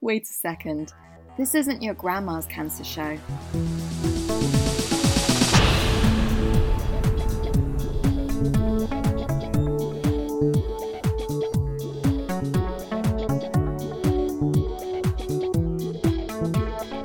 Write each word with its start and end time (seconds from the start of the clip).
Wait 0.00 0.24
a 0.24 0.26
second. 0.26 0.92
This 1.38 1.54
isn't 1.54 1.82
your 1.82 1.94
grandma's 1.94 2.44
cancer 2.44 2.84
show. 2.84 3.18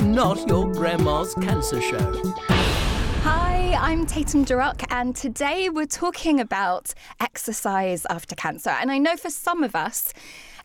Not 0.04 0.46
your 0.50 0.70
grandma's 0.74 1.34
cancer 1.36 1.82
show. 1.82 2.69
I'm 3.82 4.06
Tatum 4.06 4.44
Durock, 4.44 4.84
and 4.90 5.16
today 5.16 5.70
we're 5.70 5.86
talking 5.86 6.42
about 6.42 6.94
exercise 7.22 8.06
after 8.10 8.36
cancer. 8.36 8.72
And 8.72 8.92
I 8.92 8.98
know 8.98 9.16
for 9.16 9.30
some 9.30 9.64
of 9.64 9.74
us, 9.74 10.14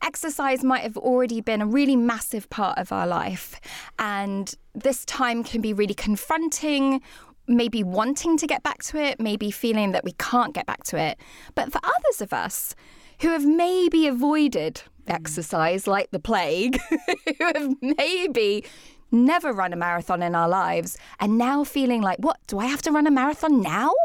exercise 0.03 0.65
might 0.65 0.83
have 0.83 0.97
already 0.97 1.41
been 1.41 1.63
a 1.63 1.67
really 1.67 1.95
massive 1.95 2.51
part 2.51 2.77
of 2.77 2.91
our 2.91 3.07
life. 3.07 3.61
And 4.01 4.53
this 4.75 5.05
time 5.05 5.45
can 5.45 5.61
be 5.61 5.73
really 5.73 5.95
confronting, 5.95 7.03
maybe 7.47 7.85
wanting 7.85 8.37
to 8.37 8.49
get 8.49 8.65
back 8.65 8.83
to 8.85 8.99
it, 8.99 9.21
maybe 9.21 9.53
feeling 9.53 9.93
that 9.93 10.03
we 10.03 10.13
can't 10.19 10.53
get 10.53 10.67
back 10.67 10.83
to 10.85 10.99
it. 10.99 11.17
But 11.55 11.71
for 11.71 11.79
others 11.85 12.21
of 12.21 12.33
us 12.33 12.75
who 13.21 13.29
have 13.29 13.47
maybe 13.47 14.09
avoided 14.09 14.83
mm. 15.07 15.15
exercise 15.15 15.87
like 15.87 16.11
the 16.11 16.19
plague, 16.19 16.81
who 17.39 17.45
have 17.45 17.77
maybe 17.81 18.65
never 19.11 19.53
run 19.53 19.73
a 19.73 19.77
marathon 19.77 20.23
in 20.23 20.35
our 20.35 20.49
lives 20.49 20.97
and 21.21 21.39
now 21.39 21.65
feeling 21.65 22.03
like, 22.03 22.19
what, 22.19 22.39
do 22.47 22.59
I 22.59 22.67
have 22.67 22.83
to 22.83 22.93
run 22.93 23.07
a 23.07 23.11
marathon 23.11 23.61
now? 23.61 23.93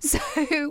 So, 0.00 0.20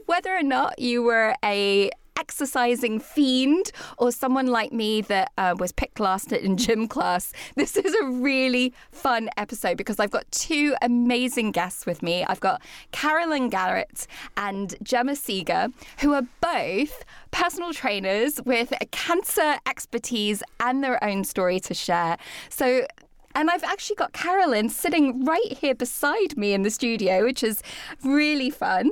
whether 0.05 0.33
or 0.33 0.43
not 0.43 0.79
you 0.79 1.03
were 1.03 1.35
a 1.43 1.89
exercising 2.17 2.99
fiend 2.99 3.71
or 3.97 4.11
someone 4.11 4.47
like 4.47 4.71
me 4.71 5.01
that 5.01 5.31
uh, 5.37 5.55
was 5.57 5.71
picked 5.71 5.99
last 5.99 6.31
in 6.31 6.57
gym 6.57 6.87
class, 6.87 7.33
this 7.55 7.75
is 7.75 7.93
a 7.93 8.05
really 8.05 8.73
fun 8.91 9.29
episode 9.37 9.77
because 9.77 9.99
I've 9.99 10.11
got 10.11 10.29
two 10.31 10.75
amazing 10.81 11.51
guests 11.51 11.85
with 11.85 12.01
me. 12.01 12.23
I've 12.23 12.39
got 12.39 12.61
Carolyn 12.91 13.49
Garritt 13.49 14.07
and 14.37 14.75
Gemma 14.81 15.15
Saeger, 15.15 15.67
who 15.99 16.13
are 16.13 16.23
both 16.41 17.03
personal 17.31 17.73
trainers 17.73 18.39
with 18.45 18.73
cancer 18.91 19.55
expertise 19.67 20.41
and 20.59 20.83
their 20.83 21.03
own 21.03 21.23
story 21.23 21.59
to 21.61 21.73
share. 21.73 22.17
So 22.49 22.87
and 23.35 23.49
I've 23.49 23.63
actually 23.63 23.97
got 23.97 24.13
Carolyn 24.13 24.69
sitting 24.69 25.25
right 25.25 25.51
here 25.59 25.75
beside 25.75 26.37
me 26.37 26.53
in 26.53 26.63
the 26.63 26.71
studio, 26.71 27.23
which 27.23 27.43
is 27.43 27.61
really 28.03 28.49
fun. 28.49 28.91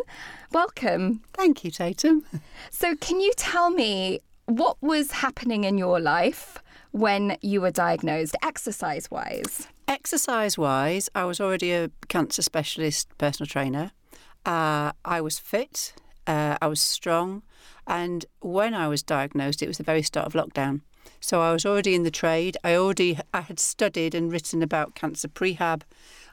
Welcome. 0.51 1.21
Thank 1.33 1.63
you, 1.63 1.71
Tatum. 1.71 2.23
So, 2.69 2.95
can 2.95 3.19
you 3.19 3.31
tell 3.37 3.69
me 3.71 4.19
what 4.45 4.77
was 4.81 5.11
happening 5.11 5.63
in 5.63 5.77
your 5.77 5.99
life 5.99 6.61
when 6.91 7.37
you 7.41 7.61
were 7.61 7.71
diagnosed, 7.71 8.35
exercise 8.43 9.09
wise? 9.09 9.67
Exercise 9.87 10.57
wise, 10.57 11.09
I 11.15 11.23
was 11.23 11.39
already 11.39 11.71
a 11.71 11.89
cancer 12.07 12.41
specialist 12.41 13.09
personal 13.17 13.47
trainer. 13.47 13.91
Uh, 14.45 14.91
I 15.05 15.21
was 15.21 15.39
fit, 15.39 15.93
uh, 16.27 16.57
I 16.61 16.67
was 16.67 16.81
strong, 16.81 17.43
and 17.87 18.25
when 18.41 18.73
I 18.73 18.87
was 18.87 19.01
diagnosed, 19.01 19.61
it 19.61 19.67
was 19.67 19.77
the 19.77 19.83
very 19.83 20.03
start 20.03 20.27
of 20.27 20.33
lockdown. 20.33 20.81
So 21.19 21.41
I 21.41 21.51
was 21.53 21.65
already 21.65 21.95
in 21.95 22.03
the 22.03 22.11
trade. 22.11 22.57
I 22.63 22.75
already 22.75 23.17
I 23.33 23.41
had 23.41 23.59
studied 23.59 24.13
and 24.13 24.31
written 24.31 24.61
about 24.61 24.95
cancer 24.95 25.27
prehab. 25.27 25.83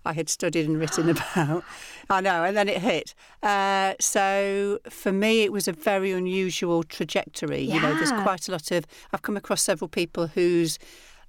I 0.05 0.15
had 0.15 0.29
studied 0.29 0.67
and 0.67 0.79
written 0.79 1.09
about. 1.11 1.65
I 2.09 2.21
know, 2.21 2.45
and 2.45 2.57
then 2.57 2.69
it 2.69 2.79
hit. 2.79 3.15
Uh, 3.43 3.95
so 4.01 4.79
for 4.89 5.13
me, 5.13 5.43
it 5.43 5.53
was 5.53 5.69
a 5.69 5.73
very 5.73 6.13
unusual 6.13 6.83
trajectory. 6.83 7.63
Yeah. 7.63 7.75
You 7.75 7.81
know, 7.83 7.95
there's 7.95 8.13
quite 8.23 8.49
a 8.49 8.53
lot 8.53 8.71
of. 8.71 8.87
I've 9.13 9.23
come 9.23 9.37
across 9.37 9.63
several 9.63 9.89
people 9.89 10.29
whose 10.29 10.79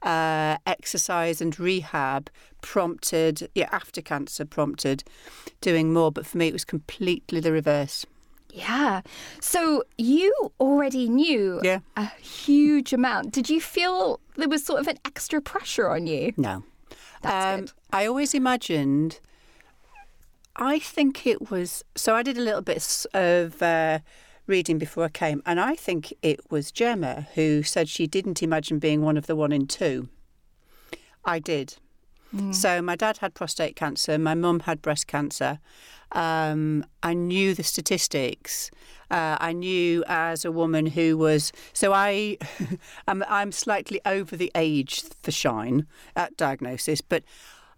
uh, 0.04 0.58
exercise 0.66 1.42
and 1.42 1.60
rehab 1.60 2.30
prompted, 2.62 3.50
yeah, 3.56 3.70
after 3.72 4.02
cancer 4.02 4.46
prompted 4.46 5.04
doing 5.62 5.94
more. 5.94 6.12
But 6.12 6.26
for 6.26 6.38
me, 6.38 6.48
it 6.48 6.54
was 6.54 6.66
completely 6.66 7.40
the 7.40 7.52
reverse. 7.52 8.06
Yeah. 8.54 9.02
So 9.40 9.84
you 9.98 10.52
already 10.60 11.08
knew 11.10 11.60
Yeah. 11.64 11.80
a 11.96 12.06
huge 12.22 12.94
amount. 12.94 13.32
Did 13.32 13.50
you 13.50 13.62
feel 13.62 14.20
there 14.36 14.50
was 14.50 14.64
sort 14.66 14.82
of 14.82 14.88
an 14.88 14.98
extra 15.06 15.42
pressure 15.42 15.90
on 15.90 16.08
you? 16.08 16.34
No. 16.38 16.64
That's 17.22 17.46
Um, 17.46 17.60
good. 17.62 17.72
I 17.94 18.06
always 18.06 18.34
imagined. 18.34 19.20
I 20.56 20.80
think 20.80 21.26
it 21.26 21.50
was. 21.50 21.84
So 21.96 22.16
I 22.16 22.24
did 22.24 22.38
a 22.38 22.42
little 22.42 22.62
bit 22.62 23.06
of 23.14 23.62
uh, 23.62 24.00
reading 24.48 24.78
before 24.78 25.06
I 25.06 25.10
came, 25.10 25.42
and 25.46 25.60
I 25.60 25.76
think 25.76 26.14
it 26.22 26.40
was 26.52 26.72
Gemma 26.72 27.28
who 27.36 27.64
said 27.64 27.88
she 27.88 28.06
didn't 28.08 28.44
imagine 28.44 28.80
being 28.80 29.02
one 29.02 29.18
of 29.18 29.28
the 29.28 29.36
one 29.36 29.52
in 29.52 29.66
two. 29.68 30.10
I 31.24 31.40
did. 31.40 31.76
So 32.52 32.82
my 32.82 32.96
dad 32.96 33.18
had 33.18 33.34
prostate 33.34 33.76
cancer, 33.76 34.18
my 34.18 34.36
mum 34.36 34.62
had 34.62 34.82
breast 34.82 35.08
cancer. 35.08 35.60
Um, 36.14 36.86
I 37.04 37.14
knew 37.14 37.54
the 37.54 37.64
statistics. 37.64 38.72
Uh, 39.10 39.38
I 39.40 39.52
knew 39.54 40.04
as 40.08 40.46
a 40.46 40.52
woman 40.52 40.86
who 40.86 41.18
was 41.18 41.52
so 41.74 41.92
I, 41.94 42.38
I'm, 43.08 43.24
I'm 43.28 43.52
slightly 43.52 44.00
over 44.06 44.38
the 44.38 44.52
age 44.56 45.04
for 45.22 45.32
shine 45.32 45.88
at 46.16 46.38
diagnosis, 46.38 47.02
but 47.02 47.24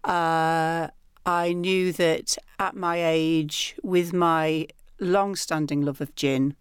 uh, 0.04 0.88
I 1.26 1.52
knew 1.52 1.92
that 1.92 2.36
at 2.58 2.76
my 2.76 3.02
age, 3.04 3.74
with 3.82 4.12
my 4.12 4.68
long-standing 5.00 5.82
love 5.82 6.00
of 6.00 6.14
gin, 6.14 6.54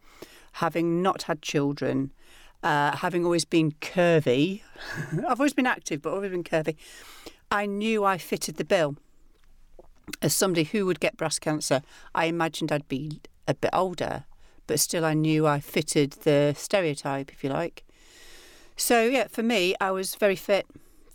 having 0.54 1.02
not 1.02 1.24
had 1.24 1.42
children, 1.42 2.12
uh, 2.64 2.96
having 2.98 3.26
always 3.26 3.46
been 3.46 3.74
curvy, 3.74 4.62
I've 5.28 5.40
always 5.40 5.54
been 5.54 5.68
active, 5.68 6.02
but 6.02 6.14
always 6.14 6.32
been 6.32 6.44
curvy. 6.44 6.76
I 7.54 7.68
knew 7.68 8.04
I 8.04 8.18
fitted 8.18 8.56
the 8.56 8.66
bill. 8.66 8.96
As 10.24 10.34
somebody 10.34 10.64
who 10.64 10.88
would 10.88 11.00
get 11.00 11.18
breast 11.18 11.40
cancer, 11.40 11.84
I 12.16 12.26
imagined 12.26 12.72
I'd 12.72 12.88
be 12.88 13.22
a 13.48 13.54
bit 13.54 13.70
older, 13.72 14.26
but 14.66 14.80
still 14.80 15.06
I 15.06 15.14
knew 15.14 15.46
I 15.46 15.60
fitted 15.60 16.14
the 16.24 16.56
stereotype, 16.58 17.32
if 17.32 17.44
you 17.44 17.52
like. 17.52 17.84
So, 18.76 19.04
yeah, 19.04 19.28
for 19.28 19.44
me, 19.44 19.76
I 19.80 19.92
was 19.92 20.16
very 20.16 20.36
fit, 20.36 20.66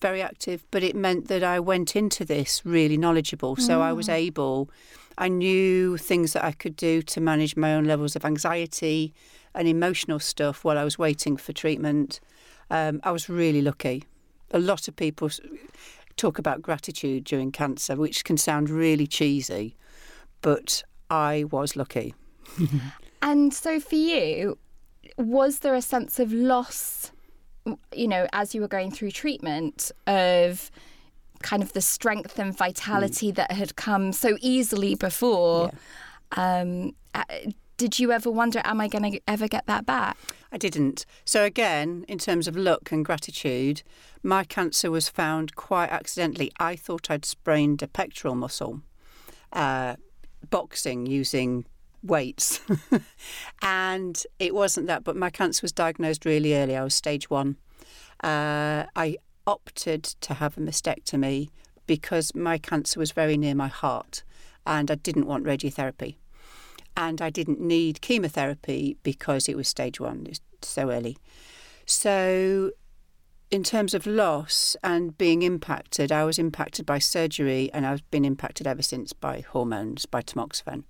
very 0.00 0.22
active, 0.22 0.65
but 0.71 0.84
it 0.84 0.94
meant 0.94 1.27
that 1.27 1.43
I 1.43 1.59
went 1.59 1.97
into 1.97 2.25
this 2.25 2.62
really 2.65 2.97
knowledgeable. 2.97 3.56
So 3.56 3.81
I 3.81 3.93
was 3.93 4.09
able, 4.09 4.71
I 5.19 5.27
knew 5.27 5.97
things 5.97 6.34
that 6.34 6.44
I 6.44 6.53
could 6.53 6.77
do 6.77 7.03
to 7.03 7.21
manage 7.21 7.56
my 7.56 7.75
own 7.75 7.84
levels 7.84 8.15
of 8.15 8.25
anxiety 8.25 9.12
and 9.56 9.66
emotional 9.66 10.21
stuff 10.21 10.65
while 10.65 10.78
I 10.78 10.84
was 10.84 11.00
waiting 11.00 11.37
for 11.37 11.53
treatment. 11.53 12.21
Um, 12.71 13.00
I 13.03 13.10
was 13.10 13.28
really 13.28 13.60
lucky. 13.60 14.04
A 14.53 14.60
lot 14.60 14.87
of 14.87 14.94
people 14.94 15.28
talk 16.18 16.38
about 16.38 16.60
gratitude 16.60 17.24
during 17.24 17.52
cancer, 17.52 17.96
which 17.96 18.24
can 18.24 18.36
sound 18.36 18.68
really 18.68 19.06
cheesy, 19.06 19.76
but 20.42 20.82
I 21.10 21.44
was 21.50 21.76
lucky. 21.76 22.14
And 23.20 23.52
so 23.52 23.80
for 23.80 23.96
you, 23.96 24.58
was 25.16 25.60
there 25.60 25.74
a 25.74 25.82
sense 25.82 26.20
of 26.20 26.32
loss, 26.32 27.10
you 27.92 28.06
know, 28.06 28.28
as 28.32 28.54
you 28.54 28.60
were 28.60 28.68
going 28.68 28.90
through 28.90 29.10
treatment 29.10 29.90
of 30.06 30.70
kind 31.42 31.62
of 31.62 31.72
the 31.72 31.80
strength 31.80 32.38
and 32.38 32.56
vitality 32.56 33.30
that 33.32 33.50
had 33.50 33.76
come 33.76 34.12
so 34.12 34.36
easily 34.40 34.94
before? 34.94 35.72
Um, 36.36 36.94
uh, 37.14 37.24
did 37.78 38.00
you 38.00 38.11
ever 38.11 38.31
wonder, 38.31 38.61
am 38.65 38.81
I 38.81 38.89
going 38.89 39.12
to 39.12 39.21
ever 39.28 39.47
get 39.47 39.66
that 39.66 39.87
back? 39.87 40.19
I 40.50 40.59
didn't. 40.59 41.06
So, 41.25 41.44
again, 41.44 42.05
in 42.09 42.19
terms 42.19 42.49
of 42.49 42.56
luck 42.56 42.91
and 42.91 43.05
gratitude, 43.05 43.83
my 44.22 44.43
cancer 44.43 44.91
was 44.91 45.09
found 45.09 45.55
quite 45.55 45.91
accidentally. 45.91 46.50
I 46.59 46.75
thought 46.75 47.09
I'd 47.09 47.25
sprained 47.25 47.81
a 47.83 47.87
pectoral 47.87 48.34
muscle, 48.34 48.83
uh, 49.53 49.94
boxing 50.50 51.06
using 51.06 51.66
weights. 52.03 52.60
and 53.63 54.24
it 54.41 54.54
wasn't 54.54 54.89
that, 54.89 55.04
but 55.04 55.16
my 55.16 55.31
cancer 55.31 55.60
was 55.63 55.72
diagnosed 55.72 56.24
really 56.24 56.54
early. 56.57 56.77
I 56.77 56.83
was 56.83 56.97
stage 56.97 57.31
one. 57.31 57.57
Uh, 58.24 58.86
I 58.97 59.19
opted 59.47 60.03
to 60.03 60.34
have 60.34 60.59
a 60.59 60.60
mastectomy 60.60 61.51
because 61.86 62.34
my 62.34 62.59
cancer 62.59 62.98
was 62.98 63.13
very 63.13 63.36
near 63.36 63.54
my 63.54 63.69
heart 63.69 64.24
and 64.66 64.91
I 64.91 64.97
didn't 64.97 65.27
want 65.27 65.45
radiotherapy 65.45 66.16
and 66.98 67.22
I 67.22 67.30
didn't 67.30 67.60
need 67.60 68.00
chemotherapy 68.00 68.97
because 69.04 69.48
it 69.48 69.56
was 69.56 69.68
stage 69.68 70.00
one, 70.00 70.27
it's 70.28 70.41
so 70.62 70.91
early. 70.91 71.16
So, 71.86 72.72
in 73.53 73.62
terms 73.62 73.95
of 73.95 74.04
loss 74.04 74.77
and 74.83 75.16
being 75.16 75.42
impacted, 75.42 76.10
I 76.10 76.24
was 76.24 76.41
impacted 76.41 76.84
by 76.84 76.98
surgery 76.98 77.71
and 77.72 77.86
I've 77.86 78.09
been 78.10 78.24
impacted 78.24 78.66
ever 78.66 78.83
since 78.83 79.12
by 79.12 79.41
hormones, 79.41 80.06
by 80.06 80.22
tamoxifen. 80.22 80.83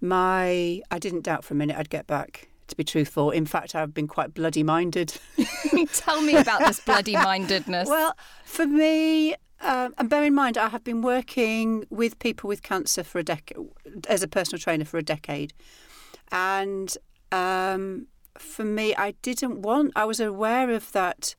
My, 0.00 0.80
I 0.92 0.98
didn't 1.00 1.22
doubt 1.22 1.44
for 1.44 1.54
a 1.54 1.56
minute 1.56 1.76
I'd 1.76 1.90
get 1.90 2.06
back, 2.06 2.48
to 2.68 2.76
be 2.76 2.84
truthful. 2.84 3.32
In 3.32 3.44
fact, 3.44 3.74
I've 3.74 3.92
been 3.92 4.06
quite 4.06 4.34
bloody 4.34 4.62
minded. 4.62 5.18
Tell 5.92 6.22
me 6.22 6.36
about 6.36 6.60
this 6.60 6.78
bloody 6.78 7.14
mindedness. 7.14 7.88
Well, 7.88 8.16
for 8.44 8.66
me, 8.66 9.34
Um, 9.64 9.94
and 9.96 10.10
bear 10.10 10.22
in 10.22 10.34
mind, 10.34 10.58
I 10.58 10.68
have 10.68 10.84
been 10.84 11.00
working 11.00 11.86
with 11.88 12.18
people 12.18 12.48
with 12.48 12.62
cancer 12.62 13.02
for 13.02 13.18
a 13.18 13.24
decade 13.24 13.56
as 14.08 14.22
a 14.22 14.28
personal 14.28 14.60
trainer 14.60 14.84
for 14.84 14.98
a 14.98 15.02
decade, 15.02 15.54
and 16.30 16.94
um, 17.32 18.06
for 18.38 18.64
me, 18.64 18.94
I 18.94 19.12
didn't 19.22 19.62
want. 19.62 19.92
I 19.96 20.04
was 20.04 20.20
aware 20.20 20.70
of 20.70 20.92
that 20.92 21.34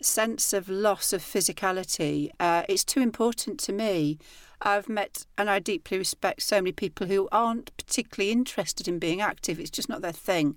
sense 0.00 0.52
of 0.52 0.68
loss 0.68 1.12
of 1.12 1.22
physicality. 1.22 2.30
Uh, 2.40 2.62
it's 2.68 2.84
too 2.84 3.00
important 3.00 3.58
to 3.60 3.72
me. 3.72 4.18
I've 4.60 4.88
met 4.88 5.26
and 5.36 5.48
I 5.48 5.58
deeply 5.58 5.98
respect 5.98 6.42
so 6.42 6.56
many 6.56 6.72
people 6.72 7.06
who 7.06 7.28
aren't 7.30 7.76
particularly 7.76 8.32
interested 8.32 8.88
in 8.88 8.98
being 8.98 9.20
active. 9.20 9.60
It's 9.60 9.70
just 9.70 9.88
not 9.88 10.02
their 10.02 10.12
thing. 10.12 10.56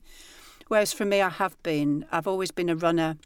Whereas 0.67 0.93
for 0.93 1.05
me, 1.05 1.21
I 1.21 1.29
have 1.29 1.61
been. 1.63 2.05
I've 2.11 2.27
always 2.27 2.51
been 2.51 2.69
a 2.69 2.75
runner. 2.75 3.17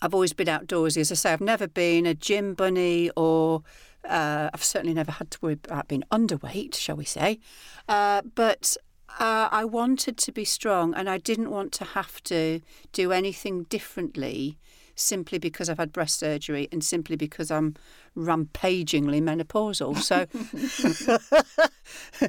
I've 0.00 0.14
always 0.14 0.32
been 0.32 0.46
outdoorsy. 0.46 0.98
As 0.98 1.12
I 1.12 1.14
say, 1.14 1.32
I've 1.32 1.40
never 1.40 1.66
been 1.66 2.06
a 2.06 2.14
gym 2.14 2.54
bunny 2.54 3.10
or 3.16 3.62
uh, 4.08 4.50
I've 4.52 4.64
certainly 4.64 4.94
never 4.94 5.12
had 5.12 5.30
to 5.32 5.38
worry 5.40 5.58
about 5.64 5.88
being 5.88 6.04
underweight, 6.10 6.74
shall 6.74 6.96
we 6.96 7.04
say. 7.04 7.40
Uh, 7.88 8.22
but 8.34 8.76
uh, 9.18 9.48
I 9.50 9.64
wanted 9.64 10.16
to 10.18 10.32
be 10.32 10.44
strong 10.44 10.94
and 10.94 11.08
I 11.08 11.18
didn't 11.18 11.50
want 11.50 11.72
to 11.72 11.84
have 11.84 12.22
to 12.24 12.60
do 12.92 13.12
anything 13.12 13.64
differently 13.64 14.58
simply 14.98 15.38
because 15.38 15.68
I've 15.68 15.78
had 15.78 15.92
breast 15.92 16.18
surgery 16.18 16.68
and 16.72 16.82
simply 16.82 17.16
because 17.16 17.50
I'm 17.50 17.74
rampagingly 18.14 19.20
menopausal. 19.20 19.98
So 19.98 20.26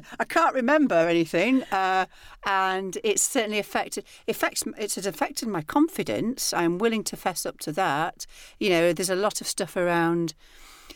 I 0.20 0.24
can't 0.24 0.54
remember 0.54 0.94
anything, 0.94 1.64
uh, 1.64 2.06
and 2.46 2.98
it's 3.02 3.22
certainly 3.22 3.58
affected. 3.58 4.04
Affects 4.28 4.62
it 4.78 4.94
has 4.94 5.06
affected 5.06 5.48
my 5.48 5.62
confidence. 5.62 6.52
I'm 6.52 6.78
willing 6.78 7.04
to 7.04 7.16
fess 7.16 7.44
up 7.44 7.58
to 7.60 7.72
that. 7.72 8.26
You 8.58 8.70
know, 8.70 8.92
there's 8.92 9.10
a 9.10 9.16
lot 9.16 9.40
of 9.40 9.46
stuff 9.46 9.76
around 9.76 10.34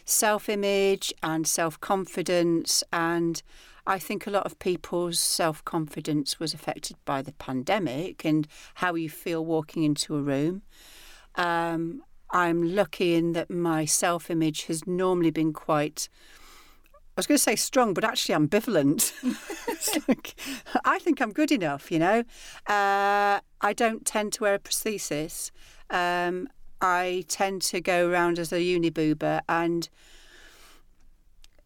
self-image 0.04 1.12
and 1.22 1.46
self-confidence 1.46 2.84
and. 2.92 3.42
I 3.86 3.98
think 3.98 4.26
a 4.26 4.30
lot 4.30 4.46
of 4.46 4.58
people's 4.58 5.20
self 5.20 5.62
confidence 5.66 6.40
was 6.40 6.54
affected 6.54 6.96
by 7.04 7.20
the 7.20 7.32
pandemic 7.32 8.24
and 8.24 8.48
how 8.76 8.94
you 8.94 9.10
feel 9.10 9.44
walking 9.44 9.82
into 9.82 10.16
a 10.16 10.22
room. 10.22 10.62
Um, 11.36 12.02
I'm 12.31 12.75
lucky 12.75 13.14
in 13.14 13.32
that 13.32 13.50
my 13.50 13.84
self 13.84 14.31
image 14.31 14.66
has 14.66 14.86
normally 14.86 15.31
been 15.31 15.52
quite. 15.52 16.08
I 16.92 17.20
was 17.20 17.28
going 17.28 17.38
to 17.38 17.42
say 17.42 17.54
strong, 17.54 17.94
but 17.94 18.02
actually 18.02 18.34
ambivalent. 18.34 19.12
like, 20.08 20.34
I 20.84 20.98
think 20.98 21.20
I'm 21.20 21.32
good 21.32 21.52
enough, 21.52 21.92
you 21.92 22.00
know. 22.00 22.25
Uh, 22.66 23.38
I 23.60 23.72
don't 23.72 24.04
tend 24.04 24.32
to 24.34 24.42
wear 24.42 24.54
a 24.54 24.58
prosthesis. 24.58 25.52
Um, 25.90 26.48
I 26.81 27.25
tend 27.28 27.62
to 27.62 27.81
go 27.81 28.10
around 28.10 28.40
as 28.40 28.52
a 28.52 28.60
uni 28.60 28.90
boober, 28.90 29.42
and 29.48 29.88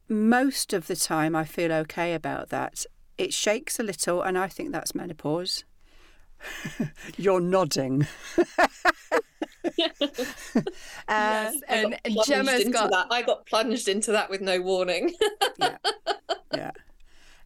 most 0.07 0.75
of 0.75 0.87
the 0.87 0.97
time 0.97 1.35
I 1.35 1.45
feel 1.45 1.73
okay 1.73 2.13
about 2.13 2.51
that. 2.51 2.85
It 3.17 3.33
shakes 3.33 3.81
a 3.81 3.83
little, 3.83 4.23
and 4.23 4.37
I 4.37 4.49
think 4.49 4.71
that's 4.73 4.95
menopause. 4.95 5.65
You're 7.17 7.41
nodding. 7.41 8.07
uh, 9.65 9.71
yes, 11.09 11.61
and, 11.69 11.99
and 12.05 12.19
Gemma's 12.27 12.65
got 12.69 12.91
that. 12.91 13.07
I 13.11 13.23
got 13.23 13.47
plunged 13.47 13.89
into 13.89 14.13
that 14.13 14.31
with 14.31 14.41
no 14.41 14.61
warning. 14.61 15.15
yeah, 15.59 15.79
yeah. 16.55 16.71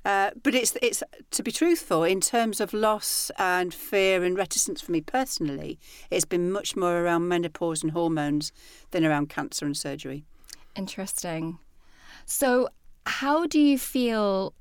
Uh, 0.05 0.31
but 0.43 0.55
it's 0.55 0.77
it's 0.83 1.03
to 1.31 1.43
be 1.43 1.53
truthful 1.53 2.03
in 2.03 2.21
terms 2.21 2.61
of 2.61 2.75
loss 2.75 3.31
and 3.39 3.73
fear 3.73 4.25
and 4.25 4.37
reticence 4.37 4.81
for 4.81 4.91
me 4.91 5.01
personally. 5.01 5.79
It's 6.11 6.25
been 6.25 6.51
much 6.51 6.75
more 6.75 7.03
around 7.03 7.29
menopause 7.29 7.83
and 7.83 7.93
hormones 7.93 8.53
than 8.91 9.05
around 9.05 9.29
cancer 9.29 9.65
and 9.65 9.77
surgery. 9.77 10.25
Interesting. 10.75 11.59
So, 12.27 12.69
how 13.07 13.47
do 13.47 13.61
you 13.61 13.79
feel 13.79 14.55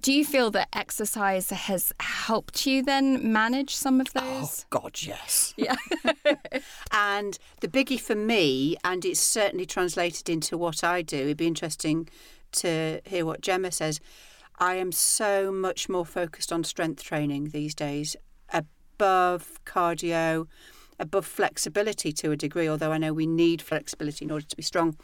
do 0.00 0.12
you 0.12 0.24
feel 0.24 0.50
that 0.52 0.68
exercise 0.72 1.50
has 1.50 1.92
helped 1.98 2.66
you 2.66 2.82
then 2.82 3.32
manage 3.32 3.74
some 3.74 4.00
of 4.00 4.08
oh, 4.14 4.20
those? 4.20 4.64
Oh, 4.64 4.80
God, 4.80 5.02
yes. 5.02 5.54
Yeah. 5.56 5.74
and 6.92 7.38
the 7.60 7.68
biggie 7.68 8.00
for 8.00 8.14
me, 8.14 8.76
and 8.84 9.04
it's 9.04 9.20
certainly 9.20 9.66
translated 9.66 10.28
into 10.28 10.56
what 10.56 10.84
I 10.84 11.02
do, 11.02 11.16
it'd 11.16 11.36
be 11.36 11.46
interesting 11.46 12.08
to 12.52 13.00
hear 13.04 13.26
what 13.26 13.40
Gemma 13.40 13.72
says. 13.72 14.00
I 14.58 14.76
am 14.76 14.92
so 14.92 15.50
much 15.50 15.88
more 15.88 16.06
focused 16.06 16.52
on 16.52 16.62
strength 16.64 17.02
training 17.02 17.50
these 17.50 17.74
days, 17.74 18.16
above 18.52 19.60
cardio, 19.64 20.46
above 20.98 21.26
flexibility 21.26 22.12
to 22.12 22.30
a 22.30 22.36
degree, 22.36 22.68
although 22.68 22.92
I 22.92 22.98
know 22.98 23.12
we 23.12 23.26
need 23.26 23.60
flexibility 23.60 24.24
in 24.24 24.30
order 24.30 24.46
to 24.46 24.56
be 24.56 24.62
strong 24.62 24.96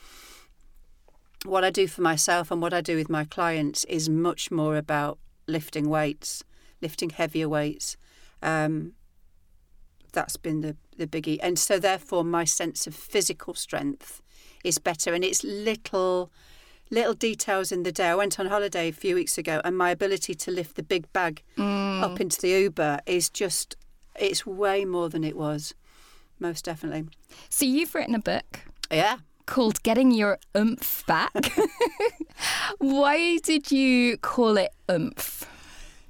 what 1.44 1.64
I 1.64 1.70
do 1.70 1.86
for 1.86 2.02
myself 2.02 2.50
and 2.50 2.62
what 2.62 2.72
I 2.72 2.80
do 2.80 2.96
with 2.96 3.08
my 3.08 3.24
clients 3.24 3.84
is 3.84 4.08
much 4.08 4.50
more 4.50 4.76
about 4.76 5.18
lifting 5.46 5.88
weights, 5.88 6.44
lifting 6.80 7.10
heavier 7.10 7.48
weights. 7.48 7.96
Um, 8.42 8.92
that's 10.12 10.36
been 10.36 10.60
the, 10.60 10.76
the 10.96 11.06
biggie. 11.06 11.38
And 11.42 11.58
so, 11.58 11.78
therefore, 11.78 12.24
my 12.24 12.44
sense 12.44 12.86
of 12.86 12.94
physical 12.94 13.54
strength 13.54 14.20
is 14.62 14.78
better. 14.78 15.14
And 15.14 15.24
it's 15.24 15.42
little 15.42 16.30
little 16.90 17.14
details 17.14 17.72
in 17.72 17.84
the 17.84 17.92
day. 17.92 18.08
I 18.08 18.14
went 18.14 18.38
on 18.38 18.46
holiday 18.46 18.88
a 18.88 18.92
few 18.92 19.14
weeks 19.14 19.38
ago, 19.38 19.62
and 19.64 19.76
my 19.76 19.90
ability 19.90 20.34
to 20.34 20.50
lift 20.50 20.76
the 20.76 20.82
big 20.82 21.10
bag 21.14 21.42
mm. 21.56 22.02
up 22.02 22.20
into 22.20 22.38
the 22.38 22.50
Uber 22.50 23.00
is 23.06 23.30
just, 23.30 23.76
it's 24.14 24.44
way 24.44 24.84
more 24.84 25.08
than 25.08 25.24
it 25.24 25.34
was, 25.34 25.74
most 26.38 26.66
definitely. 26.66 27.06
So, 27.48 27.64
you've 27.64 27.94
written 27.94 28.14
a 28.14 28.20
book. 28.20 28.60
Yeah 28.90 29.18
called 29.46 29.82
Getting 29.82 30.10
Your 30.10 30.38
Oomph 30.56 31.04
Back. 31.06 31.52
Why 32.78 33.38
did 33.38 33.70
you 33.70 34.16
call 34.18 34.56
it 34.56 34.72
Oomph? 34.90 35.46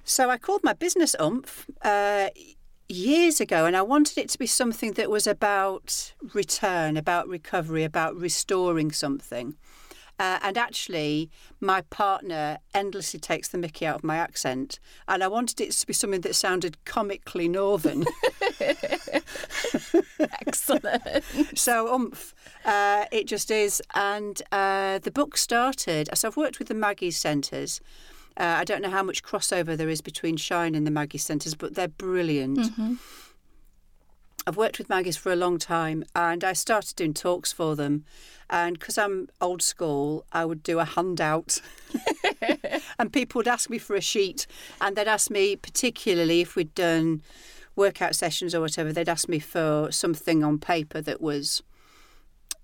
So 0.05 0.31
I 0.31 0.39
called 0.39 0.65
my 0.65 0.73
business 0.73 1.15
Oomph 1.21 1.67
uh, 1.83 2.29
years 2.89 3.41
ago, 3.41 3.67
and 3.67 3.77
I 3.77 3.83
wanted 3.83 4.19
it 4.19 4.29
to 4.31 4.39
be 4.39 4.47
something 4.47 4.93
that 4.93 5.11
was 5.11 5.27
about 5.27 6.13
return, 6.35 6.97
about 6.97 7.29
recovery, 7.29 7.85
about 7.85 8.17
restoring 8.17 8.93
something. 8.93 9.55
Uh, 10.19 10.39
and 10.43 10.57
actually, 10.57 11.31
my 11.61 11.81
partner 11.83 12.59
endlessly 12.75 13.19
takes 13.19 13.49
the 13.49 13.59
mickey 13.59 13.87
out 13.87 13.97
of 13.97 14.05
my 14.05 14.17
accent, 14.17 14.79
and 15.09 15.23
I 15.23 15.29
wanted 15.29 15.61
it 15.61 15.73
to 15.73 15.87
be 15.87 15.93
something 15.93 16.21
that 16.21 16.35
sounded 16.35 16.85
comically 16.85 17.49
northern. 17.49 18.05
Excellent. 20.47 21.03
so, 21.55 21.93
Oomph, 21.93 22.35
uh, 22.65 23.07
it 23.11 23.27
just 23.27 23.51
is. 23.51 23.83
And 23.95 24.41
uh, 24.53 24.99
the 25.01 25.11
book 25.11 25.37
started, 25.37 26.09
so 26.15 26.29
I've 26.29 26.37
worked 26.37 26.59
with 26.59 26.69
the 26.69 26.75
Maggie's 26.75 27.19
Centres. 27.19 27.81
Uh, 28.37 28.57
I 28.59 28.65
don't 28.65 28.81
know 28.83 28.91
how 28.91 29.03
much 29.03 29.23
crossover 29.23 29.77
there 29.77 29.89
is 29.89 30.01
between 30.01 30.37
Shine 30.37 30.75
and 30.75 30.87
the 30.87 30.91
Maggie 30.91 31.19
Centres, 31.19 31.55
but 31.55 31.75
they're 31.75 31.89
brilliant. 31.89 32.59
Mm-hmm. 32.59 32.95
I've 34.45 34.57
worked 34.57 34.79
with 34.79 34.89
Maggie's 34.89 35.17
for 35.17 35.31
a 35.31 35.37
long 35.37 35.59
time 35.59 36.05
and 36.17 36.43
I 36.43 36.53
started 36.53 36.97
doing 36.97 37.15
talks 37.15 37.53
for 37.53 37.77
them. 37.77 38.05
And 38.51 38.79
because 38.79 38.99
I'm 38.99 39.29
old 39.41 39.63
school, 39.63 40.25
I 40.33 40.45
would 40.45 40.63
do 40.63 40.81
a 40.81 40.85
handout. 40.85 41.61
and 42.99 43.13
people 43.13 43.39
would 43.39 43.49
ask 43.49 43.71
me 43.71 43.79
for 43.79 43.95
a 43.95 44.01
sheet. 44.01 44.47
And 44.81 44.97
they'd 44.97 45.07
ask 45.07 45.31
me, 45.31 45.55
particularly 45.55 46.41
if 46.41 46.57
we'd 46.57 46.75
done 46.75 47.23
workout 47.77 48.17
sessions 48.17 48.55
or 48.55 48.61
whatever, 48.61 48.93
they'd 48.93 49.09
ask 49.09 49.29
me 49.29 49.39
for 49.39 49.93
something 49.93 50.43
on 50.43 50.59
paper 50.59 51.01
that 51.01 51.21
was 51.21 51.63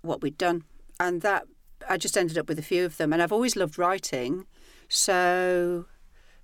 what 0.03 0.21
we'd 0.21 0.37
done. 0.37 0.65
And 0.99 1.23
that, 1.23 1.47
I 1.89 1.97
just 1.97 2.19
ended 2.19 2.37
up 2.37 2.49
with 2.49 2.59
a 2.59 2.63
few 2.63 2.85
of 2.85 2.97
them. 2.97 3.13
And 3.13 3.23
I've 3.23 3.33
always 3.33 3.55
loved 3.55 3.79
writing. 3.79 4.47
So 4.89 5.87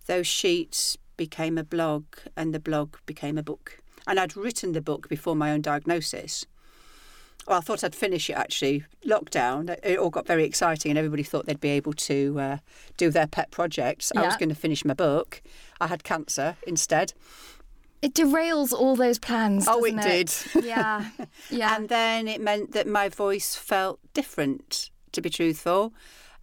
those 0.06 0.28
sheets 0.28 0.96
became 1.16 1.58
a 1.58 1.64
blog, 1.64 2.04
and 2.36 2.54
the 2.54 2.60
blog 2.60 2.96
became 3.06 3.38
a 3.38 3.42
book. 3.42 3.80
And 4.06 4.20
I'd 4.20 4.36
written 4.36 4.72
the 4.72 4.80
book 4.80 5.08
before 5.08 5.34
my 5.34 5.52
own 5.52 5.60
diagnosis. 5.60 6.46
Well, 7.46 7.58
I 7.58 7.60
thought 7.60 7.84
I'd 7.84 7.94
finish 7.94 8.30
it 8.30 8.34
actually. 8.34 8.84
Lockdown, 9.06 9.70
it 9.82 9.98
all 9.98 10.10
got 10.10 10.26
very 10.26 10.44
exciting, 10.44 10.90
and 10.90 10.98
everybody 10.98 11.22
thought 11.22 11.46
they'd 11.46 11.60
be 11.60 11.70
able 11.70 11.92
to 11.92 12.40
uh, 12.40 12.56
do 12.96 13.10
their 13.10 13.26
pet 13.26 13.50
projects. 13.50 14.12
Yeah. 14.14 14.22
I 14.22 14.26
was 14.26 14.36
going 14.36 14.48
to 14.48 14.54
finish 14.54 14.84
my 14.84 14.94
book. 14.94 15.42
I 15.80 15.88
had 15.88 16.04
cancer 16.04 16.56
instead. 16.66 17.12
It 18.00 18.14
derails 18.14 18.72
all 18.72 18.96
those 18.96 19.18
plans. 19.18 19.66
Oh, 19.68 19.84
it, 19.84 19.94
it, 19.94 20.02
did. 20.02 20.64
Yeah, 20.64 21.08
yeah. 21.50 21.76
and 21.76 21.88
then 21.88 22.28
it 22.28 22.40
meant 22.40 22.72
that 22.72 22.86
my 22.86 23.08
voice 23.08 23.56
felt 23.56 23.98
different. 24.14 24.90
To 25.12 25.20
be 25.20 25.30
truthful, 25.30 25.94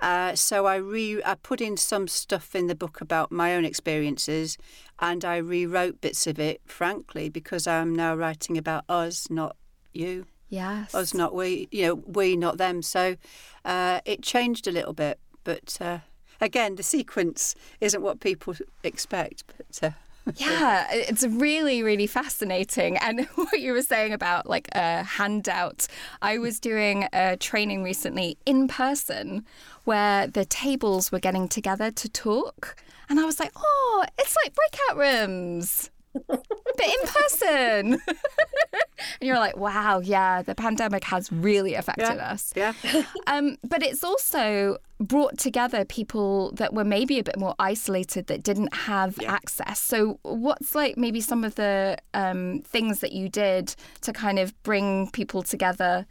uh, 0.01 0.35
so 0.35 0.65
I 0.65 0.75
re 0.77 1.21
I 1.23 1.35
put 1.35 1.61
in 1.61 1.77
some 1.77 2.07
stuff 2.07 2.55
in 2.55 2.67
the 2.67 2.75
book 2.75 3.01
about 3.01 3.31
my 3.31 3.55
own 3.55 3.65
experiences, 3.65 4.57
and 4.99 5.23
I 5.23 5.37
rewrote 5.37 6.01
bits 6.01 6.27
of 6.27 6.39
it, 6.39 6.61
frankly, 6.65 7.29
because 7.29 7.67
I'm 7.67 7.95
now 7.95 8.15
writing 8.15 8.57
about 8.57 8.83
us, 8.89 9.29
not 9.29 9.55
you. 9.93 10.25
Yes. 10.49 10.93
Us, 10.93 11.13
not 11.13 11.33
we. 11.33 11.67
You 11.71 11.85
know, 11.85 11.95
we, 12.05 12.35
not 12.35 12.57
them. 12.57 12.81
So 12.81 13.15
uh, 13.63 14.01
it 14.05 14.21
changed 14.21 14.67
a 14.67 14.71
little 14.71 14.93
bit, 14.93 15.19
but 15.43 15.77
uh, 15.79 15.99
again, 16.41 16.75
the 16.75 16.83
sequence 16.83 17.55
isn't 17.79 18.01
what 18.01 18.19
people 18.19 18.55
expect. 18.83 19.43
But 19.55 19.87
uh, 19.87 19.91
yeah, 20.35 20.87
it's 20.91 21.23
really, 21.23 21.83
really 21.83 22.07
fascinating. 22.07 22.97
And 22.97 23.25
what 23.35 23.59
you 23.59 23.73
were 23.73 23.81
saying 23.81 24.13
about 24.13 24.47
like 24.47 24.69
a 24.73 25.03
handout, 25.03 25.87
I 26.21 26.37
was 26.37 26.59
doing 26.59 27.07
a 27.13 27.37
training 27.37 27.83
recently 27.83 28.37
in 28.45 28.67
person 28.67 29.45
where 29.83 30.27
the 30.27 30.45
tables 30.45 31.11
were 31.11 31.19
getting 31.19 31.47
together 31.47 31.91
to 31.91 32.09
talk. 32.09 32.75
And 33.09 33.19
I 33.19 33.25
was 33.25 33.39
like, 33.39 33.51
oh, 33.55 34.05
it's 34.17 34.35
like 34.43 34.53
breakout 34.53 34.97
rooms 34.97 35.89
but 36.27 36.85
in 36.85 37.07
person. 37.07 38.01
and 38.07 39.21
you're 39.21 39.37
like, 39.39 39.57
wow, 39.57 39.99
yeah, 39.99 40.41
the 40.41 40.55
pandemic 40.55 41.03
has 41.05 41.31
really 41.31 41.73
affected 41.75 42.15
Yeah. 42.15 42.31
us. 42.31 42.53
Yeah. 42.55 42.73
Um, 43.27 43.57
but 43.63 43.81
it's 43.83 44.03
also 44.03 44.77
brought 44.99 45.37
together 45.37 45.85
people 45.85 46.51
that 46.53 46.73
were 46.73 46.83
maybe 46.83 47.17
a 47.19 47.23
bit 47.23 47.37
more 47.37 47.55
isolated 47.59 48.27
that 48.27 48.43
didn't 48.43 48.73
have 48.73 49.17
access. 49.25 49.79
So, 49.79 50.19
what's 50.23 50.75
like 50.75 50.97
maybe 50.97 51.21
some 51.21 51.43
of 51.43 51.55
the 51.55 51.97
um, 52.13 52.61
things 52.65 52.99
that 52.99 53.11
you 53.13 53.29
did 53.29 53.73
to 54.01 54.11
kind 54.11 54.37
of 54.39 54.53
bring 54.63 55.09
people 55.11 55.43
together? 55.43 56.05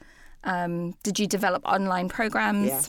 Um, 0.45 0.95
did 1.03 1.19
you 1.19 1.27
develop 1.27 1.63
online 1.67 2.09
programs? 2.09 2.69
Yeah. 2.69 2.83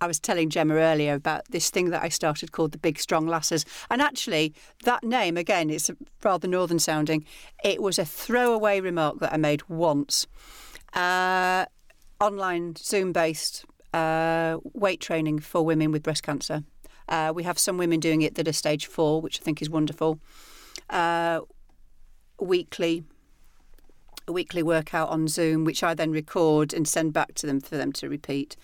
I 0.00 0.06
was 0.06 0.18
telling 0.18 0.50
Gemma 0.50 0.74
earlier 0.74 1.14
about 1.14 1.46
this 1.50 1.70
thing 1.70 1.90
that 1.90 2.02
I 2.02 2.08
started 2.08 2.52
called 2.52 2.72
the 2.72 2.78
Big 2.78 2.98
Strong 2.98 3.26
Lasses. 3.26 3.64
And 3.90 4.02
actually, 4.02 4.54
that 4.84 5.02
name, 5.02 5.36
again, 5.36 5.70
it's 5.70 5.90
rather 6.22 6.48
northern 6.48 6.78
sounding. 6.78 7.24
It 7.64 7.82
was 7.82 7.98
a 7.98 8.04
throwaway 8.04 8.80
remark 8.80 9.20
that 9.20 9.32
I 9.32 9.36
made 9.36 9.68
once. 9.68 10.26
Uh, 10.92 11.66
online, 12.20 12.76
Zoom 12.76 13.12
based 13.12 13.64
uh, 13.92 14.58
weight 14.74 15.00
training 15.00 15.40
for 15.40 15.64
women 15.64 15.92
with 15.92 16.02
breast 16.02 16.22
cancer. 16.22 16.64
Uh, 17.08 17.32
we 17.34 17.44
have 17.44 17.58
some 17.58 17.78
women 17.78 18.00
doing 18.00 18.22
it 18.22 18.34
that 18.34 18.48
are 18.48 18.52
stage 18.52 18.86
four, 18.86 19.20
which 19.20 19.40
I 19.40 19.44
think 19.44 19.62
is 19.62 19.70
wonderful. 19.70 20.18
Uh, 20.90 21.40
weekly 22.40 23.04
a 24.28 24.32
weekly 24.32 24.62
workout 24.62 25.08
on 25.08 25.28
Zoom, 25.28 25.64
which 25.64 25.82
I 25.82 25.94
then 25.94 26.10
record 26.10 26.72
and 26.72 26.86
send 26.86 27.12
back 27.12 27.34
to 27.34 27.46
them 27.46 27.60
for 27.60 27.76
them 27.76 27.92
to 27.92 28.08
repeat. 28.08 28.56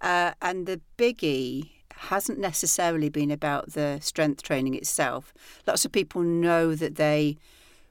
Uh, 0.00 0.32
and 0.40 0.66
the 0.66 0.80
biggie 0.96 1.70
hasn't 1.92 2.38
necessarily 2.38 3.08
been 3.08 3.30
about 3.30 3.72
the 3.72 3.98
strength 4.00 4.42
training 4.42 4.74
itself. 4.74 5.34
Lots 5.66 5.84
of 5.84 5.92
people 5.92 6.22
know 6.22 6.74
that 6.74 6.94
they 6.94 7.36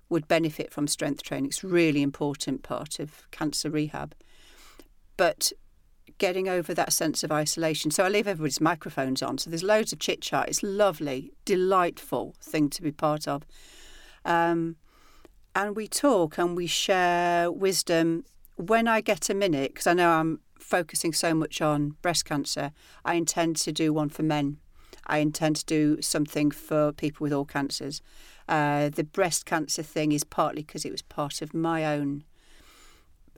would 0.10 0.28
benefit 0.28 0.72
from 0.72 0.88
strength 0.88 1.24
training. 1.24 1.48
It's 1.48 1.64
a 1.64 1.68
really 1.68 2.02
important 2.02 2.64
part 2.64 3.00
of 3.00 3.30
cancer 3.32 3.70
rehab. 3.70 4.16
But 5.18 5.52
getting 6.18 6.48
over 6.48 6.74
that 6.74 6.94
sense 6.94 7.24
of 7.24 7.32
isolation. 7.32 7.92
So 7.92 8.04
I 8.04 8.10
leave 8.10 8.28
everybody's 8.28 8.62
microphones 8.62 9.22
on. 9.22 9.38
So 9.38 9.50
there's 9.50 9.64
loads 9.64 9.94
of 9.94 10.00
chit 10.00 10.22
chat. 10.22 10.48
It's 10.48 10.64
lovely, 10.64 11.32
delightful 11.46 12.36
thing 12.42 12.70
to 12.72 12.82
be 12.82 12.92
part 12.92 13.28
of. 13.28 13.46
Um, 14.26 14.78
and 15.58 15.76
we 15.76 15.88
talk 15.88 16.38
and 16.38 16.56
we 16.56 16.68
share 16.68 17.52
wisdom. 17.52 18.24
When 18.58 18.88
I 18.88 19.02
get 19.02 19.28
a 19.28 19.34
minute, 19.34 19.74
because 19.74 19.88
I 19.88 19.94
know 19.94 20.12
I'm 20.12 20.40
focusing 20.60 21.14
so 21.14 21.34
much 21.34 21.62
on 21.62 21.96
breast 22.04 22.26
cancer, 22.26 22.72
I 23.04 23.16
intend 23.16 23.56
to 23.58 23.72
do 23.72 23.92
one 23.92 24.10
for 24.10 24.22
men. 24.22 24.58
I 25.08 25.18
intend 25.18 25.56
to 25.56 25.66
do 25.66 26.02
something 26.02 26.52
for 26.52 26.92
people 26.92 27.24
with 27.24 27.34
all 27.34 27.46
cancers. 27.46 28.04
Uh, 28.48 28.90
the 28.90 29.04
breast 29.04 29.48
cancer 29.48 29.82
thing 29.82 30.12
is 30.12 30.24
partly 30.24 30.62
because 30.62 30.86
it 30.86 30.92
was 30.92 31.02
part 31.02 31.42
of 31.42 31.56
my 31.56 31.86
own 31.86 32.24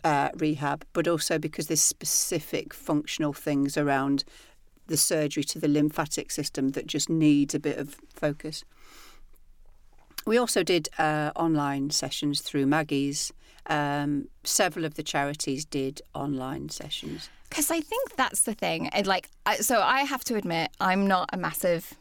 uh, 0.03 0.29
rehab, 0.35 0.83
but 0.91 1.07
also 1.07 1.39
because 1.39 1.67
there's 1.67 1.79
specific 1.79 2.73
functional 2.73 3.31
things 3.31 3.77
around 3.77 4.25
the 4.87 4.97
surgery 4.97 5.43
to 5.45 5.59
the 5.59 5.69
lymphatic 5.69 6.31
system 6.31 6.69
that 6.71 6.85
just 6.85 7.09
needs 7.09 7.55
a 7.55 7.59
bit 7.59 7.77
of 7.77 7.95
focus. 8.13 8.65
We 10.25 10.37
also 10.37 10.63
did 10.63 10.89
uh, 10.97 11.31
online 11.35 11.89
sessions 11.89 12.41
through 12.41 12.67
Maggie's. 12.67 13.33
Um, 13.67 14.27
several 14.43 14.85
of 14.85 14.95
the 14.95 15.03
charities 15.03 15.65
did 15.65 16.01
online 16.13 16.69
sessions. 16.69 17.29
Because 17.49 17.71
I 17.71 17.81
think 17.81 18.15
that's 18.15 18.43
the 18.43 18.53
thing. 18.53 18.87
And 18.89 19.05
like, 19.07 19.29
I, 19.45 19.57
so 19.57 19.81
I 19.81 20.01
have 20.01 20.23
to 20.25 20.35
admit, 20.35 20.71
I'm 20.79 21.07
not 21.07 21.29
a 21.33 21.37
massive 21.37 21.93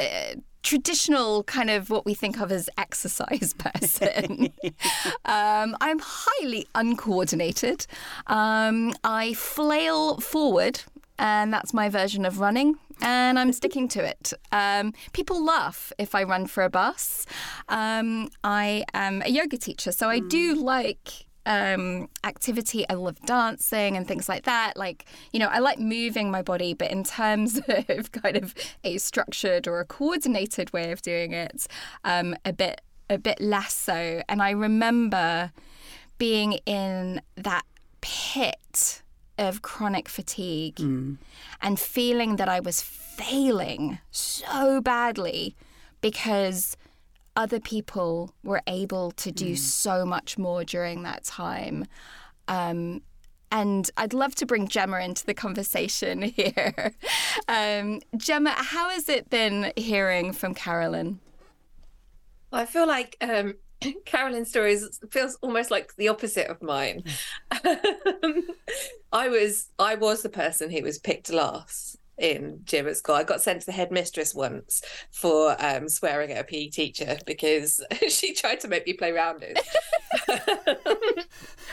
uh, 0.00 0.34
traditional 0.62 1.44
kind 1.44 1.70
of 1.70 1.88
what 1.88 2.04
we 2.04 2.14
think 2.14 2.40
of 2.40 2.52
as 2.52 2.68
exercise 2.76 3.54
person. 3.58 4.52
um, 5.24 5.76
I'm 5.80 5.98
highly 6.00 6.66
uncoordinated. 6.74 7.86
Um, 8.26 8.92
I 9.04 9.34
flail 9.34 10.18
forward. 10.18 10.80
And 11.18 11.52
that's 11.52 11.74
my 11.74 11.88
version 11.88 12.24
of 12.24 12.38
running, 12.38 12.76
and 13.00 13.38
I'm 13.38 13.52
sticking 13.52 13.88
to 13.88 14.04
it. 14.04 14.32
Um, 14.52 14.92
people 15.12 15.44
laugh 15.44 15.92
if 15.98 16.14
I 16.14 16.22
run 16.22 16.46
for 16.46 16.62
a 16.62 16.70
bus. 16.70 17.26
Um, 17.68 18.28
I 18.44 18.84
am 18.94 19.22
a 19.22 19.28
yoga 19.28 19.56
teacher, 19.56 19.90
so 19.92 20.08
I 20.08 20.20
do 20.20 20.54
like 20.54 21.26
um, 21.48 22.08
activity. 22.24 22.88
I 22.88 22.94
love 22.94 23.18
dancing 23.22 23.96
and 23.96 24.06
things 24.06 24.28
like 24.28 24.44
that. 24.44 24.76
Like, 24.76 25.06
you 25.32 25.40
know, 25.40 25.48
I 25.48 25.58
like 25.58 25.80
moving 25.80 26.30
my 26.30 26.42
body, 26.42 26.74
but 26.74 26.90
in 26.90 27.02
terms 27.02 27.60
of 27.88 28.12
kind 28.12 28.36
of 28.36 28.54
a 28.84 28.98
structured 28.98 29.66
or 29.66 29.80
a 29.80 29.84
coordinated 29.84 30.72
way 30.72 30.92
of 30.92 31.02
doing 31.02 31.32
it, 31.32 31.66
um, 32.04 32.36
a 32.44 32.52
bit 32.52 32.80
a 33.10 33.18
bit 33.18 33.40
less 33.40 33.72
so. 33.72 34.22
And 34.28 34.42
I 34.42 34.50
remember 34.50 35.50
being 36.18 36.54
in 36.66 37.22
that 37.36 37.64
pit 38.02 39.02
of 39.38 39.62
chronic 39.62 40.08
fatigue 40.08 40.80
and 41.60 41.78
feeling 41.78 42.36
that 42.36 42.48
I 42.48 42.60
was 42.60 42.82
failing 42.82 43.98
so 44.10 44.80
badly 44.80 45.54
because 46.00 46.76
other 47.36 47.60
people 47.60 48.34
were 48.42 48.62
able 48.66 49.12
to 49.12 49.30
do 49.30 49.54
so 49.56 50.04
much 50.04 50.38
more 50.38 50.64
during 50.64 51.04
that 51.04 51.24
time. 51.24 51.86
Um, 52.48 53.02
and 53.50 53.90
I'd 53.96 54.12
love 54.12 54.34
to 54.36 54.46
bring 54.46 54.68
Gemma 54.68 55.00
into 55.00 55.24
the 55.24 55.34
conversation 55.34 56.22
here. 56.36 56.94
Um, 57.46 58.00
Gemma, 58.16 58.50
how 58.50 58.90
has 58.90 59.08
it 59.08 59.30
been 59.30 59.72
hearing 59.76 60.32
from 60.32 60.54
Carolyn? 60.54 61.20
I 62.52 62.66
feel 62.66 62.86
like 62.86 63.16
um, 63.20 63.54
Carolyn's 64.04 64.50
story 64.50 64.72
is, 64.72 64.98
feels 65.10 65.36
almost 65.42 65.70
like 65.70 65.94
the 65.96 66.08
opposite 66.08 66.48
of 66.48 66.62
mine. 66.62 67.02
I 69.12 69.28
was 69.28 69.68
I 69.78 69.94
was 69.94 70.22
the 70.22 70.28
person 70.28 70.70
who 70.70 70.82
was 70.82 70.98
picked 70.98 71.30
last 71.30 71.96
in 72.18 72.60
gym 72.64 72.88
at 72.88 72.96
school. 72.96 73.14
I 73.14 73.22
got 73.24 73.40
sent 73.40 73.60
to 73.60 73.66
the 73.66 73.72
headmistress 73.72 74.34
once 74.34 74.82
for 75.10 75.56
um, 75.64 75.88
swearing 75.88 76.32
at 76.32 76.40
a 76.40 76.44
PE 76.44 76.68
teacher 76.68 77.18
because 77.26 77.82
she 78.08 78.34
tried 78.34 78.60
to 78.60 78.68
make 78.68 78.86
me 78.86 78.92
play 78.94 79.12
rounders. 79.12 79.56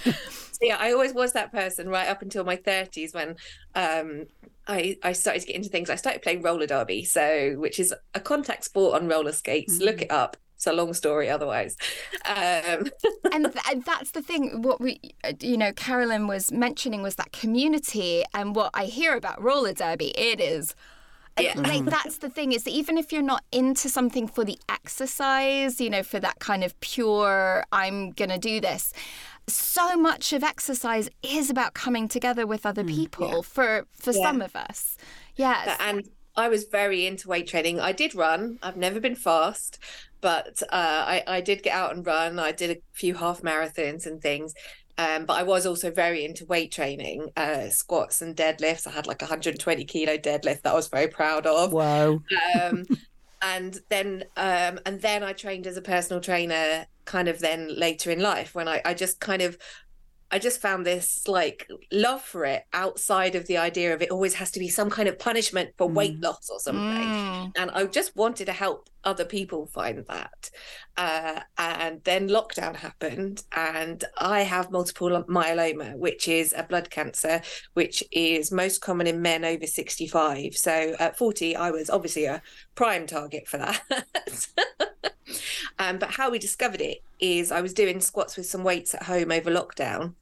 so 0.04 0.60
yeah, 0.62 0.78
I 0.80 0.92
always 0.92 1.14
was 1.14 1.34
that 1.34 1.52
person 1.52 1.90
right 1.90 2.08
up 2.08 2.22
until 2.22 2.44
my 2.44 2.56
thirties 2.56 3.14
when 3.14 3.36
um, 3.74 4.26
I 4.68 4.98
I 5.04 5.14
started 5.14 5.42
to 5.42 5.48
get 5.48 5.56
into 5.56 5.70
things. 5.70 5.90
I 5.90 5.96
started 5.96 6.22
playing 6.22 6.42
roller 6.42 6.68
derby, 6.68 7.04
so 7.04 7.56
which 7.58 7.80
is 7.80 7.94
a 8.14 8.20
contact 8.20 8.64
sport 8.66 9.02
on 9.02 9.08
roller 9.08 9.32
skates. 9.32 9.80
Look 9.80 10.02
it 10.02 10.12
up. 10.12 10.38
It's 10.66 10.74
a 10.74 10.74
long 10.76 10.96
story 10.96 11.30
otherwise. 11.30 11.78
Um, 12.26 12.90
and, 13.32 13.46
th- 13.54 13.66
and 13.70 13.84
that's 13.86 14.12
the 14.12 14.22
thing. 14.24 14.64
What 14.64 14.82
we, 14.82 15.00
uh, 15.24 15.34
you 15.40 15.58
know, 15.58 15.72
Carolyn 15.74 16.26
was 16.26 16.52
mentioning 16.52 17.04
was 17.04 17.16
that 17.18 17.32
community, 17.32 18.24
and 18.34 18.56
what 18.56 18.72
I 18.74 18.86
hear 18.86 19.16
about 19.16 19.40
roller 19.40 19.74
derby, 19.74 20.08
it 20.18 20.42
is. 20.42 20.74
Yeah. 21.40 21.54
Like 21.60 21.86
that's 21.86 22.18
the 22.18 22.30
thing 22.30 22.52
is 22.54 22.64
that 22.64 22.72
even 22.72 22.98
if 22.98 23.12
you're 23.12 23.22
not 23.22 23.44
into 23.52 23.90
something 23.90 24.26
for 24.28 24.44
the 24.44 24.58
exercise, 24.70 25.80
you 25.80 25.90
know, 25.92 26.02
for 26.02 26.20
that 26.20 26.40
kind 26.40 26.64
of 26.64 26.80
pure, 26.80 27.64
I'm 27.72 28.12
gonna 28.12 28.40
do 28.40 28.60
this. 28.60 28.92
So 29.48 29.96
much 29.98 30.34
of 30.34 30.44
exercise 30.44 31.10
is 31.22 31.52
about 31.52 31.76
coming 31.76 32.08
together 32.08 32.48
with 32.48 32.66
other 32.66 32.84
people. 32.86 33.44
For 33.44 33.86
for 33.92 34.14
Yeah. 34.14 34.22
some 34.24 34.42
of 34.42 34.56
us, 34.56 34.98
yes. 35.36 35.78
and 35.80 36.10
I 36.38 36.50
was 36.50 36.66
very 36.66 37.06
into 37.06 37.28
weight 37.28 37.48
training. 37.48 37.80
I 37.80 37.92
did 37.92 38.16
run. 38.16 38.60
I've 38.62 38.78
never 38.78 39.00
been 39.00 39.16
fast, 39.16 39.80
but 40.22 40.62
uh, 40.64 41.04
I, 41.08 41.24
I 41.28 41.42
did 41.42 41.64
get 41.64 41.74
out 41.74 41.96
and 41.96 42.06
run. 42.06 42.40
I 42.40 42.52
did 42.52 42.78
a 42.78 42.82
few 42.94 43.14
half 43.14 43.42
marathons 43.42 44.06
and 44.06 44.22
things. 44.22 44.54
Um, 44.98 45.26
but 45.26 45.34
I 45.34 45.44
was 45.44 45.66
also 45.66 45.92
very 45.92 46.24
into 46.24 46.46
weight 46.46 46.72
training, 46.72 47.30
uh, 47.36 47.70
squats 47.70 48.22
and 48.22 48.36
deadlifts. 48.36 48.88
I 48.88 48.92
had 48.92 49.08
like 49.08 49.22
a 49.22 49.26
120 49.26 49.84
kilo 49.86 50.18
deadlift 50.18 50.62
that 50.62 50.72
I 50.72 50.74
was 50.74 50.88
very 50.88 51.08
proud 51.08 51.46
of. 51.46 51.74
Whoa. 51.74 52.22
Um, 52.62 52.86
and 53.42 53.80
then 53.90 54.24
um, 54.38 54.80
and 54.86 55.02
then 55.02 55.22
I 55.22 55.34
trained 55.34 55.68
as 55.68 55.76
a 55.76 55.82
personal 55.82 56.22
trainer 56.22 56.86
kind 57.04 57.28
of 57.28 57.40
then 57.40 57.78
later 57.78 58.10
in 58.10 58.20
life 58.20 58.56
when 58.56 58.68
I, 58.68 58.82
I 58.86 58.94
just 58.94 59.20
kind 59.20 59.42
of 59.42 59.58
I 60.32 60.40
just 60.40 60.62
found 60.62 60.86
this 60.86 61.28
like 61.28 61.70
love 61.92 62.22
for 62.22 62.46
it 62.46 62.64
outside 62.74 63.36
of 63.36 63.48
the 63.48 63.58
idea 63.58 63.94
of 63.94 64.02
it 64.02 64.12
always 64.12 64.34
has 64.36 64.52
to 64.52 64.60
be 64.60 64.70
some 64.70 64.90
kind 64.90 65.08
of 65.08 65.20
punishment 65.20 65.72
for 65.78 65.88
weight 65.88 66.20
loss 66.20 66.50
or 66.50 66.60
something. 66.60 66.84
Mm. 66.84 67.52
And 67.56 67.72
I 67.72 67.86
just 67.86 68.16
wanted 68.16 68.46
to 68.46 68.52
help 68.52 68.90
other 69.04 69.24
people 69.24 69.68
find 69.68 70.04
that. 70.08 70.50
Uh, 70.98 71.42
and 71.58 72.04
then 72.04 72.28
lockdown 72.28 72.76
happened, 72.76 73.44
and 73.52 74.04
I 74.18 74.42
have 74.42 74.72
multiple 74.72 75.10
myeloma, 75.30 75.96
which 75.96 76.28
is 76.28 76.54
a 76.58 76.64
blood 76.64 76.90
cancer, 76.90 77.42
which 77.74 78.04
is 78.12 78.52
most 78.52 78.82
common 78.82 79.08
in 79.08 79.22
men 79.22 79.46
over 79.46 79.68
65. 79.68 80.56
So 80.56 80.96
at 81.00 81.18
40, 81.18 81.56
I 81.56 81.72
was 81.72 81.90
obviously 81.90 82.26
a 82.26 82.42
prime 82.74 83.06
target 83.06 83.48
for 83.48 83.58
that. 83.58 83.82
Um, 85.78 85.98
but 85.98 86.12
how 86.12 86.30
we 86.30 86.40
discovered 86.40 86.80
it 86.80 87.04
is 87.20 87.52
I 87.52 87.60
was 87.60 87.74
doing 87.74 88.00
squats 88.00 88.38
with 88.38 88.46
some 88.46 88.64
weights 88.64 88.94
at 88.94 89.04
home 89.04 89.32
over 89.32 89.52
lockdown 89.52 90.14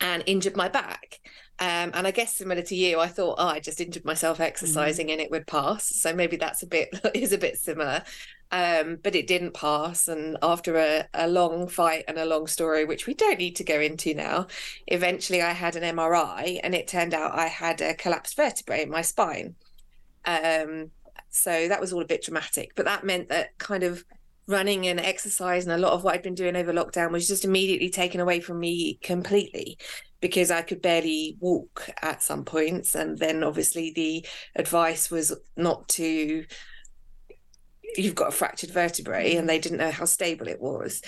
and 0.00 0.22
injured 0.26 0.56
my 0.56 0.68
back. 0.68 1.20
Um, 1.58 1.92
and 1.94 2.06
I 2.06 2.10
guess 2.10 2.34
similar 2.34 2.62
to 2.62 2.74
you, 2.74 2.98
I 2.98 3.06
thought, 3.06 3.36
oh, 3.38 3.46
I 3.46 3.60
just 3.60 3.80
injured 3.80 4.04
myself 4.04 4.40
exercising 4.40 5.06
mm. 5.06 5.12
and 5.12 5.20
it 5.20 5.30
would 5.30 5.46
pass. 5.46 5.84
So 5.84 6.12
maybe 6.12 6.36
that's 6.36 6.62
a 6.62 6.66
bit 6.66 6.88
is 7.14 7.32
a 7.32 7.38
bit 7.38 7.58
similar. 7.58 8.02
Um, 8.50 8.98
but 9.02 9.14
it 9.14 9.26
didn't 9.26 9.54
pass. 9.54 10.08
And 10.08 10.36
after 10.42 10.76
a, 10.76 11.08
a 11.14 11.28
long 11.28 11.68
fight 11.68 12.04
and 12.08 12.18
a 12.18 12.26
long 12.26 12.46
story, 12.46 12.84
which 12.84 13.06
we 13.06 13.14
don't 13.14 13.38
need 13.38 13.56
to 13.56 13.64
go 13.64 13.80
into 13.80 14.12
now, 14.12 14.48
eventually 14.88 15.40
I 15.40 15.52
had 15.52 15.76
an 15.76 15.96
MRI 15.96 16.60
and 16.62 16.74
it 16.74 16.88
turned 16.88 17.14
out 17.14 17.38
I 17.38 17.46
had 17.46 17.80
a 17.80 17.94
collapsed 17.94 18.36
vertebrae 18.36 18.82
in 18.82 18.90
my 18.90 19.02
spine. 19.02 19.54
Um, 20.24 20.90
so 21.32 21.66
that 21.68 21.80
was 21.80 21.92
all 21.92 22.02
a 22.02 22.06
bit 22.06 22.22
dramatic, 22.22 22.74
but 22.76 22.84
that 22.84 23.04
meant 23.04 23.28
that 23.30 23.58
kind 23.58 23.82
of 23.82 24.04
running 24.46 24.86
and 24.86 25.00
exercise 25.00 25.64
and 25.64 25.72
a 25.72 25.78
lot 25.78 25.92
of 25.92 26.04
what 26.04 26.14
I'd 26.14 26.22
been 26.22 26.34
doing 26.34 26.56
over 26.56 26.72
lockdown 26.72 27.10
was 27.10 27.28
just 27.28 27.44
immediately 27.44 27.90
taken 27.90 28.20
away 28.20 28.40
from 28.40 28.60
me 28.60 28.98
completely 29.02 29.78
because 30.20 30.50
I 30.50 30.62
could 30.62 30.82
barely 30.82 31.36
walk 31.40 31.90
at 32.00 32.22
some 32.22 32.44
points. 32.44 32.94
And 32.94 33.18
then 33.18 33.42
obviously 33.42 33.92
the 33.92 34.26
advice 34.54 35.10
was 35.10 35.34
not 35.56 35.88
to, 35.90 36.44
you've 37.96 38.14
got 38.14 38.28
a 38.28 38.32
fractured 38.32 38.70
vertebrae, 38.70 39.34
and 39.34 39.48
they 39.48 39.58
didn't 39.58 39.78
know 39.78 39.90
how 39.90 40.04
stable 40.04 40.48
it 40.48 40.60
was. 40.60 41.02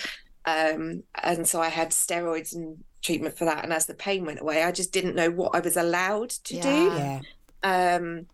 Um, 0.45 1.03
and 1.23 1.47
so 1.47 1.61
I 1.61 1.69
had 1.69 1.89
steroids 1.89 2.53
and 2.53 2.83
treatment 3.01 3.37
for 3.37 3.45
that. 3.45 3.63
And 3.63 3.71
as 3.71 3.85
the 3.85 3.93
pain 3.93 4.25
went 4.25 4.41
away, 4.41 4.63
I 4.63 4.71
just 4.71 4.91
didn't 4.91 5.15
know 5.15 5.31
what 5.31 5.55
I 5.55 5.59
was 5.61 5.77
allowed 5.77 6.31
to 6.31 6.55
yeah. 6.55 6.61
do. 6.61 6.85
Yeah. 6.85 7.21
Um, 7.63 8.27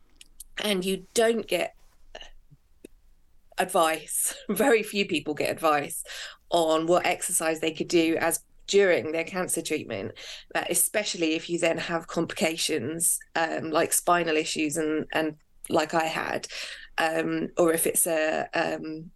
and 0.63 0.83
you 0.83 1.05
don't 1.13 1.47
get 1.47 1.75
advice. 3.57 4.33
Very 4.49 4.83
few 4.83 5.05
people 5.05 5.33
get 5.33 5.49
advice 5.49 6.03
on 6.49 6.87
what 6.87 7.05
exercise 7.05 7.59
they 7.59 7.71
could 7.71 7.87
do 7.87 8.17
as 8.19 8.43
during 8.67 9.11
their 9.11 9.23
cancer 9.23 9.61
treatment, 9.61 10.13
uh, 10.55 10.63
especially 10.69 11.33
if 11.33 11.49
you 11.49 11.59
then 11.59 11.77
have 11.77 12.07
complications 12.07 13.19
um, 13.35 13.69
like 13.69 13.91
spinal 13.91 14.37
issues 14.37 14.77
and 14.77 15.05
and 15.11 15.35
like 15.69 15.93
I 15.93 16.05
had, 16.05 16.47
um, 16.97 17.49
or 17.57 17.73
if 17.73 17.85
it's 17.85 18.07
a 18.07 18.47
um, 18.53 19.11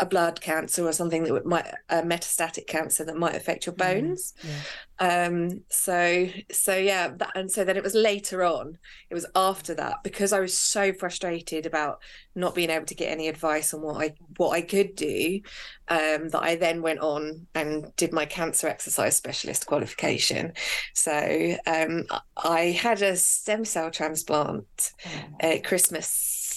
a 0.00 0.06
blood 0.06 0.40
cancer 0.40 0.86
or 0.86 0.92
something 0.92 1.24
that 1.24 1.46
might 1.46 1.66
a 1.88 2.02
metastatic 2.02 2.66
cancer 2.66 3.04
that 3.04 3.16
might 3.16 3.34
affect 3.34 3.66
your 3.66 3.74
mm-hmm. 3.74 4.08
bones. 4.08 4.34
Yeah. 4.42 4.52
Um, 5.00 5.62
so 5.68 6.28
so 6.50 6.76
yeah, 6.76 7.08
that, 7.16 7.30
and 7.34 7.50
so 7.50 7.64
then 7.64 7.76
it 7.76 7.82
was 7.82 7.94
later 7.94 8.44
on. 8.44 8.78
It 9.10 9.14
was 9.14 9.26
after 9.34 9.74
that 9.74 10.02
because 10.02 10.32
I 10.32 10.40
was 10.40 10.56
so 10.56 10.92
frustrated 10.92 11.66
about 11.66 12.00
not 12.34 12.54
being 12.54 12.70
able 12.70 12.86
to 12.86 12.94
get 12.94 13.10
any 13.10 13.28
advice 13.28 13.74
on 13.74 13.82
what 13.82 14.02
I 14.02 14.14
what 14.36 14.50
I 14.50 14.62
could 14.62 14.94
do. 14.94 15.40
Um, 15.88 16.28
that 16.28 16.42
I 16.42 16.56
then 16.56 16.82
went 16.82 17.00
on 17.00 17.46
and 17.54 17.94
did 17.96 18.12
my 18.12 18.26
cancer 18.26 18.68
exercise 18.68 19.16
specialist 19.16 19.66
qualification. 19.66 20.52
So 20.94 21.56
um, 21.66 22.04
I 22.36 22.78
had 22.78 23.00
a 23.00 23.16
stem 23.16 23.64
cell 23.64 23.90
transplant 23.90 24.92
at 25.40 25.64
Christmas 25.64 26.48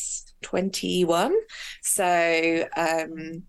21. 0.41 1.33
So 1.81 2.67
um, 2.75 3.43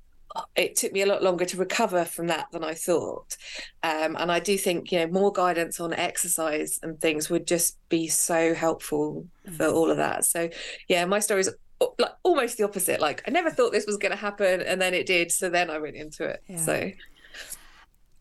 it 0.57 0.77
took 0.77 0.93
me 0.93 1.03
a 1.03 1.07
lot 1.07 1.23
longer 1.23 1.45
to 1.45 1.57
recover 1.57 2.05
from 2.05 2.29
that 2.29 2.47
than 2.53 2.65
I 2.65 2.75
thought. 2.75 3.37
Um, 3.83 4.17
and 4.19 4.33
I 4.33 4.41
do 4.41 4.57
think, 4.57 4.93
you 4.93 5.01
know, 5.01 5.07
more 5.07 5.33
guidance 5.33 5.81
on 5.81 5.93
exercise 5.93 6.81
and 6.83 7.01
things 7.01 7.29
would 7.31 7.47
just 7.47 7.77
be 7.89 8.09
so 8.09 8.55
helpful 8.55 9.27
for 9.57 9.67
all 9.67 9.91
of 9.91 9.97
that. 9.99 10.25
So, 10.25 10.49
yeah, 10.89 11.05
my 11.05 11.19
story 11.19 11.41
is 11.41 11.55
like 11.99 12.13
almost 12.23 12.59
the 12.59 12.65
opposite. 12.65 13.01
Like, 13.01 13.23
I 13.27 13.31
never 13.31 13.51
thought 13.51 13.73
this 13.73 13.87
was 13.87 13.97
going 13.97 14.13
to 14.13 14.17
happen, 14.17 14.61
and 14.63 14.81
then 14.81 14.95
it 14.95 15.07
did. 15.07 15.33
So 15.33 15.49
then 15.49 15.69
I 15.69 15.79
went 15.79 15.97
into 15.97 16.25
it. 16.25 16.43
Yeah. 16.49 16.57
So, 16.57 16.93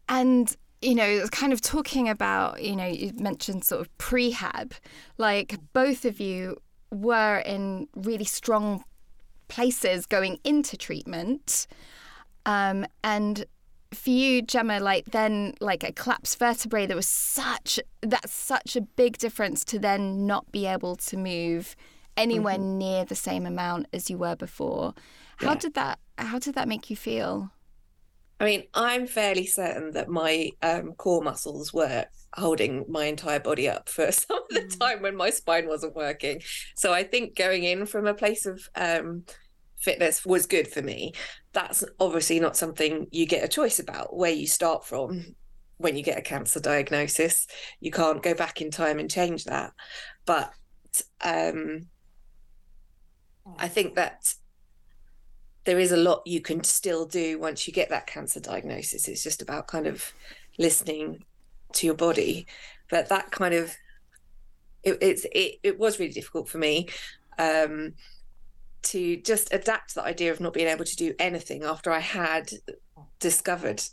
and 0.09 0.55
you 0.81 0.95
know, 0.95 1.27
kind 1.27 1.53
of 1.53 1.61
talking 1.61 2.09
about, 2.09 2.61
you 2.61 2.75
know, 2.75 2.87
you 2.87 3.13
mentioned 3.15 3.63
sort 3.63 3.81
of 3.81 3.97
prehab, 3.99 4.71
like 5.17 5.59
both 5.73 6.05
of 6.05 6.19
you 6.19 6.57
were 6.91 7.39
in 7.39 7.87
really 7.95 8.25
strong 8.25 8.83
places 9.47 10.05
going 10.05 10.39
into 10.43 10.77
treatment. 10.77 11.67
Um, 12.45 12.85
and 13.03 13.45
for 13.93 14.09
you, 14.09 14.41
Gemma, 14.41 14.79
like 14.79 15.05
then 15.05 15.53
like 15.59 15.83
a 15.83 15.91
collapsed 15.91 16.39
vertebrae, 16.39 16.85
there 16.85 16.95
was 16.95 17.07
such 17.07 17.79
that's 18.01 18.33
such 18.33 18.75
a 18.75 18.81
big 18.81 19.17
difference 19.17 19.63
to 19.65 19.79
then 19.79 20.25
not 20.25 20.51
be 20.51 20.65
able 20.65 20.95
to 20.95 21.17
move 21.17 21.75
anywhere 22.17 22.55
mm-hmm. 22.57 22.77
near 22.77 23.05
the 23.05 23.15
same 23.15 23.45
amount 23.45 23.87
as 23.93 24.09
you 24.09 24.17
were 24.17 24.35
before. 24.35 24.93
How 25.37 25.51
yeah. 25.51 25.59
did 25.59 25.73
that 25.75 25.99
how 26.17 26.39
did 26.39 26.55
that 26.55 26.67
make 26.67 26.89
you 26.89 26.95
feel? 26.95 27.51
I 28.39 28.45
mean, 28.45 28.63
I'm 28.73 29.05
fairly 29.05 29.45
certain 29.45 29.91
that 29.91 30.09
my 30.09 30.49
um, 30.63 30.93
core 30.93 31.21
muscles 31.21 31.73
were 31.73 32.05
holding 32.35 32.85
my 32.87 33.05
entire 33.05 33.39
body 33.39 33.67
up 33.67 33.89
for 33.89 34.11
some 34.11 34.37
of 34.37 34.49
the 34.49 34.61
mm. 34.61 34.79
time 34.79 35.01
when 35.01 35.15
my 35.15 35.29
spine 35.29 35.67
wasn't 35.67 35.95
working. 35.95 36.41
So 36.75 36.93
I 36.93 37.03
think 37.03 37.35
going 37.35 37.63
in 37.63 37.85
from 37.85 38.07
a 38.07 38.13
place 38.13 38.45
of 38.45 38.67
um, 38.75 39.23
fitness 39.79 40.25
was 40.25 40.45
good 40.45 40.67
for 40.67 40.81
me. 40.81 41.13
That's 41.53 41.83
obviously 41.99 42.39
not 42.39 42.55
something 42.55 43.07
you 43.11 43.25
get 43.25 43.43
a 43.43 43.49
choice 43.49 43.79
about 43.79 44.15
where 44.15 44.31
you 44.31 44.47
start 44.47 44.85
from 44.85 45.35
when 45.77 45.97
you 45.97 46.03
get 46.03 46.17
a 46.17 46.21
cancer 46.21 46.59
diagnosis. 46.59 47.47
You 47.79 47.91
can't 47.91 48.23
go 48.23 48.33
back 48.33 48.61
in 48.61 48.71
time 48.71 48.99
and 48.99 49.09
change 49.09 49.45
that. 49.45 49.71
But 50.25 50.53
um, 51.23 51.87
I 53.57 53.67
think 53.67 53.95
that 53.95 54.33
there 55.63 55.79
is 55.79 55.91
a 55.91 55.97
lot 55.97 56.23
you 56.25 56.41
can 56.41 56.63
still 56.63 57.05
do 57.05 57.39
once 57.39 57.67
you 57.67 57.73
get 57.73 57.89
that 57.89 58.07
cancer 58.07 58.39
diagnosis. 58.39 59.07
It's 59.07 59.23
just 59.23 59.41
about 59.41 59.67
kind 59.67 59.87
of 59.87 60.13
listening 60.57 61.23
to 61.75 61.85
your 61.85 61.95
body. 61.95 62.47
But 62.89 63.09
that 63.09 63.31
kind 63.31 63.53
of 63.53 63.75
it, 64.83 64.97
it's 65.01 65.25
it, 65.31 65.59
it 65.63 65.79
was 65.79 65.99
really 65.99 66.11
difficult 66.11 66.49
for 66.49 66.57
me 66.57 66.87
um, 67.37 67.93
to 68.83 69.17
just 69.17 69.53
adapt 69.53 69.89
to 69.89 69.95
the 69.95 70.03
idea 70.03 70.31
of 70.31 70.39
not 70.39 70.53
being 70.53 70.67
able 70.67 70.85
to 70.85 70.95
do 70.95 71.13
anything 71.19 71.63
after 71.63 71.91
I 71.91 71.99
had 71.99 72.51
discovered 73.19 73.83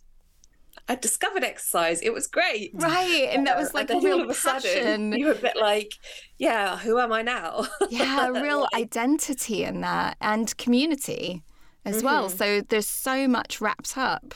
I 0.88 0.94
discovered 0.94 1.44
exercise. 1.44 2.00
It 2.00 2.14
was 2.14 2.26
great. 2.26 2.70
Right. 2.74 3.28
And 3.30 3.46
that 3.46 3.58
was 3.58 3.74
like 3.74 3.90
a 3.90 4.00
real 4.00 4.26
passion. 4.26 4.34
Sudden, 4.34 5.12
you 5.12 5.26
were 5.26 5.32
a 5.32 5.34
bit 5.34 5.56
like, 5.56 5.92
yeah, 6.38 6.78
who 6.78 6.98
am 6.98 7.12
I 7.12 7.20
now? 7.22 7.66
yeah, 7.90 8.28
real 8.28 8.66
identity 8.74 9.64
in 9.64 9.82
that 9.82 10.16
and 10.20 10.56
community 10.56 11.42
as 11.84 11.96
mm-hmm. 11.96 12.06
well. 12.06 12.30
So 12.30 12.62
there's 12.62 12.86
so 12.86 13.28
much 13.28 13.60
wrapped 13.60 13.98
up. 13.98 14.34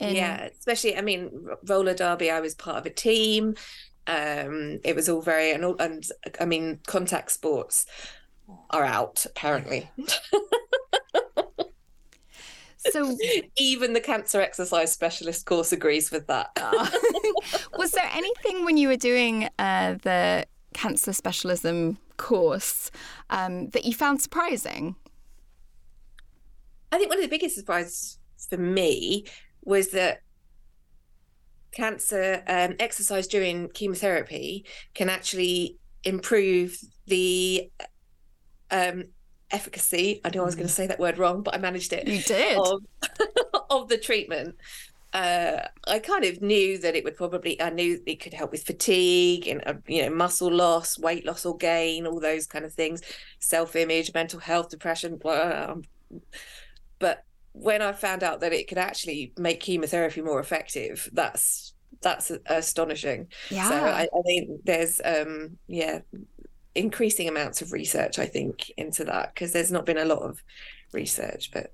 Yeah, 0.00 0.48
especially, 0.58 0.96
I 0.96 1.02
mean, 1.02 1.30
roller 1.66 1.94
derby, 1.94 2.30
I 2.30 2.40
was 2.40 2.54
part 2.54 2.78
of 2.78 2.86
a 2.86 2.90
team. 2.90 3.54
Um, 4.06 4.80
it 4.82 4.96
was 4.96 5.08
all 5.08 5.20
very, 5.20 5.52
and, 5.52 5.64
and 5.78 6.04
I 6.40 6.46
mean, 6.46 6.80
contact 6.86 7.30
sports 7.32 7.86
are 8.70 8.84
out 8.84 9.24
apparently. 9.26 9.90
So 12.90 13.16
even 13.56 13.92
the 13.92 14.00
cancer 14.00 14.40
exercise 14.40 14.92
specialist 14.92 15.46
course 15.46 15.72
agrees 15.72 16.10
with 16.10 16.26
that. 16.26 16.50
Ah. 16.62 16.90
was 17.78 17.92
there 17.92 18.08
anything 18.12 18.64
when 18.64 18.76
you 18.76 18.88
were 18.88 18.96
doing 18.96 19.48
uh, 19.58 19.94
the 20.02 20.46
cancer 20.74 21.12
specialism 21.12 21.98
course 22.16 22.90
um, 23.30 23.68
that 23.70 23.84
you 23.84 23.94
found 23.94 24.20
surprising? 24.20 24.94
I 26.92 26.98
think 26.98 27.08
one 27.08 27.18
of 27.18 27.24
the 27.24 27.28
biggest 27.28 27.56
surprises 27.56 28.18
for 28.48 28.56
me 28.56 29.24
was 29.70 29.90
that 29.90 30.20
cancer 31.72 32.42
um, 32.48 32.74
exercise 32.80 33.28
during 33.28 33.68
chemotherapy 33.68 34.66
can 34.94 35.08
actually 35.08 35.78
improve 36.02 36.76
the 37.06 37.70
um, 38.72 39.04
efficacy. 39.52 40.20
I 40.24 40.30
know 40.30 40.42
I 40.42 40.46
was 40.46 40.56
going 40.56 40.66
to 40.66 40.72
mm. 40.72 40.76
say 40.76 40.88
that 40.88 40.98
word 40.98 41.18
wrong, 41.18 41.42
but 41.42 41.54
I 41.54 41.58
managed 41.58 41.92
it. 41.92 42.06
You 42.06 42.20
did 42.20 42.58
of, 42.66 42.82
of 43.70 43.88
the 43.88 43.96
treatment. 43.96 44.56
Uh, 45.12 45.62
I 45.88 46.00
kind 46.00 46.24
of 46.24 46.42
knew 46.42 46.78
that 46.78 46.96
it 46.96 47.04
would 47.04 47.16
probably. 47.16 47.60
I 47.62 47.70
knew 47.70 48.00
it 48.06 48.20
could 48.20 48.34
help 48.34 48.50
with 48.50 48.64
fatigue 48.64 49.46
and 49.46 49.62
uh, 49.66 49.74
you 49.86 50.02
know 50.02 50.10
muscle 50.10 50.52
loss, 50.52 50.98
weight 50.98 51.24
loss 51.24 51.46
or 51.46 51.56
gain, 51.56 52.06
all 52.06 52.20
those 52.20 52.46
kind 52.46 52.64
of 52.64 52.72
things, 52.72 53.02
self-image, 53.38 54.14
mental 54.14 54.38
health, 54.38 54.68
depression. 54.70 55.16
Blah, 55.16 55.76
but 57.00 57.24
when 57.52 57.82
I 57.82 57.92
found 57.92 58.22
out 58.22 58.40
that 58.40 58.52
it 58.52 58.68
could 58.68 58.78
actually 58.78 59.32
make 59.36 59.60
chemotherapy 59.60 60.22
more 60.22 60.40
effective, 60.40 61.08
that's 61.12 61.74
that's 62.02 62.30
astonishing. 62.46 63.28
Yeah. 63.50 63.68
So 63.68 63.74
I, 63.74 64.02
I 64.02 64.22
think 64.24 64.64
there's 64.64 65.00
um 65.04 65.58
yeah 65.66 66.00
increasing 66.74 67.28
amounts 67.28 67.62
of 67.62 67.72
research 67.72 68.18
I 68.18 68.26
think 68.26 68.70
into 68.76 69.04
that 69.04 69.34
because 69.34 69.52
there's 69.52 69.72
not 69.72 69.86
been 69.86 69.98
a 69.98 70.04
lot 70.04 70.20
of 70.20 70.42
research, 70.92 71.50
but. 71.52 71.70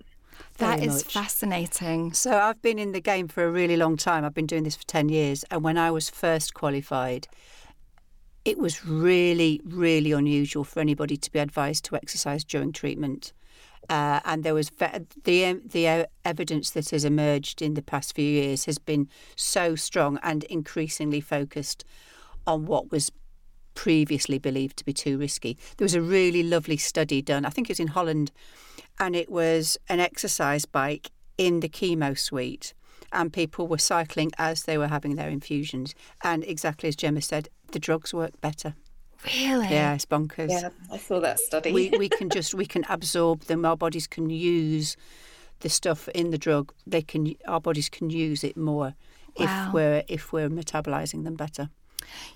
That 0.58 0.82
is 0.82 1.04
much. 1.04 1.12
fascinating. 1.12 2.14
So 2.14 2.38
I've 2.38 2.62
been 2.62 2.78
in 2.78 2.92
the 2.92 3.00
game 3.00 3.28
for 3.28 3.44
a 3.44 3.50
really 3.50 3.76
long 3.76 3.98
time. 3.98 4.24
I've 4.24 4.32
been 4.32 4.46
doing 4.46 4.64
this 4.64 4.76
for 4.76 4.86
10 4.86 5.10
years. 5.10 5.44
And 5.50 5.62
when 5.62 5.76
I 5.76 5.90
was 5.90 6.08
first 6.08 6.54
qualified, 6.54 7.28
it 8.46 8.58
was 8.58 8.86
really, 8.86 9.60
really 9.64 10.12
unusual 10.12 10.64
for 10.64 10.80
anybody 10.80 11.18
to 11.18 11.32
be 11.32 11.40
advised 11.40 11.84
to 11.86 11.96
exercise 11.96 12.42
during 12.42 12.72
treatment. 12.72 13.34
Uh, 13.88 14.20
and 14.24 14.42
there 14.44 14.54
was 14.54 14.70
the 14.70 15.60
the 15.72 15.88
uh, 15.88 16.04
evidence 16.24 16.70
that 16.70 16.90
has 16.90 17.04
emerged 17.04 17.62
in 17.62 17.74
the 17.74 17.82
past 17.82 18.14
few 18.14 18.24
years 18.24 18.64
has 18.64 18.78
been 18.78 19.08
so 19.36 19.74
strong 19.76 20.18
and 20.22 20.44
increasingly 20.44 21.20
focused 21.20 21.84
on 22.46 22.66
what 22.66 22.90
was 22.90 23.10
previously 23.74 24.38
believed 24.38 24.76
to 24.78 24.84
be 24.84 24.92
too 24.92 25.18
risky. 25.18 25.56
There 25.76 25.84
was 25.84 25.94
a 25.94 26.00
really 26.00 26.42
lovely 26.42 26.78
study 26.78 27.22
done, 27.22 27.44
I 27.44 27.50
think 27.50 27.68
it 27.68 27.74
was 27.74 27.80
in 27.80 27.88
Holland, 27.88 28.32
and 28.98 29.14
it 29.14 29.30
was 29.30 29.78
an 29.88 30.00
exercise 30.00 30.64
bike 30.64 31.10
in 31.38 31.60
the 31.60 31.68
chemo 31.68 32.18
suite, 32.18 32.74
and 33.12 33.32
people 33.32 33.68
were 33.68 33.78
cycling 33.78 34.32
as 34.38 34.64
they 34.64 34.78
were 34.78 34.88
having 34.88 35.16
their 35.16 35.28
infusions. 35.28 35.94
And 36.22 36.42
exactly 36.44 36.88
as 36.88 36.96
Gemma 36.96 37.20
said, 37.20 37.48
the 37.72 37.78
drugs 37.78 38.14
work 38.14 38.40
better. 38.40 38.74
Really? 39.24 39.68
Yeah, 39.68 39.94
it's 39.94 40.06
bonkers. 40.06 40.50
Yeah, 40.50 40.68
I 40.92 40.98
saw 40.98 41.20
that 41.20 41.38
study. 41.40 41.72
we 41.72 41.90
we 41.90 42.08
can 42.08 42.28
just 42.38 42.54
we 42.54 42.66
can 42.66 42.84
absorb 42.88 43.42
them. 43.44 43.64
Our 43.64 43.76
bodies 43.76 44.06
can 44.06 44.30
use 44.30 44.96
the 45.60 45.68
stuff 45.68 46.08
in 46.08 46.30
the 46.30 46.38
drug. 46.38 46.72
They 46.86 47.02
can 47.02 47.34
our 47.46 47.60
bodies 47.60 47.88
can 47.88 48.10
use 48.10 48.44
it 48.44 48.56
more 48.56 48.94
Wow. 49.38 49.68
if 49.68 49.74
we're 49.74 50.02
if 50.08 50.32
we're 50.32 50.48
metabolizing 50.48 51.24
them 51.24 51.34
better. 51.34 51.68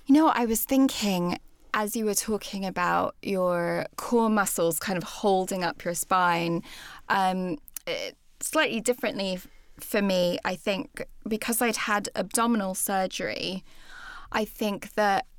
You 0.06 0.14
know, 0.14 0.28
I 0.28 0.46
was 0.46 0.64
thinking 0.64 1.38
as 1.72 1.94
you 1.94 2.04
were 2.04 2.14
talking 2.14 2.66
about 2.66 3.14
your 3.22 3.86
core 3.96 4.28
muscles 4.28 4.78
kind 4.80 4.96
of 4.98 5.04
holding 5.04 5.62
up 5.62 5.84
your 5.84 5.94
spine, 5.94 6.62
um, 7.08 7.58
it- 7.86 8.16
slightly 8.40 8.80
differently 8.80 9.38
for 9.78 10.02
me, 10.02 10.38
I 10.44 10.56
think, 10.56 11.04
because 11.28 11.62
I'd 11.62 11.76
had 11.76 12.08
abdominal 12.16 12.74
surgery, 12.74 13.62
I 14.32 14.44
think 14.44 14.94
that 14.94 15.26
m- 15.26 15.29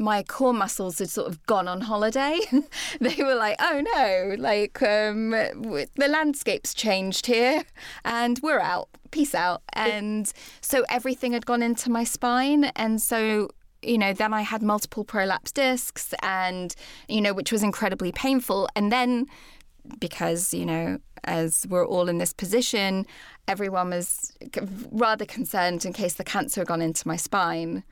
my 0.00 0.22
core 0.22 0.54
muscles 0.54 0.98
had 0.98 1.10
sort 1.10 1.28
of 1.28 1.44
gone 1.46 1.68
on 1.68 1.82
holiday. 1.82 2.40
they 3.00 3.22
were 3.22 3.34
like, 3.34 3.56
oh 3.60 3.82
no, 3.94 4.34
like 4.38 4.82
um, 4.82 5.30
the 5.30 6.08
landscape's 6.08 6.74
changed 6.74 7.26
here 7.26 7.64
and 8.04 8.40
we're 8.42 8.60
out. 8.60 8.88
Peace 9.10 9.34
out. 9.34 9.62
And 9.74 10.32
so 10.60 10.84
everything 10.88 11.32
had 11.32 11.46
gone 11.46 11.62
into 11.62 11.90
my 11.90 12.04
spine. 12.04 12.64
And 12.76 13.00
so, 13.02 13.50
you 13.82 13.98
know, 13.98 14.12
then 14.12 14.32
I 14.32 14.42
had 14.42 14.62
multiple 14.62 15.04
prolapse 15.04 15.52
discs 15.52 16.14
and, 16.22 16.74
you 17.08 17.20
know, 17.20 17.34
which 17.34 17.52
was 17.52 17.62
incredibly 17.62 18.12
painful. 18.12 18.68
And 18.74 18.90
then 18.90 19.26
because, 19.98 20.54
you 20.54 20.64
know, 20.64 20.98
as 21.24 21.66
we're 21.68 21.86
all 21.86 22.08
in 22.08 22.18
this 22.18 22.32
position, 22.32 23.06
everyone 23.48 23.90
was 23.90 24.32
rather 24.90 25.26
concerned 25.26 25.84
in 25.84 25.92
case 25.92 26.14
the 26.14 26.24
cancer 26.24 26.60
had 26.60 26.68
gone 26.68 26.82
into 26.82 27.06
my 27.06 27.16
spine. 27.16 27.82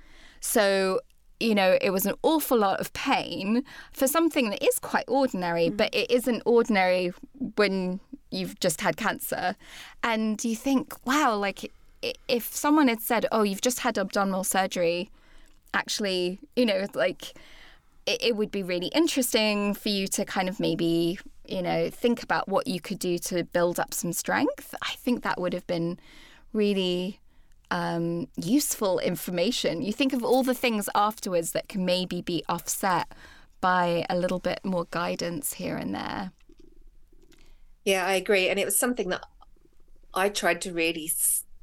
So, 0.41 1.01
you 1.41 1.55
know, 1.55 1.79
it 1.81 1.91
was 1.91 2.07
an 2.07 2.15
awful 2.23 2.59
lot 2.59 2.81
of 2.81 2.93
pain 2.93 3.65
for 3.93 4.07
something 4.07 4.51
that 4.51 4.63
is 4.63 4.79
quite 4.79 5.05
ordinary, 5.09 5.71
mm. 5.71 5.77
but 5.77 5.95
it 5.95 6.11
isn't 6.11 6.43
ordinary 6.45 7.13
when 7.57 8.01
you've 8.31 8.59
just 8.61 8.81
had 8.81 8.97
cancer. 8.97 9.55
And 10.03 10.43
you 10.45 10.57
think, 10.57 10.95
wow, 11.07 11.37
like 11.37 11.73
if 12.29 12.55
someone 12.55 12.89
had 12.89 13.01
said, 13.01 13.27
oh, 13.33 13.43
you've 13.43 13.61
just 13.61 13.81
had 13.81 13.99
abdominal 13.99 14.45
surgery, 14.45 15.11
actually, 15.75 16.39
you 16.57 16.67
know, 16.67 16.87
like 16.95 17.37
it, 18.07 18.23
it 18.23 18.37
would 18.37 18.51
be 18.51 18.63
really 18.63 18.89
interesting 18.89 19.75
for 19.75 19.89
you 19.89 20.09
to 20.09 20.25
kind 20.25 20.49
of 20.49 20.59
maybe, 20.59 21.19
you 21.47 21.63
know, 21.63 21.89
think 21.91 22.23
about 22.23 22.49
what 22.49 22.67
you 22.67 22.81
could 22.81 22.99
do 22.99 23.19
to 23.19 23.45
build 23.45 23.79
up 23.79 23.95
some 23.95 24.13
strength. 24.13 24.75
I 24.83 24.95
think 24.97 25.23
that 25.23 25.41
would 25.41 25.53
have 25.53 25.67
been 25.67 25.99
really 26.53 27.21
um, 27.71 28.29
useful 28.37 28.99
information. 28.99 29.83
You 29.83 29.93
think 29.93 30.13
of 30.13 30.25
all 30.25 30.43
the 30.43 30.55
things 30.55 30.89
afterwards 30.95 31.53
that 31.53 31.69
can 31.69 31.85
maybe 31.85 32.23
be 32.23 32.43
offset 32.49 33.13
by 33.61 34.07
a 34.09 34.17
little 34.17 34.39
bit 34.39 34.61
more 34.65 34.87
guidance 34.91 35.55
here 35.55 35.77
and 35.77 35.95
there. 35.95 36.33
Yeah, 37.85 38.07
I 38.07 38.15
agree. 38.15 38.49
And 38.49 38.59
it 38.59 38.65
was 38.65 38.79
something 38.79 39.09
that 39.09 39.25
I 40.15 40.29
tried 40.29 40.61
to 40.63 40.73
really 40.73 41.11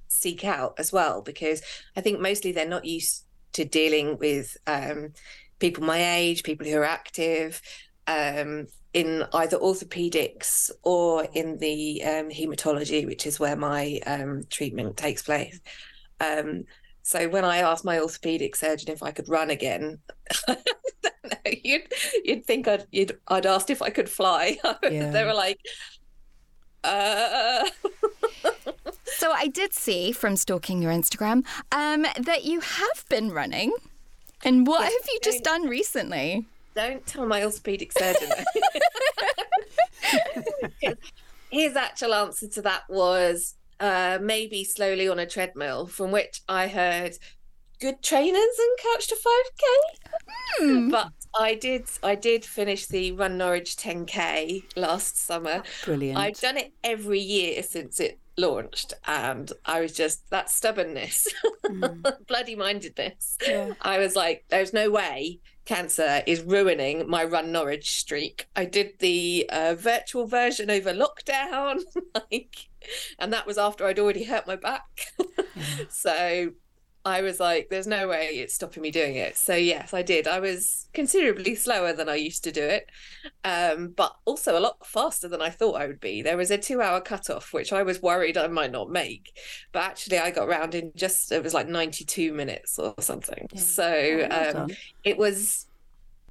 seek 0.07 0.43
out 0.43 0.75
as 0.77 0.91
well, 0.91 1.21
because 1.21 1.61
I 1.95 2.01
think 2.01 2.19
mostly 2.19 2.51
they're 2.51 2.67
not 2.67 2.85
used 2.85 3.23
to 3.53 3.65
dealing 3.65 4.17
with 4.17 4.57
um, 4.67 5.13
people 5.59 5.83
my 5.83 6.17
age, 6.17 6.43
people 6.43 6.67
who 6.67 6.77
are 6.77 6.83
active 6.83 7.61
um, 8.07 8.67
in 8.93 9.23
either 9.33 9.57
orthopedics 9.57 10.69
or 10.83 11.27
in 11.33 11.57
the 11.57 12.03
um, 12.03 12.29
hematology, 12.29 13.05
which 13.05 13.25
is 13.25 13.39
where 13.39 13.55
my 13.55 13.99
um, 14.05 14.43
treatment 14.49 14.97
takes 14.97 15.23
place. 15.23 15.59
Um, 16.19 16.65
so 17.01 17.27
when 17.29 17.45
I 17.45 17.57
asked 17.57 17.85
my 17.85 17.99
orthopedic 17.99 18.55
surgeon 18.55 18.91
if 18.91 19.03
I 19.03 19.11
could 19.11 19.29
run 19.29 19.49
again, 19.49 19.99
you'd 21.63 21.91
you'd 22.23 22.45
think 22.45 22.67
I'd 22.67 22.87
you'd, 22.91 23.17
I'd 23.27 23.45
asked 23.45 23.69
if 23.69 23.81
I 23.81 23.89
could 23.89 24.09
fly. 24.09 24.57
Yeah. 24.83 25.11
they 25.11 25.23
were 25.23 25.33
like, 25.33 25.59
uh, 26.83 27.65
So 29.17 29.31
I 29.31 29.47
did 29.47 29.73
see 29.73 30.11
from 30.11 30.35
stalking 30.35 30.81
your 30.81 30.91
Instagram 30.91 31.45
um, 31.71 32.05
that 32.19 32.43
you 32.43 32.59
have 32.59 33.05
been 33.09 33.31
running. 33.31 33.71
And 34.43 34.67
what 34.67 34.81
Yes, 34.81 34.93
have 34.93 35.09
you 35.13 35.19
just 35.23 35.43
done 35.43 35.67
recently? 35.67 36.45
don't 36.75 37.05
tell 37.05 37.25
my 37.25 37.41
orthopedic 37.43 37.91
surgeon. 37.97 38.29
His 41.49 41.75
actual 41.77 42.13
answer 42.13 42.47
to 42.49 42.61
that 42.63 42.81
was 42.89 43.55
uh, 43.79 44.19
maybe 44.21 44.63
slowly 44.63 45.07
on 45.07 45.19
a 45.19 45.25
treadmill, 45.25 45.87
from 45.87 46.11
which 46.11 46.41
I 46.47 46.67
heard 46.67 47.17
good 47.79 48.01
trainers 48.01 48.35
and 48.35 48.93
couch 48.93 49.07
to 49.07 49.15
5k. 49.15 50.91
But 50.91 51.11
I 51.37 51.55
did 51.55 51.85
I 52.01 52.15
did 52.15 52.45
finish 52.45 52.87
the 52.87 53.11
Run 53.11 53.37
Norwich 53.37 53.75
10k 53.75 54.63
last 54.75 55.17
summer. 55.17 55.63
Brilliant. 55.83 56.17
I've 56.17 56.39
done 56.39 56.57
it 56.57 56.73
every 56.83 57.19
year 57.19 57.61
since 57.63 57.99
it 57.99 58.19
launched, 58.37 58.93
and 59.05 59.51
I 59.65 59.81
was 59.81 59.93
just 59.93 60.29
that 60.29 60.49
stubbornness, 60.49 61.27
bloody 62.27 62.55
mindedness. 62.55 63.37
I 63.81 63.99
was 63.99 64.15
like, 64.15 64.45
there's 64.49 64.73
no 64.73 64.89
way 64.89 65.39
cancer 65.65 66.21
is 66.25 66.41
ruining 66.43 67.09
my 67.09 67.23
Run 67.23 67.51
Norwich 67.51 67.99
streak. 67.99 68.47
I 68.55 68.65
did 68.65 68.99
the 68.99 69.49
uh, 69.51 69.75
virtual 69.77 70.27
version 70.27 70.69
over 70.69 70.93
lockdown, 70.93 71.81
like, 72.31 72.69
and 73.19 73.33
that 73.33 73.47
was 73.47 73.57
after 73.57 73.85
I'd 73.85 73.99
already 73.99 74.23
hurt 74.23 74.47
my 74.47 74.55
back. 74.55 75.13
so 75.89 76.51
I 77.05 77.21
was 77.21 77.39
like, 77.39 77.67
there's 77.69 77.85
no 77.85 78.07
way 78.07 78.29
it's 78.29 78.55
stopping 78.55 78.81
me 78.81 78.89
doing 78.89 79.15
it. 79.15 79.37
So 79.37 79.53
yes, 79.55 79.93
I 79.93 80.01
did. 80.01 80.27
I 80.27 80.39
was 80.39 80.87
considerably 80.91 81.53
slower 81.53 81.93
than 81.93 82.09
I 82.09 82.15
used 82.15 82.43
to 82.45 82.51
do 82.51 82.63
it, 82.63 82.89
um, 83.43 83.93
but 83.95 84.15
also 84.25 84.57
a 84.57 84.59
lot 84.59 84.85
faster 84.87 85.27
than 85.27 85.39
I 85.39 85.51
thought 85.51 85.79
I 85.79 85.85
would 85.85 85.99
be. 85.99 86.23
There 86.23 86.35
was 86.35 86.49
a 86.49 86.57
two-hour 86.57 87.01
cutoff, 87.01 87.53
which 87.53 87.71
I 87.71 87.83
was 87.83 88.01
worried 88.01 88.37
I 88.37 88.47
might 88.47 88.71
not 88.71 88.89
make, 88.89 89.37
but 89.71 89.83
actually 89.83 90.17
I 90.17 90.31
got 90.31 90.47
round 90.47 90.73
in 90.73 90.91
just 90.95 91.31
it 91.31 91.43
was 91.43 91.53
like 91.53 91.67
92 91.67 92.33
minutes 92.33 92.79
or 92.79 92.95
something. 92.99 93.49
So 93.55 93.83
Oh, 93.85 94.27
well 94.27 94.63
um, 94.63 94.71
it 95.03 95.17
was 95.17 95.67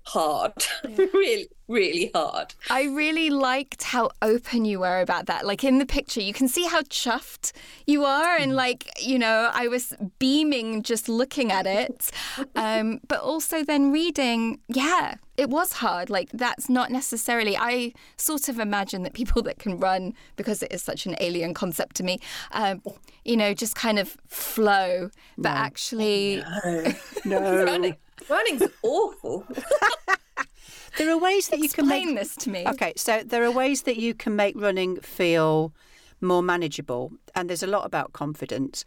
hard, 0.07 0.53
really, 0.97 1.49
really 1.69 2.11
hard. 2.15 2.55
I 2.71 2.85
really 2.85 3.31
liked 3.31 3.85
how 3.85 4.11
open 4.23 4.65
you 4.65 4.81
were 4.81 5.01
about 5.01 5.27
that. 5.27 5.47
Like 5.47 5.65
in 5.65 5.79
the 5.79 5.87
picture, 5.87 6.21
you 6.21 6.33
can 6.33 6.49
see 6.49 6.67
how 6.67 6.83
chuffed 6.83 7.53
you 7.87 8.05
are. 8.05 8.37
And 8.37 8.55
like, 8.55 8.91
you 9.03 9.19
know, 9.19 9.51
I 9.53 9.69
was 9.69 9.95
beaming 10.19 10.83
just 10.83 11.09
looking 11.09 11.51
at 11.51 11.67
it. 11.67 12.11
Um, 12.55 13.01
but 13.09 13.21
also 13.21 13.65
then 13.65 13.93
reading, 13.93 14.61
yeah, 14.69 15.15
it 15.37 15.51
was 15.51 15.75
hard. 15.75 16.11
Like, 16.11 16.31
that's 16.33 16.69
not 16.69 16.91
necessarily, 16.91 17.57
I 17.57 17.93
sort 18.17 18.49
of 18.49 18.59
imagine 18.59 19.03
that 19.03 19.15
people 19.15 19.43
that 19.43 19.59
can 19.59 19.79
run, 19.79 20.15
because 20.37 20.63
it 20.63 20.73
is 20.73 20.83
such 20.83 21.07
an 21.07 21.17
alien 21.21 21.55
concept 21.55 21.97
to 21.97 22.03
me, 22.03 22.21
um, 22.53 22.83
you 23.25 23.37
know, 23.37 23.55
just 23.55 23.75
kind 23.75 23.99
of 23.99 24.17
flow. 24.29 25.11
But 25.37 25.53
actually, 25.53 26.43
no. 27.25 27.65
Running, 27.65 27.97
running's 28.29 28.63
awful. 28.83 29.47
There 30.97 31.11
are 31.11 31.19
ways 31.19 31.49
that 31.49 31.59
you 31.59 31.69
can 31.69 31.89
make 31.89 32.03
explain 32.03 32.15
this 32.15 32.37
to 32.37 32.51
me. 32.51 32.65
Okay, 32.69 32.93
so 32.97 33.23
there 33.25 33.43
are 33.43 33.51
ways 33.51 33.83
that 33.83 33.97
you 33.97 34.15
can 34.15 34.37
make 34.37 34.55
running 34.57 35.01
feel 35.01 35.73
more 36.21 36.43
manageable, 36.43 37.13
and 37.35 37.51
there's 37.51 37.65
a 37.65 37.69
lot 37.69 37.85
about 37.85 38.13
confidence. 38.13 38.85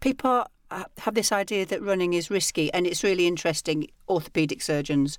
People 0.00 0.46
uh, 0.70 0.84
have 0.98 1.14
this 1.14 1.32
idea 1.32 1.66
that 1.66 1.82
running 1.82 2.14
is 2.14 2.30
risky, 2.30 2.72
and 2.72 2.86
it's 2.86 3.04
really 3.04 3.26
interesting. 3.26 3.88
Orthopedic 4.08 4.62
surgeons, 4.62 5.18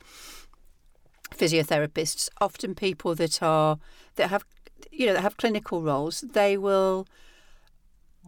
physiotherapists, 1.31 2.29
often 2.41 2.73
people 2.73 3.13
that 3.15 3.43
are 3.43 3.77
that 4.15 4.29
have 4.29 4.45
you 4.91 5.05
know 5.05 5.13
that 5.13 5.21
have 5.21 5.37
clinical 5.37 5.81
roles, 5.83 6.21
they 6.21 6.57
will. 6.57 7.07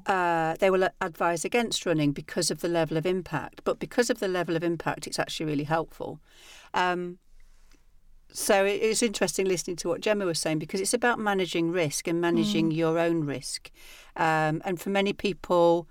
Uh, 0.08 0.56
they 0.60 0.70
will 0.70 0.88
advise 1.02 1.44
against 1.46 1.86
running 1.86 2.14
because 2.14 2.50
of 2.50 2.62
the 2.62 2.70
level 2.70 2.98
of 2.98 3.06
impact, 3.06 3.62
but 3.66 3.78
because 3.78 4.10
of 4.10 4.20
the 4.20 4.28
level 4.28 4.56
of 4.56 4.64
impact, 4.64 5.06
it's 5.06 5.20
actually 5.20 5.46
really 5.46 5.66
helpful. 5.66 6.20
Um, 6.74 7.18
so 8.32 8.66
it's 8.66 9.04
interesting 9.04 9.48
listening 9.48 9.76
to 9.78 9.90
what 9.90 10.02
Gemma 10.02 10.26
was 10.26 10.40
saying 10.40 10.60
because 10.60 10.82
it's 10.82 10.94
about 10.94 11.20
managing 11.20 11.72
risk 11.72 12.08
and 12.08 12.22
managing 12.22 12.72
your 12.72 12.98
own 13.00 13.26
risk. 13.26 13.70
Um, 14.16 14.62
and 14.64 14.80
for 14.80 14.90
many 14.90 15.12
people, 15.14 15.88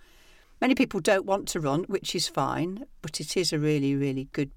many 0.60 0.74
people 0.74 1.00
don't 1.00 1.26
want 1.26 1.48
to 1.48 1.60
run, 1.60 1.84
which 1.84 2.14
is 2.14 2.28
fine, 2.28 2.86
but 3.02 3.20
it 3.20 3.36
is 3.36 3.52
a 3.52 3.58
really, 3.58 3.94
really 3.94 4.28
good 4.32 4.50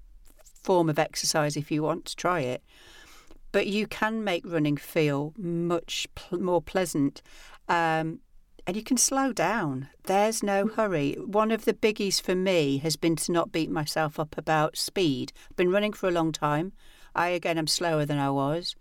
form 0.62 0.88
of 0.88 0.98
exercise 0.98 1.56
if 1.56 1.70
you 1.70 1.82
want 1.82 2.04
to 2.06 2.16
try 2.16 2.40
it. 2.40 2.62
but 3.52 3.66
you 3.66 3.86
can 3.86 4.22
make 4.24 4.44
running 4.46 4.76
feel 4.76 5.32
much 5.36 6.06
pl- 6.14 6.38
more 6.40 6.62
pleasant. 6.62 7.22
Um, 7.68 8.20
and 8.66 8.76
you 8.76 8.82
can 8.82 8.96
slow 8.96 9.32
down. 9.32 9.88
There's 10.04 10.42
no 10.42 10.66
hurry. 10.66 11.14
One 11.14 11.50
of 11.50 11.64
the 11.64 11.74
biggies 11.74 12.20
for 12.20 12.34
me 12.34 12.78
has 12.78 12.96
been 12.96 13.16
to 13.16 13.32
not 13.32 13.52
beat 13.52 13.70
myself 13.70 14.18
up 14.18 14.36
about 14.38 14.76
speed. 14.76 15.32
I've 15.50 15.56
been 15.56 15.70
running 15.72 15.92
for 15.92 16.08
a 16.08 16.12
long 16.12 16.32
time. 16.32 16.72
I, 17.14 17.28
again, 17.28 17.58
am 17.58 17.66
slower 17.66 18.04
than 18.04 18.18
I 18.18 18.30
was. 18.30 18.76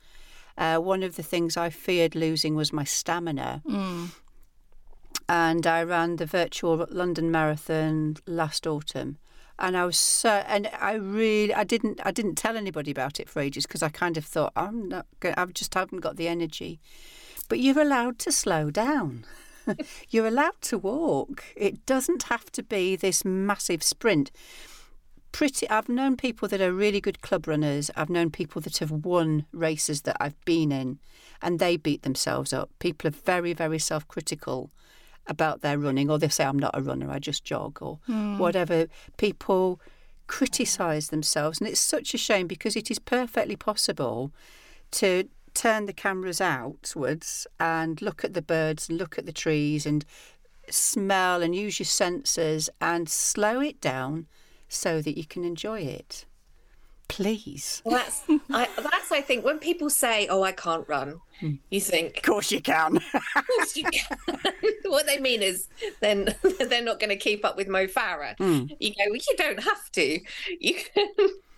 Uh, 0.58 0.78
one 0.78 1.04
of 1.04 1.16
the 1.16 1.24
things 1.24 1.56
I 1.56 1.70
feared 1.70 2.16
losing 2.16 2.56
was 2.56 2.74
my 2.74 2.84
stamina. 2.84 3.62
And 5.28 5.66
I 5.66 5.84
ran 5.84 6.18
the 6.18 6.26
virtual 6.26 6.86
London 6.90 7.32
Marathon 7.32 8.18
last 8.26 8.68
autumn. 8.68 9.18
And 9.58 9.76
I 9.76 9.86
was 9.86 9.98
so, 9.98 10.44
and 10.48 10.70
I 10.80 10.94
really, 10.94 11.54
I 11.54 11.64
didn't, 11.64 12.00
I 12.06 12.12
didn't 12.12 12.36
tell 12.36 12.56
anybody 12.56 12.92
about 12.92 13.20
it 13.20 13.30
for 13.30 13.42
ages 13.42 13.66
because 13.66 13.84
I 13.84 13.90
kind 13.90 14.18
of 14.18 14.26
thought 14.26 14.54
I'm 14.56 14.88
not, 14.88 15.06
going, 15.20 15.36
I 15.38 15.46
just 15.48 15.74
haven't 15.74 16.00
got 16.00 16.16
the 16.16 16.28
energy. 16.28 16.80
But 17.50 17.60
you're 17.60 17.82
allowed 17.82 18.20
to 18.20 18.32
slow 18.32 18.72
down. 18.72 19.26
You're 20.10 20.28
allowed 20.28 20.62
to 20.62 20.78
walk. 20.78 21.44
It 21.56 21.86
doesn't 21.86 22.24
have 22.24 22.52
to 22.54 22.64
be 22.64 22.96
this 22.96 23.24
massive 23.26 23.84
sprint. 23.84 24.32
Pretty, 25.32 25.70
I've 25.70 25.90
known 25.90 26.18
people 26.18 26.48
that 26.48 26.62
are 26.62 26.74
really 26.74 27.00
good 27.00 27.22
club 27.22 27.48
runners. 27.48 27.92
I've 27.96 28.10
known 28.10 28.32
people 28.32 28.62
that 28.62 28.80
have 28.80 28.92
won 28.92 29.46
races 29.52 30.02
that 30.02 30.18
I've 30.20 30.44
been 30.44 30.72
in, 30.72 31.00
and 31.42 31.60
they 31.60 31.78
beat 31.78 32.02
themselves 32.02 32.52
up. 32.52 32.72
People 32.80 33.10
are 33.10 33.12
very, 33.12 33.54
very 33.54 33.80
self-critical 33.80 34.72
about 35.28 35.62
their 35.62 35.78
running, 35.78 36.10
or 36.10 36.18
they 36.18 36.30
say, 36.30 36.46
I'm 36.46 36.58
not 36.58 36.78
a 36.78 36.82
runner, 36.82 37.12
I 37.12 37.20
just 37.20 37.46
jog, 37.46 37.78
or 37.82 38.00
hmm. 38.08 38.40
whatever. 38.40 38.88
People 39.18 39.80
criticise 40.26 41.10
themselves, 41.10 41.60
and 41.60 41.70
it's 41.70 41.80
such 41.80 42.14
a 42.14 42.18
shame 42.18 42.48
because 42.48 42.76
it 42.76 42.90
is 42.90 43.00
perfectly 43.00 43.56
possible 43.56 44.32
to 44.92 45.30
turn 45.60 45.88
the 45.88 45.94
cameras 45.94 46.40
outwards 46.40 47.46
and 47.60 48.02
look 48.02 48.24
at 48.24 48.34
the 48.34 48.42
birds 48.42 48.88
and 48.88 48.98
look 48.98 49.18
at 49.18 49.26
the 49.26 49.34
trees 49.34 49.86
and 49.86 50.06
smell 50.70 51.42
and 51.42 51.54
use 51.54 51.80
your 51.80 51.86
senses 51.86 52.70
and 52.80 53.10
slow 53.10 53.60
it 53.60 53.82
down 53.82 54.26
so 54.70 55.02
that 55.02 55.18
you 55.18 55.26
can 55.26 55.44
enjoy 55.44 55.82
it. 55.82 56.26
Please. 57.10 57.82
Well, 57.84 57.98
that's 57.98 58.22
I, 58.52 58.70
that's 58.78 59.12
I 59.12 59.20
think 59.20 59.44
when 59.44 59.58
people 59.58 59.90
say, 59.90 60.28
"Oh, 60.28 60.44
I 60.44 60.52
can't 60.52 60.88
run," 60.88 61.20
hmm. 61.40 61.56
you 61.72 61.82
think, 61.82 62.18
Of 62.18 62.24
course 62.24 62.52
you 62.52 62.62
can. 62.62 62.98
"Of 63.36 63.48
course 63.48 63.76
you 63.76 63.86
can." 63.86 64.18
what 64.86 65.08
they 65.08 65.18
mean 65.18 65.42
is, 65.42 65.68
then 66.02 66.36
they're 66.70 66.84
not 66.84 67.00
going 67.00 67.10
to 67.10 67.18
keep 67.18 67.44
up 67.44 67.58
with 67.58 67.68
Mo 67.68 67.88
Farah. 67.88 68.38
Hmm. 68.38 68.66
You 68.80 68.92
go, 68.92 69.04
well, 69.08 69.16
you 69.16 69.36
don't 69.38 69.64
have 69.64 69.92
to. 69.94 70.20
You 70.60 70.76
can 70.76 71.08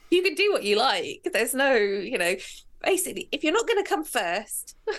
you 0.10 0.24
can 0.24 0.36
do 0.36 0.54
what 0.54 0.64
you 0.64 0.78
like. 0.78 1.28
There's 1.34 1.54
no, 1.54 1.76
you 1.76 2.18
know, 2.18 2.36
basically, 2.84 3.30
if 3.32 3.44
you're 3.44 3.54
not 3.54 3.67
going 3.67 3.84
to 3.84 3.89
come 3.89 4.04
first. 4.04 4.76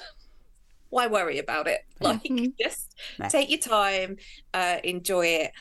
Why 0.91 1.07
worry 1.07 1.39
about 1.39 1.69
it? 1.69 1.81
Like, 2.01 2.21
just 2.61 2.95
Yeah. 3.19 3.29
take 3.29 3.51
your 3.51 3.61
time, 3.61 4.17
uh, 4.53 4.79
enjoy 4.85 5.27
it. 5.27 5.53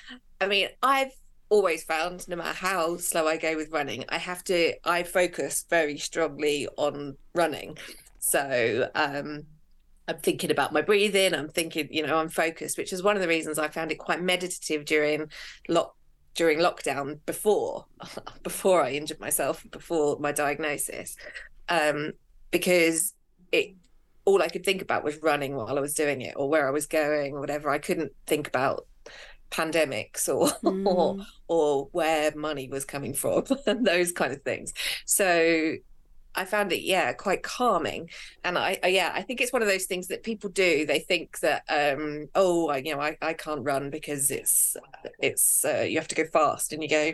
I 0.41 0.47
mean, 0.47 0.67
I've 0.83 1.11
always 1.49 1.83
found 1.83 2.27
no 2.27 2.35
matter 2.35 2.53
how 2.57 2.97
slow 2.97 3.27
I 3.27 3.37
go 3.37 3.55
with 3.55 3.71
running, 3.71 4.05
I 4.09 4.17
have 4.17 4.43
to 4.45 4.73
I 4.83 5.03
focus 5.03 5.65
very 5.69 5.97
strongly 5.97 6.67
on 6.77 7.17
running. 7.33 7.77
So 8.19 8.89
um 8.95 9.43
I'm 10.07 10.17
thinking 10.19 10.51
about 10.51 10.73
my 10.73 10.81
breathing, 10.81 11.33
I'm 11.33 11.49
thinking, 11.49 11.87
you 11.91 12.05
know, 12.05 12.17
I'm 12.17 12.29
focused, 12.29 12.77
which 12.77 12.91
is 12.93 13.03
one 13.03 13.15
of 13.15 13.21
the 13.21 13.27
reasons 13.27 13.59
I 13.59 13.69
found 13.69 13.91
it 13.91 13.99
quite 13.99 14.21
meditative 14.21 14.85
during 14.85 15.27
lock 15.69 15.95
during 16.35 16.59
lockdown 16.59 17.19
before 17.25 17.85
before 18.43 18.83
I 18.83 18.91
injured 18.91 19.19
myself, 19.19 19.65
before 19.71 20.17
my 20.19 20.31
diagnosis. 20.31 21.15
Um 21.71 22.11
because 22.51 23.15
it 23.51 23.75
all 24.25 24.41
I 24.41 24.49
could 24.49 24.63
think 24.63 24.81
about 24.81 25.03
was 25.03 25.17
running 25.21 25.55
while 25.55 25.77
I 25.77 25.81
was 25.81 25.95
doing 25.95 26.21
it 26.21 26.35
or 26.37 26.47
where 26.47 26.67
I 26.67 26.71
was 26.71 26.85
going 26.85 27.33
or 27.33 27.39
whatever. 27.39 27.69
I 27.69 27.79
couldn't 27.79 28.11
think 28.27 28.47
about 28.47 28.85
pandemics 29.49 30.29
or 30.29 30.49
or 30.87 31.17
or 31.47 31.89
where 31.91 32.31
money 32.35 32.67
was 32.67 32.85
coming 32.85 33.13
from 33.13 33.43
and 33.65 33.85
those 33.85 34.11
kind 34.11 34.31
of 34.31 34.41
things. 34.43 34.73
So 35.05 35.75
I 36.33 36.45
found 36.45 36.71
it 36.71 36.83
yeah 36.83 37.11
quite 37.13 37.43
calming 37.43 38.09
and 38.43 38.57
I, 38.57 38.79
I 38.83 38.87
yeah 38.87 39.11
I 39.13 39.21
think 39.21 39.41
it's 39.41 39.51
one 39.51 39.61
of 39.61 39.67
those 39.67 39.85
things 39.85 40.07
that 40.07 40.23
people 40.23 40.49
do 40.49 40.85
they 40.85 40.99
think 40.99 41.39
that 41.39 41.63
um 41.67 42.29
oh 42.35 42.69
I, 42.69 42.77
you 42.77 42.95
know 42.95 43.01
I, 43.01 43.17
I 43.21 43.33
can't 43.33 43.65
run 43.65 43.89
because 43.89 44.31
it's 44.31 44.77
it's 45.19 45.65
uh, 45.65 45.81
you 45.81 45.97
have 45.97 46.07
to 46.07 46.15
go 46.15 46.25
fast 46.25 46.71
and 46.71 46.81
you 46.81 46.87
go 46.87 47.11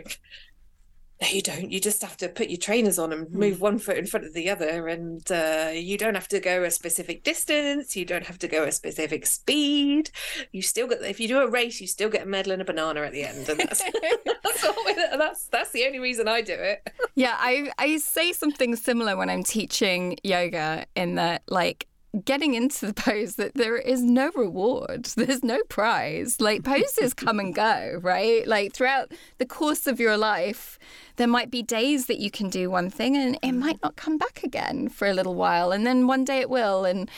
no 1.20 1.28
you 1.28 1.42
don't. 1.42 1.70
You 1.70 1.80
just 1.80 2.02
have 2.02 2.16
to 2.18 2.28
put 2.28 2.48
your 2.48 2.58
trainers 2.58 2.98
on 2.98 3.12
and 3.12 3.30
move 3.30 3.60
one 3.60 3.78
foot 3.78 3.98
in 3.98 4.06
front 4.06 4.26
of 4.26 4.34
the 4.34 4.50
other 4.50 4.88
and 4.88 5.30
uh, 5.30 5.70
you 5.74 5.98
don't 5.98 6.14
have 6.14 6.28
to 6.28 6.40
go 6.40 6.64
a 6.64 6.70
specific 6.70 7.24
distance 7.24 7.96
you 7.96 8.04
don't 8.04 8.26
have 8.26 8.38
to 8.38 8.48
go 8.48 8.64
a 8.64 8.72
specific 8.72 9.26
speed. 9.26 10.10
You 10.52 10.62
still 10.62 10.86
get 10.86 11.02
if 11.02 11.20
you 11.20 11.28
do 11.28 11.40
a 11.40 11.50
race 11.50 11.80
you 11.80 11.86
still 11.86 12.08
get 12.08 12.22
a 12.22 12.26
medal 12.26 12.52
and 12.52 12.62
a 12.62 12.64
banana 12.64 13.02
at 13.02 13.12
the 13.12 13.24
end 13.24 13.48
and 13.48 13.60
that's 13.60 13.82
that's, 14.44 14.64
all, 14.64 14.74
that's 14.86 15.44
that's 15.46 15.70
the 15.72 15.86
only 15.86 15.98
reason 15.98 16.28
I 16.28 16.40
do 16.40 16.54
it. 16.54 16.88
Yeah, 17.14 17.36
I 17.38 17.72
I 17.78 17.96
say 17.98 18.32
something 18.32 18.76
similar 18.76 19.16
when 19.16 19.30
I'm 19.30 19.42
teaching 19.42 20.18
yoga 20.22 20.86
in 20.94 21.16
that 21.16 21.42
like 21.48 21.86
getting 22.24 22.54
into 22.54 22.86
the 22.86 22.94
pose 23.02 23.36
that 23.36 23.54
there 23.54 23.76
is 23.76 24.02
no 24.02 24.30
reward. 24.34 25.04
There's 25.16 25.42
no 25.42 25.62
prize. 25.68 26.40
Like 26.40 26.64
poses 26.64 27.14
come 27.14 27.38
and 27.38 27.54
go, 27.54 27.98
right? 28.02 28.46
Like 28.46 28.72
throughout 28.72 29.12
the 29.38 29.46
course 29.46 29.86
of 29.86 30.00
your 30.00 30.16
life, 30.16 30.78
there 31.16 31.26
might 31.26 31.50
be 31.50 31.62
days 31.62 32.06
that 32.06 32.18
you 32.18 32.30
can 32.30 32.48
do 32.48 32.70
one 32.70 32.90
thing 32.90 33.16
and 33.16 33.38
it 33.42 33.52
might 33.52 33.82
not 33.82 33.96
come 33.96 34.18
back 34.18 34.42
again 34.42 34.88
for 34.88 35.06
a 35.06 35.12
little 35.12 35.34
while 35.34 35.72
and 35.72 35.86
then 35.86 36.06
one 36.06 36.24
day 36.24 36.38
it 36.38 36.48
will 36.48 36.84
and 36.84 37.10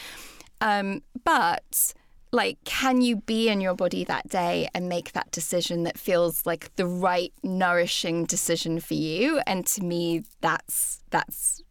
um 0.60 1.02
but 1.24 1.94
like 2.32 2.58
can 2.64 3.00
you 3.00 3.16
be 3.16 3.48
in 3.48 3.60
your 3.60 3.74
body 3.74 4.04
that 4.04 4.28
day 4.28 4.68
and 4.74 4.88
make 4.88 5.12
that 5.12 5.30
decision 5.30 5.84
that 5.84 5.98
feels 5.98 6.46
like 6.46 6.74
the 6.76 6.86
right 6.86 7.32
nourishing 7.42 8.24
decision 8.24 8.80
for 8.80 8.94
you 8.94 9.40
and 9.46 9.66
to 9.66 9.82
me 9.82 10.22
that's 10.40 11.02
that's 11.10 11.62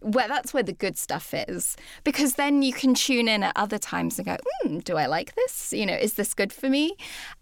where 0.00 0.28
that's 0.28 0.52
where 0.52 0.62
the 0.62 0.72
good 0.72 0.96
stuff 0.96 1.32
is. 1.34 1.76
Because 2.04 2.34
then 2.34 2.62
you 2.62 2.72
can 2.72 2.94
tune 2.94 3.28
in 3.28 3.42
at 3.42 3.52
other 3.56 3.78
times 3.78 4.18
and 4.18 4.26
go 4.26 4.36
mm, 4.64 4.82
do 4.84 4.96
i 4.96 5.06
like 5.06 5.34
this? 5.34 5.72
You 5.72 5.86
know 5.86 5.94
is 5.94 6.14
this 6.14 6.34
good 6.34 6.52
for 6.52 6.68
me? 6.68 6.96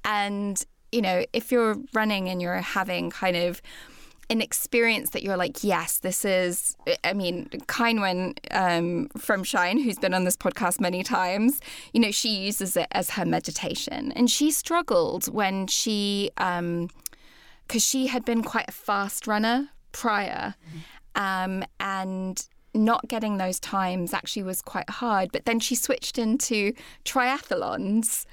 And 0.04 0.62
you 0.92 1.02
know 1.02 1.24
if 1.32 1.52
you're 1.52 1.76
running 1.92 2.28
and 2.28 2.40
you're 2.40 2.56
having 2.56 3.10
kind 3.10 3.36
of 3.36 3.62
an 4.30 4.42
experience 4.42 5.10
that 5.10 5.22
you're 5.22 5.36
like, 5.36 5.64
yes, 5.64 5.98
this 5.98 6.24
is. 6.24 6.76
I 7.02 7.12
mean, 7.14 7.48
Kainwen 7.66 8.36
um, 8.50 9.08
from 9.16 9.42
Shine, 9.42 9.82
who's 9.82 9.98
been 9.98 10.12
on 10.12 10.24
this 10.24 10.36
podcast 10.36 10.80
many 10.80 11.02
times, 11.02 11.60
you 11.92 12.00
know, 12.00 12.10
she 12.10 12.28
uses 12.28 12.76
it 12.76 12.88
as 12.92 13.10
her 13.10 13.24
meditation, 13.24 14.12
and 14.12 14.30
she 14.30 14.50
struggled 14.50 15.32
when 15.32 15.66
she, 15.66 16.30
because 16.36 16.92
she 17.84 18.08
had 18.08 18.24
been 18.24 18.42
quite 18.42 18.66
a 18.68 18.72
fast 18.72 19.26
runner 19.26 19.70
prior, 19.92 20.54
um, 21.14 21.64
and 21.80 22.46
not 22.74 23.08
getting 23.08 23.38
those 23.38 23.58
times 23.58 24.12
actually 24.14 24.42
was 24.42 24.62
quite 24.62 24.88
hard. 24.90 25.32
But 25.32 25.44
then 25.44 25.60
she 25.60 25.74
switched 25.74 26.18
into 26.18 26.72
triathlons 27.04 28.26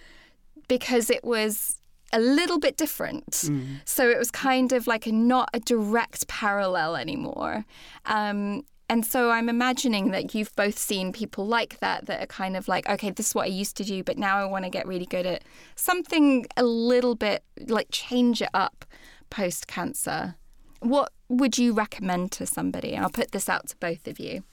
because 0.68 1.10
it 1.10 1.24
was 1.24 1.80
a 2.14 2.20
little 2.20 2.60
bit 2.60 2.78
different. 2.78 3.50
So 3.86 4.10
it 4.10 4.18
was 4.18 4.32
kind 4.32 4.72
of 4.72 4.88
like 4.88 5.06
a 5.08 5.12
not 5.12 5.50
a 5.54 5.60
direct 5.60 6.28
parallel 6.28 6.96
anymore. 6.96 7.66
Um, 8.06 8.64
and 8.88 9.04
so 9.04 9.32
I'm 9.32 9.50
imagining 9.50 10.12
that 10.12 10.36
you've 10.36 10.56
both 10.56 10.78
seen 10.78 11.12
people 11.12 11.48
like 11.48 11.80
that 11.80 12.06
that 12.06 12.22
are 12.22 12.28
kind 12.28 12.56
of 12.56 12.68
like, 12.68 12.88
okay, 12.88 13.10
this 13.10 13.30
is 13.30 13.36
what 13.36 13.46
I 13.46 13.50
used 13.50 13.76
to 13.78 13.84
do, 13.84 14.04
but 14.04 14.18
now 14.18 14.38
I 14.38 14.46
want 14.46 14.64
to 14.64 14.70
get 14.70 14.88
really 14.88 15.08
good 15.08 15.26
at 15.26 15.44
something 15.76 16.46
a 16.56 16.64
little 16.64 17.16
bit 17.16 17.44
like 17.68 17.88
change 17.92 18.42
it 18.42 18.50
up 18.54 18.86
post 19.32 19.68
cancer. 19.68 20.36
What 20.80 21.12
would 21.30 21.58
you 21.58 21.74
recommend 21.74 22.32
to 22.34 22.46
somebody? 22.46 22.96
I'll 22.96 23.10
put 23.10 23.32
this 23.32 23.50
out 23.50 23.68
to 23.70 23.78
both 23.78 24.08
of 24.08 24.20
you. 24.20 24.44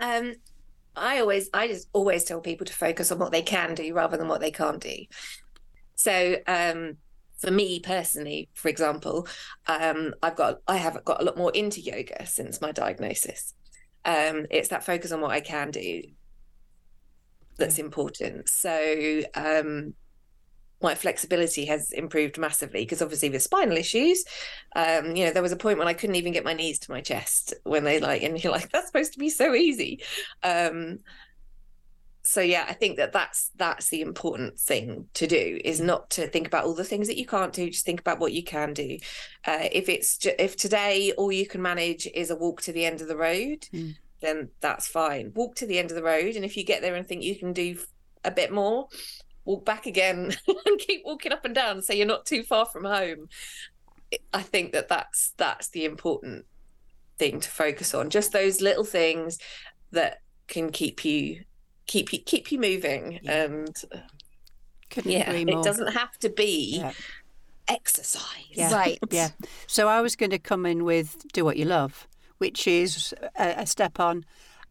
Um, 0.00 0.34
I 0.96 1.20
always, 1.20 1.50
I 1.52 1.68
just 1.68 1.88
always 1.92 2.24
tell 2.24 2.40
people 2.40 2.66
to 2.66 2.72
focus 2.72 3.10
on 3.10 3.18
what 3.18 3.32
they 3.32 3.42
can 3.42 3.74
do 3.74 3.92
rather 3.94 4.16
than 4.16 4.28
what 4.28 4.40
they 4.40 4.50
can't 4.50 4.80
do. 4.80 4.96
So, 5.96 6.36
um, 6.46 6.96
for 7.38 7.50
me 7.50 7.80
personally, 7.80 8.48
for 8.54 8.68
example, 8.68 9.26
um, 9.66 10.14
I've 10.22 10.36
got, 10.36 10.60
I 10.66 10.76
have 10.76 11.04
got 11.04 11.20
a 11.20 11.24
lot 11.24 11.36
more 11.36 11.50
into 11.52 11.80
yoga 11.80 12.26
since 12.26 12.60
my 12.60 12.72
diagnosis. 12.72 13.54
Um, 14.04 14.46
it's 14.50 14.68
that 14.68 14.84
focus 14.84 15.12
on 15.12 15.20
what 15.20 15.32
I 15.32 15.40
can 15.40 15.70
do 15.70 16.02
that's 17.58 17.78
important. 17.78 18.48
So, 18.48 19.22
um, 19.34 19.94
my 20.82 20.94
flexibility 20.94 21.64
has 21.64 21.92
improved 21.92 22.38
massively 22.38 22.82
because 22.82 23.00
obviously 23.00 23.30
with 23.30 23.42
spinal 23.42 23.76
issues 23.76 24.24
um 24.76 25.16
you 25.16 25.24
know 25.24 25.32
there 25.32 25.42
was 25.42 25.52
a 25.52 25.56
point 25.56 25.78
when 25.78 25.88
i 25.88 25.94
couldn't 25.94 26.16
even 26.16 26.32
get 26.32 26.44
my 26.44 26.52
knees 26.52 26.78
to 26.78 26.90
my 26.90 27.00
chest 27.00 27.54
when 27.64 27.84
they 27.84 28.00
like 28.00 28.22
and 28.22 28.42
you're 28.42 28.52
like 28.52 28.70
that's 28.70 28.86
supposed 28.86 29.12
to 29.12 29.18
be 29.18 29.30
so 29.30 29.54
easy. 29.54 30.02
Um 30.42 31.00
so 32.26 32.40
yeah 32.40 32.64
i 32.66 32.72
think 32.72 32.96
that 32.96 33.12
that's 33.12 33.50
that's 33.56 33.90
the 33.90 34.00
important 34.00 34.58
thing 34.58 35.06
to 35.12 35.26
do 35.26 35.60
is 35.62 35.78
not 35.78 36.08
to 36.08 36.26
think 36.26 36.46
about 36.46 36.64
all 36.64 36.72
the 36.72 36.82
things 36.82 37.06
that 37.06 37.18
you 37.18 37.26
can't 37.26 37.52
do 37.52 37.68
just 37.68 37.84
think 37.84 38.00
about 38.00 38.18
what 38.18 38.32
you 38.32 38.42
can 38.42 38.72
do. 38.72 38.96
Uh, 39.46 39.68
if 39.72 39.90
it's 39.90 40.16
ju- 40.16 40.32
if 40.38 40.56
today 40.56 41.12
all 41.18 41.30
you 41.30 41.46
can 41.46 41.60
manage 41.60 42.06
is 42.14 42.30
a 42.30 42.36
walk 42.36 42.62
to 42.62 42.72
the 42.72 42.86
end 42.86 43.02
of 43.02 43.08
the 43.08 43.16
road 43.16 43.66
then 44.24 44.48
that's 44.60 44.88
fine. 44.88 45.32
Walk 45.34 45.56
to 45.56 45.66
the 45.66 45.78
end 45.78 45.90
of 45.90 45.96
the 45.96 46.02
road, 46.02 46.34
and 46.34 46.44
if 46.44 46.56
you 46.56 46.64
get 46.64 46.82
there 46.82 46.94
and 46.94 47.06
think 47.06 47.22
you 47.22 47.36
can 47.36 47.52
do 47.52 47.78
a 48.24 48.30
bit 48.30 48.50
more, 48.50 48.88
walk 49.44 49.64
back 49.64 49.86
again 49.86 50.34
and 50.66 50.78
keep 50.78 51.02
walking 51.04 51.32
up 51.32 51.44
and 51.44 51.54
down 51.54 51.82
so 51.82 51.92
you're 51.92 52.06
not 52.06 52.26
too 52.26 52.42
far 52.42 52.66
from 52.66 52.84
home. 52.84 53.28
I 54.32 54.42
think 54.42 54.72
that 54.72 54.88
that's 54.88 55.32
that's 55.36 55.68
the 55.68 55.84
important 55.84 56.46
thing 57.18 57.40
to 57.40 57.48
focus 57.50 57.94
on. 57.94 58.10
Just 58.10 58.32
those 58.32 58.60
little 58.60 58.84
things 58.84 59.38
that 59.92 60.18
can 60.48 60.70
keep 60.70 61.04
you 61.04 61.42
keep 61.86 62.12
you 62.12 62.18
keep 62.20 62.50
you 62.52 62.58
moving 62.58 63.20
Yeah. 63.22 63.44
and 63.44 63.74
Couldn't 64.90 65.10
yeah, 65.10 65.30
agree 65.30 65.52
it 65.52 65.62
doesn't 65.64 65.92
have 65.92 66.16
to 66.20 66.28
be 66.30 66.78
Yeah. 66.78 66.92
exercise. 67.68 68.22
Yeah. 68.50 68.72
Right. 68.74 68.98
Yeah. 69.10 69.28
So 69.66 69.88
I 69.88 70.00
was 70.00 70.16
going 70.16 70.30
to 70.30 70.38
come 70.38 70.66
in 70.66 70.84
with 70.84 71.24
do 71.32 71.44
what 71.44 71.56
you 71.56 71.64
love, 71.64 72.06
which 72.38 72.66
is 72.66 73.14
a, 73.38 73.54
a 73.58 73.66
step 73.66 73.98
on, 74.00 74.24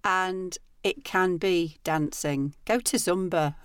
and 0.04 0.58
it 0.84 1.04
can 1.04 1.38
be 1.38 1.78
dancing. 1.84 2.56
Go 2.66 2.80
to 2.80 2.98
Zumba. 2.98 3.56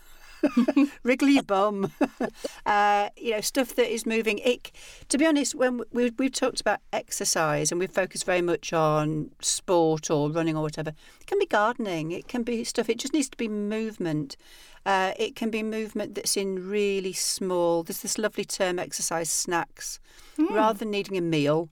Wriggle 1.03 1.29
your 1.29 1.43
bum, 1.43 1.93
uh, 2.67 3.09
you 3.17 3.33
know 3.33 3.41
stuff 3.41 3.75
that 3.75 3.93
is 3.93 4.07
moving. 4.07 4.39
It, 4.39 4.71
to 5.09 5.19
be 5.19 5.27
honest, 5.27 5.55
when 5.55 5.83
we, 5.93 6.11
we've 6.19 6.33
talked 6.33 6.61
about 6.61 6.81
exercise 6.93 7.71
and 7.71 7.79
we've 7.79 7.91
focused 7.91 8.25
very 8.25 8.43
much 8.43 8.73
on 8.73 9.31
sport 9.41 10.11
or 10.11 10.31
running 10.31 10.57
or 10.57 10.63
whatever, 10.63 10.91
it 11.21 11.27
can 11.27 11.39
be 11.39 11.47
gardening. 11.47 12.13
It 12.13 12.29
can 12.29 12.43
be 12.43 12.65
stuff. 12.65 12.89
It 12.89 12.99
just 12.99 13.13
needs 13.13 13.29
to 13.31 13.37
be 13.37 13.49
movement. 13.49 14.37
Uh, 14.87 15.13
it 15.19 15.37
can 15.37 15.51
be 15.51 15.63
movement 15.63 16.15
that's 16.15 16.37
in 16.37 16.69
really 16.69 17.13
small. 17.13 17.83
There's 17.83 18.01
this 18.01 18.17
lovely 18.17 18.45
term, 18.45 18.79
exercise 18.79 19.29
snacks, 19.29 20.01
rather 20.51 20.79
than 20.79 20.91
needing 20.91 21.17
a 21.17 21.21
meal. 21.21 21.69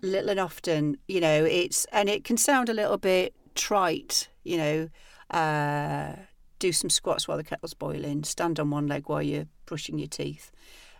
Little 0.00 0.30
and 0.30 0.40
often, 0.40 0.96
you 1.08 1.20
know, 1.20 1.44
it's 1.44 1.84
and 1.86 2.08
it 2.08 2.24
can 2.24 2.36
sound 2.36 2.68
a 2.68 2.74
little 2.74 2.98
bit 2.98 3.34
trite, 3.54 4.28
you 4.44 4.56
know. 4.56 4.88
Uh, 5.30 6.14
do 6.58 6.72
some 6.72 6.90
squats 6.90 7.26
while 7.26 7.36
the 7.36 7.44
kettle's 7.44 7.74
boiling. 7.74 8.24
Stand 8.24 8.58
on 8.58 8.70
one 8.70 8.86
leg 8.86 9.08
while 9.08 9.22
you're 9.22 9.46
brushing 9.66 9.98
your 9.98 10.08
teeth. 10.08 10.50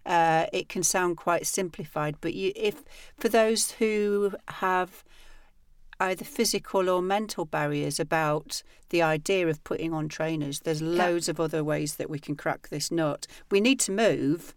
Uh, 0.06 0.46
it 0.52 0.68
can 0.68 0.82
sound 0.82 1.16
quite 1.16 1.46
simplified, 1.46 2.16
but 2.20 2.34
you, 2.34 2.52
if 2.56 2.82
for 3.18 3.28
those 3.28 3.72
who 3.72 4.34
have 4.48 5.04
either 6.00 6.24
physical 6.24 6.88
or 6.88 7.02
mental 7.02 7.44
barriers 7.44 7.98
about 7.98 8.62
the 8.90 9.02
idea 9.02 9.48
of 9.48 9.62
putting 9.64 9.92
on 9.92 10.08
trainers. 10.08 10.60
There's 10.60 10.82
loads 10.82 11.28
of 11.28 11.40
other 11.40 11.64
ways 11.64 11.96
that 11.96 12.08
we 12.08 12.18
can 12.18 12.36
crack 12.36 12.68
this 12.68 12.90
nut. 12.90 13.26
We 13.50 13.60
need 13.60 13.80
to 13.80 13.92
move. 13.92 14.54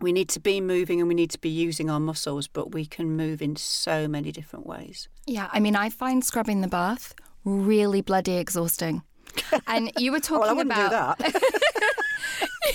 We 0.00 0.12
need 0.12 0.28
to 0.30 0.40
be 0.40 0.60
moving 0.60 0.98
and 0.98 1.08
we 1.08 1.14
need 1.14 1.30
to 1.30 1.38
be 1.38 1.48
using 1.48 1.88
our 1.88 2.00
muscles, 2.00 2.48
but 2.48 2.72
we 2.72 2.84
can 2.84 3.16
move 3.16 3.40
in 3.40 3.54
so 3.56 4.08
many 4.08 4.32
different 4.32 4.66
ways. 4.66 5.08
Yeah, 5.26 5.48
I 5.52 5.60
mean, 5.60 5.76
I 5.76 5.90
find 5.90 6.24
scrubbing 6.24 6.60
the 6.60 6.68
bath 6.68 7.14
really 7.44 8.00
bloody 8.00 8.36
exhausting. 8.36 9.02
And 9.66 9.92
you 9.98 10.12
were 10.12 10.20
talking 10.20 10.40
Well, 10.40 10.50
I 10.50 10.52
wouldn't 10.52 10.72
about 10.72 11.18
do 11.18 11.24
that. 11.30 11.42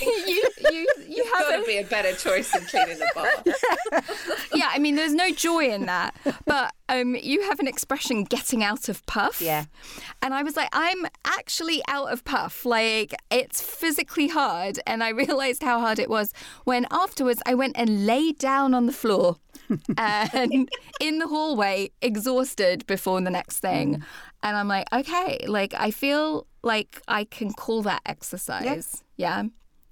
you, 0.02 0.50
you, 0.70 0.86
you 1.08 1.24
have 1.34 1.46
Got 1.46 1.58
a, 1.58 1.60
to 1.60 1.66
be 1.66 1.78
a 1.78 1.84
better 1.84 2.14
choice 2.14 2.50
than 2.52 2.64
cleaning 2.66 2.98
the 2.98 3.10
bath. 3.14 4.48
yeah. 4.54 4.70
I 4.72 4.78
mean, 4.78 4.94
there's 4.96 5.14
no 5.14 5.30
joy 5.30 5.68
in 5.68 5.86
that, 5.86 6.14
but 6.46 6.72
um, 6.88 7.14
you 7.16 7.42
have 7.42 7.58
an 7.60 7.66
expression 7.66 8.24
"getting 8.24 8.62
out 8.62 8.88
of 8.88 9.04
puff." 9.06 9.40
Yeah. 9.40 9.64
and 10.22 10.34
I 10.34 10.42
was 10.42 10.56
like, 10.56 10.68
I'm 10.72 11.06
actually 11.24 11.82
out 11.88 12.12
of 12.12 12.24
puff. 12.24 12.64
Like 12.64 13.14
it's 13.30 13.60
physically 13.60 14.28
hard, 14.28 14.78
and 14.86 15.02
I 15.02 15.08
realized 15.10 15.62
how 15.62 15.80
hard 15.80 15.98
it 15.98 16.08
was 16.10 16.32
when 16.64 16.86
afterwards 16.90 17.42
I 17.46 17.54
went 17.54 17.76
and 17.76 18.06
laid 18.06 18.38
down 18.38 18.74
on 18.74 18.86
the 18.86 18.92
floor. 18.92 19.36
And 19.96 20.68
in 21.00 21.18
the 21.18 21.26
hallway, 21.28 21.90
exhausted 22.02 22.86
before 22.86 23.20
the 23.20 23.30
next 23.30 23.58
thing. 23.60 23.96
Mm. 23.96 24.02
And 24.42 24.56
I'm 24.56 24.68
like, 24.68 24.86
okay, 24.92 25.44
like 25.46 25.74
I 25.76 25.90
feel 25.90 26.46
like 26.62 27.00
I 27.08 27.24
can 27.24 27.52
call 27.52 27.82
that 27.82 28.02
exercise. 28.06 29.02
Yeah. 29.16 29.44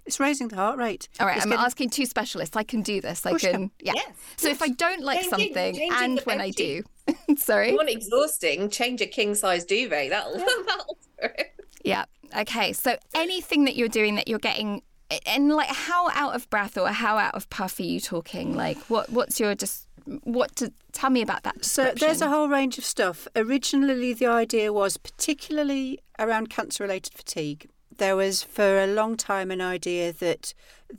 It's 0.04 0.20
raising 0.20 0.46
the 0.48 0.56
heart 0.56 0.78
rate. 0.78 1.08
All 1.18 1.26
right, 1.26 1.36
It's 1.36 1.44
I'm 1.44 1.50
getting- 1.50 1.64
asking 1.64 1.90
two 1.90 2.06
specialists. 2.06 2.54
I 2.56 2.62
can 2.62 2.82
do 2.82 3.00
this. 3.00 3.26
I 3.26 3.36
can. 3.38 3.72
Yeah. 3.80 3.94
Yes, 3.96 4.12
So 4.36 4.48
if 4.48 4.62
I 4.62 4.68
don't 4.68 5.02
like 5.02 5.22
Changing- 5.22 5.30
something, 5.30 5.74
changing 5.74 5.90
and 5.92 6.20
when 6.20 6.40
I 6.40 6.50
do, 6.50 6.84
sorry. 7.36 7.70
you 7.70 7.76
want 7.76 7.90
exhausting, 7.90 8.70
change 8.70 9.00
a 9.00 9.06
king 9.06 9.34
size 9.34 9.64
duvet. 9.64 10.10
That'll 10.10 10.34
that'll 10.66 10.98
do 11.20 11.28
it. 11.38 11.52
Yeah. 11.84 12.04
Okay. 12.36 12.72
So 12.72 12.96
anything 13.14 13.64
that 13.64 13.74
you're 13.74 13.88
doing 13.88 14.14
that 14.14 14.28
you're 14.28 14.38
getting, 14.38 14.82
and 15.27 15.51
like 15.51 15.69
how 15.69 16.09
out 16.11 16.35
of 16.35 16.49
breath 16.51 16.77
or 16.77 16.88
how 16.88 17.19
out 17.19 17.35
of 17.35 17.49
puff 17.51 17.79
are 17.79 17.85
you 17.85 18.01
talking? 18.01 18.55
Like 18.55 18.79
what? 18.88 19.11
What's 19.11 19.40
your 19.40 19.55
just? 19.55 19.87
What 20.23 20.55
to 20.57 20.73
tell 20.92 21.11
me 21.11 21.21
about 21.21 21.42
that? 21.42 21.64
So 21.64 21.92
there's 21.99 22.23
a 22.23 22.29
whole 22.29 22.49
range 22.49 22.79
of 22.79 22.85
stuff. 22.85 23.27
Originally, 23.35 24.12
the 24.12 24.27
idea 24.27 24.73
was 24.73 24.97
particularly 24.97 25.99
around 26.19 26.49
cancer 26.49 26.85
related 26.85 27.12
fatigue. 27.14 27.69
There 27.99 28.14
was 28.14 28.42
for 28.42 28.85
a 28.85 28.87
long 28.87 29.16
time 29.16 29.51
an 29.51 29.61
idea 29.61 30.12
that 30.12 30.55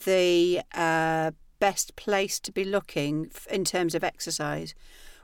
the 0.05 0.61
uh, 0.73 1.31
best 1.59 1.95
place 1.95 2.39
to 2.41 2.51
be 2.51 2.65
looking 2.65 3.31
in 3.49 3.63
terms 3.63 3.95
of 3.95 4.03
exercise 4.03 4.75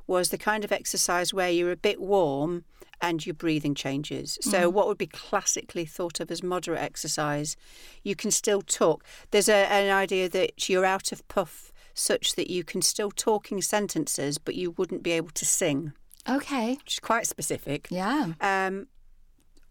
was 0.07 0.29
the 0.29 0.37
kind 0.37 0.63
of 0.63 0.71
exercise 0.71 1.33
where 1.33 1.49
you're 1.49 1.71
a 1.71 1.77
bit 1.77 1.99
warm 1.99 2.63
and 3.03 3.23
your 3.25 3.35
breathing 3.35 3.75
changes. 3.75 4.39
So, 4.41 4.69
what 4.69 4.87
would 4.87 4.97
be 4.97 5.05
classically 5.07 5.85
thought 5.85 6.19
of 6.19 6.31
as 6.31 6.41
moderate 6.41 6.81
exercise, 6.81 7.55
you 8.01 8.15
can 8.15 8.31
still 8.31 8.61
talk. 8.61 9.03
There's 9.31 9.49
a, 9.49 9.67
an 9.71 9.91
idea 9.93 10.29
that 10.29 10.67
you're 10.69 10.85
out 10.85 11.11
of 11.11 11.27
puff 11.27 11.71
such 11.93 12.33
that 12.35 12.49
you 12.49 12.63
can 12.63 12.81
still 12.81 13.11
talk 13.11 13.51
in 13.51 13.61
sentences, 13.61 14.37
but 14.39 14.55
you 14.55 14.71
wouldn't 14.71 15.03
be 15.03 15.11
able 15.11 15.29
to 15.31 15.45
sing, 15.45 15.91
Okay. 16.27 16.75
which 16.77 16.93
is 16.93 16.99
quite 16.99 17.27
specific. 17.27 17.87
Yeah. 17.91 18.33
Um, 18.41 18.87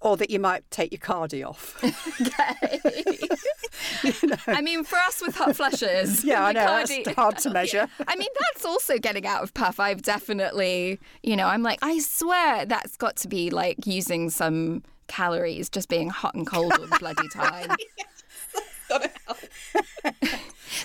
or 0.03 0.17
that 0.17 0.31
you 0.31 0.41
might 0.41 0.69
take 0.71 0.93
your 0.93 0.99
cardi 0.99 1.43
off. 1.43 1.79
I 4.49 4.61
mean, 4.61 4.85
for 4.85 4.97
us 4.97 5.23
with 5.25 5.37
hot 5.37 5.57
flushes, 5.57 6.25
yeah, 6.25 6.45
I 6.45 6.53
know 6.53 6.67
can't 6.67 6.89
that's 6.89 7.17
hard 7.17 7.39
to 7.39 7.51
measure. 7.51 7.89
I 8.07 8.17
mean, 8.17 8.29
that's 8.41 8.65
also 8.65 8.99
getting 8.99 9.27
out 9.27 9.43
of 9.43 9.55
puff. 9.55 9.81
I've 9.81 10.03
definitely, 10.03 11.01
you 11.23 11.37
know, 11.37 11.47
I'm 11.47 11.63
like, 11.63 11.79
I 11.83 11.99
swear 12.01 12.67
that's 12.67 12.97
got 12.97 13.17
to 13.17 13.29
be 13.29 13.51
like 13.51 13.87
using 13.87 14.29
some 14.29 14.83
calories, 15.07 15.71
just 15.71 15.89
being 15.89 16.11
hot 16.11 16.35
and 16.35 16.47
cold 16.47 16.73
all 16.73 16.87
the 16.87 16.97
bloody 16.99 17.29
time. 17.29 17.71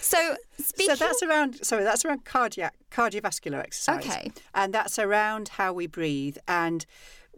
So 0.01 0.35
speaking, 0.57 0.95
So 0.95 1.05
that's 1.05 1.23
around. 1.23 1.65
Sorry, 1.65 1.83
that's 1.83 2.05
around 2.05 2.23
cardiac 2.23 2.75
cardiovascular 2.91 3.59
exercise. 3.59 4.05
Okay. 4.05 4.31
and 4.53 4.73
that's 4.73 4.97
around 4.99 5.49
how 5.49 5.73
we 5.73 5.87
breathe. 5.87 6.37
And 6.47 6.85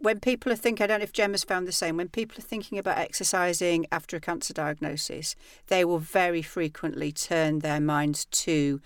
when 0.00 0.20
people 0.20 0.50
are 0.50 0.56
thinking, 0.56 0.84
I 0.84 0.86
don't 0.86 1.00
know 1.00 1.04
if 1.04 1.12
Gemma's 1.12 1.44
found 1.44 1.68
the 1.68 1.72
same. 1.72 1.96
When 1.96 2.08
people 2.08 2.38
are 2.38 2.42
thinking 2.42 2.78
about 2.78 2.98
exercising 2.98 3.86
after 3.92 4.16
a 4.16 4.20
cancer 4.20 4.54
diagnosis, 4.54 5.36
they 5.68 5.84
will 5.84 5.98
very 5.98 6.42
frequently 6.42 7.12
turn 7.12 7.60
their 7.60 7.80
minds 7.80 8.24
to 8.24 8.80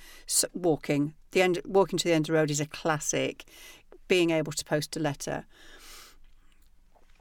walking. 0.53 1.15
The 1.33 1.43
end, 1.43 1.61
walking 1.65 1.99
to 1.99 2.05
the 2.05 2.15
end 2.15 2.25
of 2.25 2.33
the 2.33 2.39
road 2.39 2.51
is 2.51 2.61
a 2.61 2.67
classic. 2.67 3.45
Being 4.07 4.31
able 4.31 4.53
to 4.53 4.65
post 4.65 4.97
a 4.97 5.01
letter, 5.01 5.47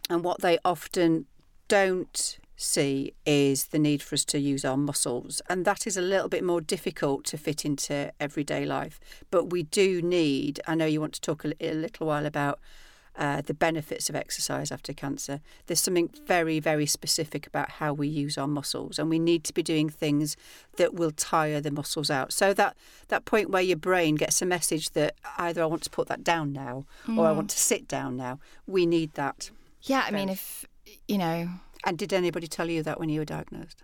and 0.10 0.22
what 0.22 0.42
they 0.42 0.60
often 0.66 1.28
don't 1.70 2.38
see 2.56 3.14
is 3.26 3.68
the 3.68 3.80
need 3.80 4.02
for 4.02 4.16
us 4.16 4.26
to 4.26 4.40
use 4.40 4.66
our 4.66 4.78
muscles. 4.78 5.42
And 5.50 5.66
that 5.66 5.88
is 5.88 5.98
a 5.98 6.02
little 6.02 6.30
bit 6.30 6.44
more 6.44 6.62
difficult 6.62 7.24
to 7.26 7.38
fit 7.38 7.66
into 7.66 8.12
everyday 8.20 8.66
life. 8.66 9.00
But 9.32 9.46
we 9.50 9.64
do 9.64 10.02
need, 10.02 10.60
I 10.68 10.76
know 10.76 10.86
you 10.86 11.02
want 11.02 11.14
to 11.14 11.22
talk 11.22 11.46
a, 11.46 11.54
a 11.60 11.74
little 11.74 12.08
while 12.08 12.26
about 12.26 12.60
uh, 13.16 13.42
the 13.42 13.54
benefits 13.54 14.10
of 14.10 14.16
exercise 14.16 14.72
after 14.72 14.94
cancer. 14.94 15.40
There's 15.68 15.80
something 15.80 16.10
very, 16.26 16.60
very 16.60 16.86
specific 16.86 17.46
about 17.48 17.72
how 17.72 17.94
we 17.94 18.08
use 18.08 18.38
our 18.38 18.48
muscles, 18.48 18.98
and 18.98 19.10
we 19.10 19.20
need 19.20 19.44
to 19.46 19.54
be 19.54 19.64
doing 19.64 19.90
things 19.90 20.36
that 20.78 20.94
will 20.94 21.12
tire 21.12 21.62
the 21.62 21.72
muscles 21.72 22.10
out. 22.10 22.34
So 22.34 22.54
that 22.54 22.76
that 23.10 23.26
point 23.26 23.50
where 23.50 23.62
your 23.62 23.78
brain 23.78 24.16
gets 24.16 24.42
a 24.42 24.46
message 24.46 24.92
that 24.92 25.16
either 25.38 25.62
I 25.62 25.66
want 25.66 25.84
to 25.84 25.90
put 25.90 26.08
that 26.08 26.24
down 26.24 26.54
now 26.54 26.86
or 27.18 27.28
I 27.28 27.32
want 27.32 27.50
to 27.52 27.60
sit 27.60 27.88
down 27.88 28.18
now, 28.18 28.40
we 28.66 28.86
need 28.86 29.14
that. 29.14 29.52
yeah, 29.84 30.04
I 30.08 30.12
mean, 30.12 30.30
if 30.30 30.66
you 31.08 31.18
know, 31.18 31.50
And 31.84 31.98
did 31.98 32.14
anybody 32.14 32.48
tell 32.48 32.70
you 32.70 32.84
that 32.84 33.00
when 33.00 33.10
you 33.10 33.20
were 33.20 33.26
diagnosed? 33.26 33.84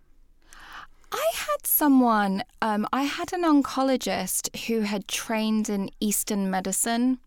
I 1.12 1.32
had 1.34 1.66
someone, 1.66 2.44
um, 2.62 2.88
I 2.94 3.04
had 3.04 3.34
an 3.34 3.44
oncologist 3.44 4.68
who 4.68 4.82
had 4.82 5.08
trained 5.08 5.68
in 5.70 5.90
Eastern 6.00 6.52
medicine 6.52 7.20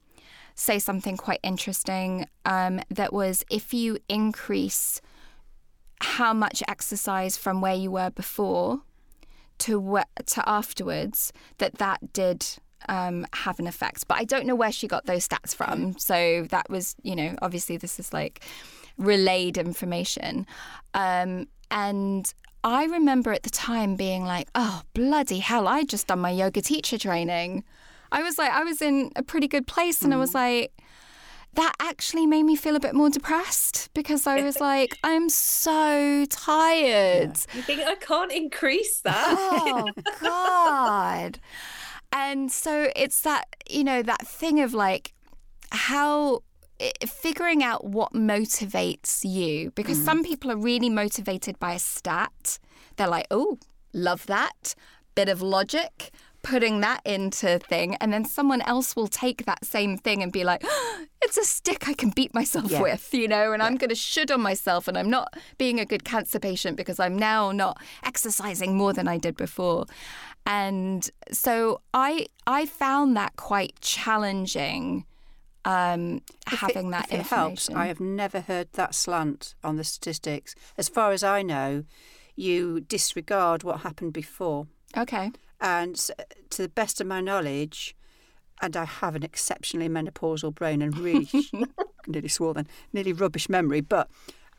say 0.55 0.79
something 0.79 1.17
quite 1.17 1.41
interesting 1.43 2.27
um, 2.45 2.81
that 2.91 3.13
was 3.13 3.45
if 3.51 3.73
you 3.73 3.99
increase 4.09 5.01
how 6.01 6.33
much 6.33 6.63
exercise 6.69 7.37
from 7.37 7.61
where 7.61 7.75
you 7.75 7.91
were 7.91 8.11
before 8.11 8.83
to 9.59 9.81
wh- 9.81 10.25
to 10.25 10.49
afterwards, 10.49 11.33
that 11.59 11.75
that 11.79 12.13
did 12.13 12.45
um, 12.89 13.27
have 13.33 13.59
an 13.59 13.67
effect. 13.67 14.09
But 14.09 14.19
I 14.19 14.25
don't 14.25 14.47
know 14.47 14.57
where 14.57 14.73
she 14.73 14.89
got 14.89 15.07
those 15.07 15.27
stats 15.27 15.55
from. 15.55 15.97
So 15.99 16.47
that 16.51 16.69
was, 16.69 16.97
you 17.03 17.15
know, 17.15 17.37
obviously 17.43 17.77
this 17.77 18.01
is 18.01 18.13
like 18.13 18.45
relayed 18.99 19.57
information. 19.59 20.47
Um, 20.95 21.47
and 21.71 22.33
I 22.65 22.85
remember 22.85 23.33
at 23.33 23.45
the 23.45 23.51
time 23.51 23.97
being 23.97 24.25
like, 24.25 24.49
oh, 24.55 24.83
bloody 24.95 25.39
hell, 25.39 25.69
I 25.69 25.85
just 25.85 26.09
done 26.09 26.21
my 26.21 26.31
yoga 26.31 26.61
teacher 26.61 26.99
training. 26.99 27.65
I 28.13 28.23
was 28.23 28.39
like, 28.39 28.53
I 28.53 28.63
was 28.63 28.81
in 28.81 29.11
a 29.17 29.23
pretty 29.23 29.49
good 29.49 29.67
place 29.67 30.03
and 30.03 30.15
I 30.15 30.19
was 30.19 30.31
mm. 30.31 30.35
like, 30.35 30.73
that 31.55 31.75
actually 31.81 32.27
made 32.27 32.45
me 32.45 32.57
feel 32.57 32.77
a 32.77 32.81
bit 32.81 32.95
more 32.95 33.11
depressed 33.11 33.91
because 33.95 34.27
I 34.27 34.43
was 34.43 34.61
like, 34.61 34.97
I'm 35.03 35.29
so 35.29 36.25
tired. 36.29 37.39
You 37.55 37.63
think 37.63 37.81
I 37.81 37.95
can't 37.97 38.33
increase 38.33 39.01
that? 39.01 39.35
Oh, 39.39 39.89
God. 40.21 41.41
And 42.15 42.53
so 42.53 42.91
it's 42.95 43.23
that, 43.23 43.47
you 43.71 43.83
know, 43.83 44.03
that 44.03 44.27
thing 44.27 44.61
of 44.61 44.75
like 44.75 45.15
how 45.71 46.43
figuring 47.07 47.63
out 47.63 47.85
what 47.85 48.13
motivates 48.13 49.25
you 49.25 49.71
because 49.75 49.99
mm. 49.99 50.05
some 50.05 50.23
people 50.23 50.51
are 50.51 50.57
really 50.57 50.91
motivated 50.91 51.59
by 51.59 51.73
a 51.73 51.79
stat. 51.79 52.59
They're 52.97 53.09
like, 53.09 53.27
oh, 53.31 53.59
love 53.93 54.27
that. 54.27 54.75
Bit 55.15 55.29
of 55.29 55.41
logic, 55.41 56.11
putting 56.43 56.81
that 56.81 57.01
into 57.05 57.59
thing. 57.61 57.95
And 57.97 58.13
then 58.13 58.25
someone 58.25 58.61
else 58.63 58.95
will 58.97 59.09
take 59.09 59.45
that 59.47 59.65
same 59.65 59.97
thing 59.97 60.23
and 60.23 60.33
be 60.33 60.45
like, 60.45 60.65
it's 61.23 61.37
a 61.37 61.45
stick 61.45 61.89
I 61.89 61.95
can 61.95 62.11
beat 62.11 62.35
myself 62.35 62.71
Yeah. 62.71 62.83
with, 62.83 63.15
you 63.15 63.29
know, 63.29 63.53
and 63.53 63.63
I'm 63.63 63.77
going 63.77 63.91
to 63.91 63.95
should 63.95 64.31
on 64.31 64.41
myself 64.41 64.89
and 64.89 64.99
I'm 64.99 65.09
not 65.11 65.35
being 65.59 65.79
a 65.81 65.85
good 65.87 66.05
cancer 66.05 66.39
patient 66.41 66.77
because 66.77 66.99
I'm 66.99 67.17
now 67.17 67.53
not 67.53 67.81
exercising 68.03 68.77
more 68.77 68.93
than 68.93 69.07
I 69.09 69.19
did 69.19 69.37
before. 69.37 69.87
And 70.45 71.09
so 71.31 71.81
I 71.95 72.27
I 72.47 72.67
found 72.67 73.17
that 73.17 73.37
quite 73.37 73.81
challenging 73.81 75.05
um, 75.65 76.23
If 76.49 76.55
it- 76.55 76.59
having 76.59 76.91
that 76.91 77.07
if 77.13 77.21
it 77.21 77.27
helps. 77.29 77.71
I 77.71 77.87
have 77.87 78.01
never 78.01 78.41
heard 78.41 78.73
that 78.73 78.95
slant 78.97 79.55
on 79.63 79.77
the 79.77 79.85
statistics. 79.85 80.57
As 80.77 80.89
far 80.89 81.13
as 81.13 81.23
I 81.23 81.43
know, 81.43 81.85
you 82.35 82.81
disregard 82.81 83.63
what 83.63 83.81
happened 83.83 84.13
before. 84.13 84.67
Okay. 84.97 85.31
And 85.63 85.95
to 86.51 86.63
the 86.63 86.69
best 86.69 87.01
of 87.01 87.07
my 87.07 87.21
knowledge, 87.21 87.97
and 88.61 88.77
I 88.77 88.85
have 88.85 89.15
an 89.15 89.23
exceptionally 89.23 89.89
menopausal 89.89 90.55
brain 90.55 90.83
and 90.83 90.99
really, 90.99 91.31
nearly 92.07 92.29
swore 92.29 92.53
then, 92.53 92.67
nearly 92.93 93.13
rubbish 93.13 93.49
memory, 93.49 93.81
but 93.81 94.11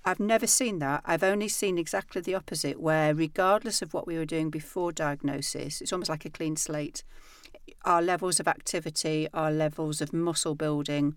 I've 0.06 0.20
never 0.20 0.48
seen 0.48 0.80
that. 0.80 1.02
I've 1.06 1.24
only 1.24 1.50
seen 1.50 1.78
exactly 1.78 2.22
the 2.22 2.36
opposite, 2.36 2.80
where 2.80 3.14
regardless 3.14 3.82
of 3.82 3.94
what 3.94 4.08
we 4.08 4.18
were 4.18 4.26
doing 4.26 4.50
before 4.50 4.94
diagnosis, 4.94 5.82
it's 5.82 5.92
almost 5.92 6.10
like 6.10 6.26
a 6.26 6.30
clean 6.30 6.56
slate. 6.56 7.04
Our 7.84 8.02
levels 8.02 8.40
of 8.40 8.48
activity, 8.48 9.28
our 9.34 9.52
levels 9.52 10.00
of 10.00 10.14
muscle 10.14 10.56
building, 10.56 11.16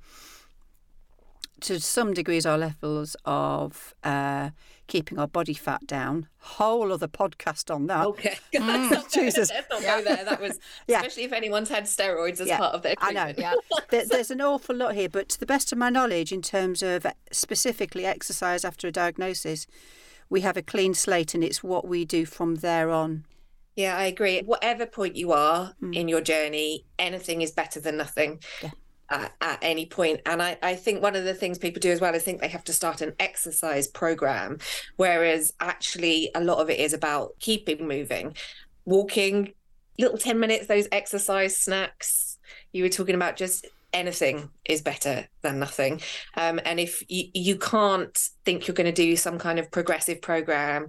to 1.62 1.80
some 1.80 2.12
degrees, 2.14 2.44
our 2.46 2.58
levels 2.58 3.16
of 3.24 3.94
uh, 4.04 4.50
keeping 4.86 5.18
our 5.18 5.26
body 5.26 5.54
fat 5.54 5.86
down. 5.86 6.28
Whole 6.38 6.92
other 6.92 7.08
podcast 7.08 7.74
on 7.74 7.86
that. 7.86 8.06
Okay. 8.06 8.36
Not 8.54 9.10
Jesus. 9.10 9.50
Let's 9.50 9.68
not 9.70 9.82
go 9.82 10.02
there. 10.04 10.24
That 10.24 10.40
was, 10.40 10.58
Yeah. 10.86 10.98
especially 10.98 11.24
if 11.24 11.32
anyone's 11.32 11.68
had 11.68 11.84
steroids 11.84 12.40
as 12.40 12.48
Yeah, 12.48 12.58
part 12.58 12.74
of 12.74 12.82
their 12.82 12.94
I 12.98 13.12
know. 13.12 13.24
treatment. 13.32 13.38
Yeah. 13.70 13.78
There, 13.90 14.04
there's 14.06 14.30
an 14.30 14.40
awful 14.40 14.74
lot 14.76 14.94
here, 14.94 15.08
but 15.08 15.28
to 15.30 15.40
the 15.40 15.46
best 15.46 15.72
of 15.72 15.78
my 15.78 15.90
knowledge, 15.90 16.32
in 16.32 16.42
terms 16.42 16.82
of 16.82 17.06
specifically 17.32 18.04
exercise 18.04 18.64
after 18.64 18.86
a 18.88 18.92
diagnosis, 18.92 19.66
we 20.28 20.40
have 20.42 20.56
a 20.56 20.62
clean 20.62 20.92
slate 20.94 21.34
and 21.34 21.42
it's 21.44 21.62
what 21.62 21.86
we 21.86 22.04
do 22.04 22.26
from 22.26 22.56
there 22.56 22.90
on. 22.90 23.24
Yeah, 23.76 23.96
I 23.96 24.04
agree. 24.06 24.40
Whatever 24.42 24.86
point 24.86 25.16
you 25.16 25.32
are 25.32 25.74
in 25.92 26.08
your 26.08 26.20
journey, 26.22 26.86
anything 26.98 27.42
is 27.42 27.50
better 27.52 27.78
than 27.78 27.96
nothing 27.96 28.40
Yeah. 28.62 28.70
At, 29.10 29.32
at 29.40 29.58
any 29.62 29.86
point. 29.86 30.20
And 30.26 30.42
I, 30.42 30.56
I 30.62 30.74
think 30.74 31.02
one 31.02 31.16
of 31.16 31.24
the 31.24 31.34
things 31.34 31.58
people 31.58 31.80
do 31.80 31.90
as 31.90 32.00
well 32.00 32.14
is 32.14 32.22
think 32.22 32.40
they 32.40 32.48
have 32.48 32.64
to 32.64 32.72
start 32.72 33.00
an 33.00 33.14
exercise 33.18 33.86
program, 33.86 34.58
whereas 34.96 35.52
actually 35.60 36.30
a 36.34 36.42
lot 36.42 36.58
of 36.58 36.70
it 36.70 36.80
is 36.80 36.92
about 36.92 37.32
keeping 37.38 37.86
moving, 37.86 38.34
walking, 38.84 39.52
little 39.98 40.18
10 40.18 40.38
minutes, 40.38 40.66
those 40.66 40.88
exercise 40.92 41.56
snacks. 41.56 42.38
You 42.72 42.82
were 42.82 42.88
talking 42.88 43.14
about 43.14 43.36
just 43.36 43.66
anything 43.92 44.50
is 44.68 44.82
better 44.82 45.26
than 45.42 45.58
nothing. 45.58 46.00
Um, 46.36 46.60
and 46.64 46.78
if 46.78 47.02
you, 47.08 47.24
you 47.34 47.56
can't 47.56 48.16
think 48.44 48.66
you're 48.66 48.74
going 48.74 48.92
to 48.92 48.92
do 48.92 49.16
some 49.16 49.38
kind 49.38 49.58
of 49.58 49.70
progressive 49.70 50.20
program, 50.20 50.88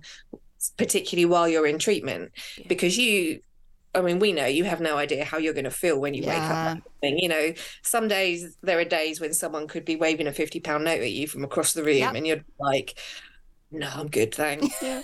particularly 0.77 1.25
while 1.25 1.47
you're 1.47 1.67
in 1.67 1.79
treatment, 1.79 2.31
because 2.67 2.97
you, 2.97 3.39
I 3.97 4.01
mean, 4.01 4.19
we 4.19 4.31
know 4.31 4.45
you 4.45 4.63
have 4.65 4.79
no 4.81 4.97
idea 4.97 5.25
how 5.25 5.37
you're 5.37 5.53
going 5.53 5.63
to 5.65 5.71
feel 5.71 5.99
when 5.99 6.13
you 6.13 6.23
wake 6.23 6.37
up. 6.37 6.79
Yeah. 7.01 7.09
You 7.15 7.27
know, 7.27 7.53
some 7.81 8.07
days 8.07 8.57
there 8.61 8.79
are 8.79 8.85
days 8.85 9.19
when 9.19 9.33
someone 9.33 9.67
could 9.67 9.85
be 9.85 9.95
waving 9.95 10.27
a 10.27 10.31
50 10.31 10.59
pound 10.59 10.83
note 10.83 11.01
at 11.01 11.11
you 11.11 11.27
from 11.27 11.43
across 11.43 11.73
the 11.73 11.83
room 11.83 11.97
Yep. 11.97 12.15
and 12.15 12.27
you're 12.27 12.43
like, 12.59 12.99
no, 13.69 13.89
I'm 13.93 14.07
good, 14.07 14.33
thanks. 14.33 14.73
I 14.83 15.03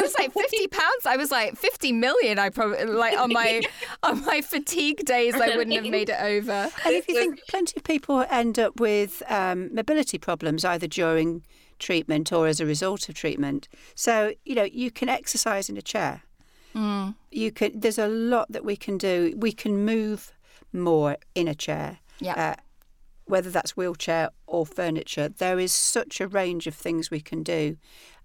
was 0.00 0.14
like 0.16 0.32
fifty 0.32 0.68
pounds. 0.68 1.04
I 1.04 1.16
was 1.16 1.32
like 1.32 1.56
fifty 1.56 1.90
million. 1.90 2.38
I 2.38 2.48
probably 2.48 2.84
like 2.84 3.18
on 3.18 3.32
my 3.32 3.60
on 4.04 4.24
my 4.24 4.40
fatigue 4.40 5.04
days. 5.04 5.34
I 5.34 5.56
wouldn't 5.56 5.74
have 5.74 5.86
made 5.86 6.10
it 6.10 6.20
over. 6.20 6.70
And 6.84 6.94
if 6.94 7.08
you 7.08 7.16
think 7.16 7.40
plenty 7.48 7.74
of 7.76 7.82
people 7.82 8.24
end 8.30 8.56
up 8.60 8.78
with 8.78 9.20
um, 9.28 9.74
mobility 9.74 10.18
problems 10.18 10.64
either 10.64 10.86
during 10.86 11.42
treatment 11.80 12.32
or 12.32 12.46
as 12.46 12.60
a 12.60 12.66
result 12.66 13.08
of 13.08 13.16
treatment. 13.16 13.68
So, 13.96 14.32
you 14.44 14.54
know, 14.54 14.62
you 14.62 14.92
can 14.92 15.08
exercise 15.08 15.68
in 15.68 15.76
a 15.76 15.82
chair. 15.82 16.22
You 16.74 17.50
can 17.52 17.78
there's 17.80 17.98
a 17.98 18.08
lot 18.08 18.50
that 18.52 18.64
we 18.64 18.76
can 18.76 18.98
do. 18.98 19.34
We 19.36 19.52
can 19.52 19.84
move 19.84 20.32
more 20.72 21.16
in 21.34 21.48
a 21.48 21.54
chair. 21.54 21.98
Yeah. 22.20 22.34
Uh, 22.34 22.60
whether 23.26 23.48
that's 23.50 23.76
wheelchair 23.76 24.30
or 24.46 24.66
furniture, 24.66 25.28
there 25.30 25.58
is 25.58 25.72
such 25.72 26.20
a 26.20 26.28
range 26.28 26.66
of 26.66 26.74
things 26.74 27.10
we 27.10 27.20
can 27.20 27.42
do. 27.42 27.76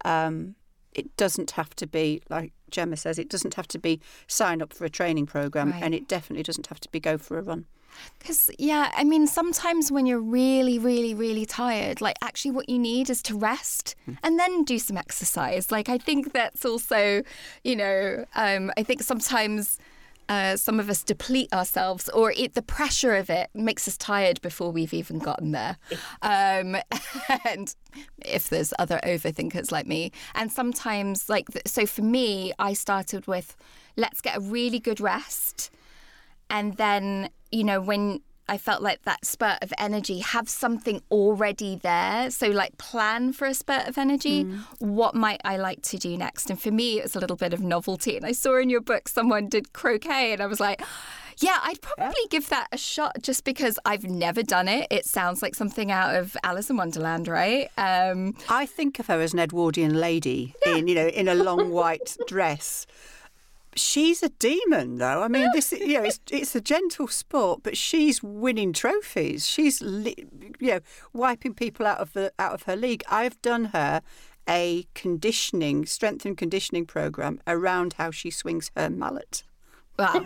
Um, 0.03 0.55
it 0.93 1.15
doesn't 1.15 1.51
have 1.51 1.73
to 1.75 1.87
be 1.87 2.21
like 2.29 2.51
Gemma 2.71 2.97
says. 2.97 3.17
It 3.19 3.29
doesn't 3.29 3.53
have 3.53 3.67
to 3.69 3.79
be 3.79 4.01
sign 4.27 4.61
up 4.61 4.73
for 4.73 4.85
a 4.85 4.89
training 4.89 5.27
program, 5.27 5.71
Right. 5.71 5.83
and 5.83 5.95
it 5.95 6.07
definitely 6.07 6.43
doesn't 6.43 6.67
have 6.67 6.79
to 6.81 6.89
be 6.89 6.99
go 6.99 7.17
for 7.17 7.37
a 7.37 7.41
run. 7.41 7.65
Because, 8.19 8.49
yeah, 8.59 8.91
I 8.95 9.03
mean, 9.03 9.27
sometimes 9.27 9.91
when 9.91 10.05
you're 10.05 10.19
really, 10.19 10.77
really, 10.79 11.13
really 11.13 11.45
tired, 11.45 12.01
like 12.01 12.17
actually 12.21 12.51
what 12.51 12.69
you 12.69 12.77
need 12.77 13.09
is 13.09 13.21
to 13.23 13.37
rest 13.37 13.95
and 14.23 14.39
then 14.39 14.63
do 14.63 14.79
some 14.79 14.97
exercise. 14.97 15.71
Like, 15.71 15.89
I 15.89 15.97
think 15.97 16.33
that's 16.33 16.65
also, 16.65 17.23
you 17.63 17.75
know, 17.75 18.25
um, 18.35 18.71
I 18.77 18.83
think 18.83 19.03
sometimes. 19.03 19.77
Uh, 20.27 20.55
some 20.55 20.79
of 20.79 20.91
us 20.91 21.03
deplete 21.03 21.51
ourselves, 21.51 22.07
or 22.09 22.31
it, 22.33 22.53
the 22.53 22.61
pressure 22.61 23.15
of 23.15 23.31
it 23.31 23.49
makes 23.55 23.87
us 23.87 23.97
tired 23.97 24.39
before 24.41 24.71
we've 24.71 24.93
even 24.93 25.17
gotten 25.17 25.53
there. 25.53 25.75
Um, 26.21 26.77
and 27.49 27.73
if 28.23 28.47
there's 28.47 28.71
other 28.77 28.99
overthinkers 29.03 29.71
like 29.71 29.87
me, 29.87 30.11
and 30.35 30.51
sometimes, 30.51 31.29
like, 31.29 31.47
so 31.65 31.87
for 31.87 32.03
me, 32.03 32.53
I 32.59 32.73
started 32.73 33.25
with 33.25 33.57
let's 33.97 34.21
get 34.21 34.37
a 34.37 34.39
really 34.39 34.79
good 34.79 35.01
rest 35.01 35.71
and 36.49 36.77
then 36.77 37.29
you 37.51 37.63
know 37.63 37.81
when 37.81 38.21
i 38.47 38.57
felt 38.57 38.81
like 38.81 39.03
that 39.03 39.23
spurt 39.25 39.57
of 39.61 39.71
energy 39.77 40.19
have 40.19 40.49
something 40.49 41.01
already 41.11 41.75
there. 41.75 42.31
So 42.31 42.47
like 42.47 42.77
plan 42.77 43.33
for 43.33 43.45
a 43.45 43.53
spurt 43.53 43.87
of 43.87 43.97
energy. 43.97 44.43
What 44.79 45.13
might 45.13 45.41
i 45.43 45.55
like 45.57 45.81
to 45.83 45.97
do 45.97 46.17
next? 46.17 46.49
And 46.49 46.59
for 46.59 46.71
me 46.71 46.99
it 46.99 47.03
was 47.03 47.15
a 47.15 47.19
little 47.19 47.37
bit 47.37 47.53
of 47.53 47.61
novelty. 47.61 48.17
And 48.17 48.25
i 48.25 48.31
saw 48.31 48.57
in 48.57 48.69
your 48.69 48.81
book 48.81 49.07
someone 49.07 49.49
did 49.49 49.73
croquet 49.73 50.33
and 50.33 50.41
i 50.41 50.47
was 50.47 50.59
like 50.59 50.81
yeah, 51.41 51.57
I'd 51.63 51.81
probably 51.81 52.19
give 52.29 52.49
that 52.49 52.67
a 52.71 52.77
shot 52.77 53.17
just 53.21 53.43
because 53.45 53.79
I've 53.85 54.03
never 54.03 54.43
done 54.43 54.67
it. 54.67 54.87
It 54.91 55.05
sounds 55.05 55.41
like 55.41 55.55
something 55.55 55.89
out 55.91 56.15
of 56.15 56.35
Alice 56.43 56.69
in 56.69 56.77
Wonderland, 56.77 57.27
right? 57.27 57.69
Um, 57.77 58.35
I 58.49 58.65
think 58.65 58.99
of 58.99 59.07
her 59.07 59.21
as 59.21 59.33
an 59.33 59.39
Edwardian 59.39 59.99
lady 59.99 60.53
in 60.65 60.87
you 60.87 60.95
know 60.95 61.07
in 61.07 61.27
a 61.27 61.35
long 61.35 61.69
white 61.79 62.17
dress. 62.27 62.85
She's 63.75 64.23
a 64.23 64.29
demon, 64.29 64.97
though. 64.97 65.21
I 65.21 65.27
mean, 65.27 65.49
this 65.53 65.71
you 65.71 65.93
know 65.93 66.03
it's 66.03 66.19
it's 66.31 66.55
a 66.55 66.61
gentle 66.61 67.07
sport, 67.07 67.61
but 67.63 67.77
she's 67.77 68.23
winning 68.23 68.73
trophies. 68.73 69.47
She's 69.47 69.81
you 69.81 70.15
know 70.59 70.79
wiping 71.13 71.53
people 71.53 71.85
out 71.85 71.99
of 71.99 72.13
the 72.13 72.33
out 72.39 72.53
of 72.53 72.63
her 72.63 72.75
league. 72.75 73.03
I've 73.09 73.41
done 73.41 73.65
her 73.65 74.01
a 74.47 74.87
conditioning, 74.95 75.85
strength 75.85 76.25
and 76.25 76.35
conditioning 76.35 76.85
program 76.85 77.39
around 77.45 77.93
how 77.93 78.09
she 78.09 78.31
swings 78.31 78.71
her 78.75 78.89
mallet. 78.89 79.43
Wow. 79.99 80.25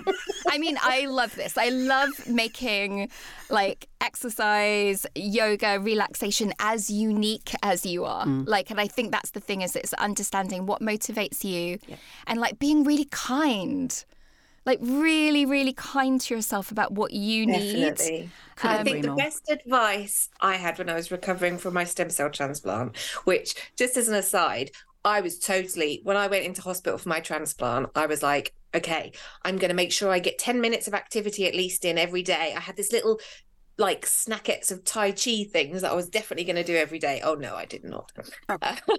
I 0.49 0.59
mean, 0.59 0.77
I 0.81 1.07
love 1.07 1.35
this. 1.35 1.57
I 1.57 1.69
love 1.69 2.27
making 2.27 3.09
like 3.49 3.87
exercise, 4.01 5.05
yoga, 5.15 5.79
relaxation 5.79 6.53
as 6.59 6.91
unique 6.91 7.53
as 7.63 7.85
you 7.85 8.05
are. 8.05 8.25
Mm. 8.25 8.47
Like, 8.47 8.69
and 8.69 8.79
I 8.79 8.87
think 8.87 9.11
that's 9.11 9.31
the 9.31 9.39
thing 9.39 9.61
is 9.61 9.75
it's 9.75 9.93
understanding 9.93 10.67
what 10.67 10.81
motivates 10.81 11.43
you 11.43 11.79
and 12.27 12.39
like 12.39 12.59
being 12.59 12.83
really 12.83 13.05
kind. 13.05 14.05
Like 14.65 14.79
really, 14.81 15.45
really 15.45 15.73
kind 15.73 16.21
to 16.21 16.35
yourself 16.35 16.71
about 16.71 16.93
what 16.93 17.11
you 17.11 17.45
need. 17.45 17.97
Definitely. 17.97 18.29
Couldn't 18.55 18.77
I 18.77 18.83
think 18.83 19.03
the 19.03 19.13
best 19.13 19.49
advice 19.49 20.29
I 20.39 20.55
had 20.55 20.77
when 20.77 20.89
I 20.89 20.93
was 20.93 21.11
recovering 21.11 21.57
from 21.57 21.73
my 21.73 21.83
stem 21.83 22.09
cell 22.09 22.29
transplant, 22.29 22.95
which 23.25 23.55
just 23.75 23.97
as 23.97 24.07
an 24.07 24.15
aside, 24.15 24.71
I 25.03 25.19
was 25.19 25.37
totally 25.37 25.99
when 26.03 26.15
I 26.15 26.27
went 26.27 26.45
into 26.45 26.61
hospital 26.61 26.97
for 26.97 27.09
my 27.09 27.19
transplant, 27.19 27.89
I 27.93 28.05
was 28.05 28.23
like, 28.23 28.53
okay, 28.75 29.11
I'm 29.43 29.57
going 29.57 29.69
to 29.69 29.75
make 29.75 29.91
sure 29.91 30.11
I 30.11 30.19
get 30.19 30.39
10 30.39 30.61
minutes 30.61 30.87
of 30.87 30.93
activity 30.93 31.47
at 31.47 31.55
least 31.55 31.85
in 31.85 31.97
every 31.97 32.23
day. 32.23 32.53
I 32.55 32.59
had 32.59 32.75
this 32.75 32.91
little 32.91 33.19
like 33.77 34.05
snackets 34.05 34.71
of 34.71 34.83
Tai 34.83 35.11
Chi 35.11 35.45
things 35.51 35.81
that 35.81 35.91
I 35.91 35.95
was 35.95 36.09
definitely 36.09 36.45
going 36.45 36.57
to 36.57 36.63
do 36.63 36.75
every 36.75 36.99
day. 36.99 37.21
Oh 37.23 37.35
no, 37.35 37.55
I 37.55 37.65
did 37.65 37.83
not. 37.83 38.11
Okay. 38.49 38.75
Oh. 38.89 38.97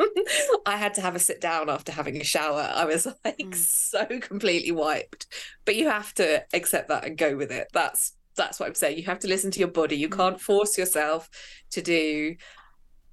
Uh, 0.00 0.06
I 0.66 0.76
had 0.76 0.94
to 0.94 1.00
have 1.00 1.14
a 1.14 1.18
sit 1.18 1.40
down 1.40 1.70
after 1.70 1.92
having 1.92 2.20
a 2.20 2.24
shower. 2.24 2.70
I 2.74 2.84
was 2.84 3.06
like 3.24 3.38
mm. 3.38 3.54
so 3.54 4.06
completely 4.20 4.72
wiped. 4.72 5.26
But 5.64 5.76
you 5.76 5.88
have 5.88 6.12
to 6.14 6.44
accept 6.52 6.88
that 6.88 7.04
and 7.04 7.16
go 7.16 7.36
with 7.36 7.50
it. 7.50 7.68
That's 7.72 8.14
that's 8.36 8.58
what 8.58 8.68
I'm 8.68 8.74
saying. 8.74 8.98
You 8.98 9.04
have 9.04 9.20
to 9.20 9.28
listen 9.28 9.50
to 9.52 9.58
your 9.58 9.68
body. 9.68 9.96
You 9.96 10.08
mm. 10.08 10.16
can't 10.16 10.40
force 10.40 10.76
yourself 10.76 11.28
to 11.70 11.82
do 11.82 12.36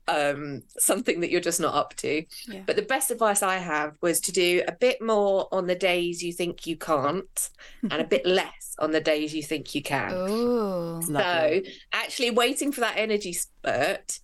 um, 0.10 0.64
something 0.78 1.20
that 1.22 1.30
you're 1.30 1.42
just 1.42 1.60
not 1.60 1.76
up 1.76 1.96
to. 1.98 2.24
Yeah. 2.48 2.62
But 2.66 2.76
the 2.76 2.82
best 2.82 3.12
advice 3.12 3.44
I 3.44 3.58
have 3.58 3.96
was 4.02 4.20
to 4.22 4.32
do 4.32 4.64
a 4.68 4.72
bit 4.72 5.02
more 5.02 5.48
on 5.52 5.68
the 5.68 5.76
days 5.76 6.24
you 6.24 6.34
think 6.34 6.66
you 6.66 6.78
can't 6.78 7.50
and 7.84 7.94
a 7.94 8.04
bit 8.04 8.26
less 8.26 8.76
on 8.80 8.92
the 8.92 9.02
days 9.02 9.34
you 9.34 9.44
think 9.44 9.76
you 9.76 9.82
can. 9.82 10.14
Ooh. 10.14 11.02
So 11.02 11.62
actually 11.92 12.32
waiting 12.32 12.72
for 12.72 12.82
that 12.82 12.98
energy 12.98 13.34
spurt 13.34 14.20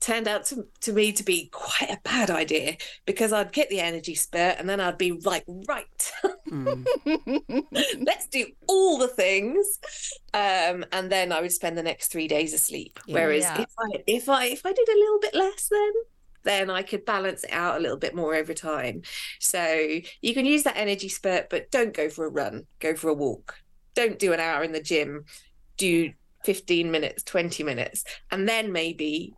turned 0.00 0.28
out 0.28 0.44
to, 0.46 0.66
to 0.82 0.92
me 0.92 1.12
to 1.12 1.24
be 1.24 1.48
quite 1.52 1.90
a 1.90 1.98
bad 2.04 2.30
idea 2.30 2.76
because 3.04 3.32
I'd 3.32 3.52
get 3.52 3.68
the 3.68 3.80
energy 3.80 4.14
spurt 4.14 4.56
and 4.58 4.68
then 4.68 4.80
I'd 4.80 4.98
be 4.98 5.12
like, 5.12 5.44
right, 5.68 6.12
Mm. 6.48 6.86
let's 8.06 8.26
do 8.28 8.46
all 8.66 8.96
the 8.96 9.08
things. 9.08 9.78
Um, 10.32 10.84
and 10.92 11.10
then 11.12 11.30
I 11.30 11.42
would 11.42 11.52
spend 11.52 11.76
the 11.76 11.82
next 11.82 12.08
three 12.08 12.26
days 12.26 12.54
asleep. 12.54 12.98
Yeah. 13.06 13.14
Whereas 13.14 13.42
Yeah. 13.42 13.60
if 13.62 13.70
I 13.78 14.02
if 14.06 14.28
I 14.28 14.44
if 14.46 14.64
I 14.64 14.72
did 14.72 14.88
a 14.88 14.98
little 14.98 15.18
bit 15.20 15.34
less 15.34 15.68
then 15.68 15.92
then 16.44 16.70
I 16.70 16.82
could 16.82 17.04
balance 17.04 17.44
it 17.44 17.52
out 17.52 17.76
a 17.76 17.80
little 17.80 17.98
bit 17.98 18.14
more 18.14 18.34
over 18.34 18.54
time. 18.54 19.02
So 19.40 19.98
you 20.22 20.32
can 20.34 20.46
use 20.46 20.62
that 20.62 20.76
energy 20.78 21.08
spurt, 21.08 21.50
but 21.50 21.70
don't 21.70 21.92
go 21.92 22.08
for 22.08 22.24
a 22.24 22.30
run, 22.30 22.66
go 22.78 22.94
for 22.94 23.08
a 23.08 23.14
walk. 23.14 23.56
Don't 23.94 24.18
do 24.18 24.32
an 24.32 24.40
hour 24.40 24.62
in 24.62 24.72
the 24.72 24.80
gym, 24.80 25.24
do 25.76 26.12
15 26.44 26.90
minutes, 26.90 27.24
20 27.24 27.62
minutes, 27.64 28.04
and 28.30 28.48
then 28.48 28.72
maybe 28.72 29.34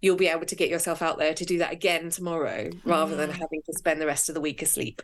you'll 0.00 0.16
be 0.16 0.28
able 0.28 0.46
to 0.46 0.54
get 0.56 0.68
yourself 0.68 1.02
out 1.02 1.18
there 1.18 1.34
to 1.34 1.44
do 1.44 1.58
that 1.58 1.72
again 1.72 2.10
tomorrow 2.10 2.70
rather 2.84 3.16
than 3.16 3.30
having 3.30 3.62
to 3.66 3.72
spend 3.76 4.00
the 4.00 4.06
rest 4.06 4.28
of 4.28 4.34
the 4.34 4.40
week 4.40 4.62
asleep. 4.62 5.02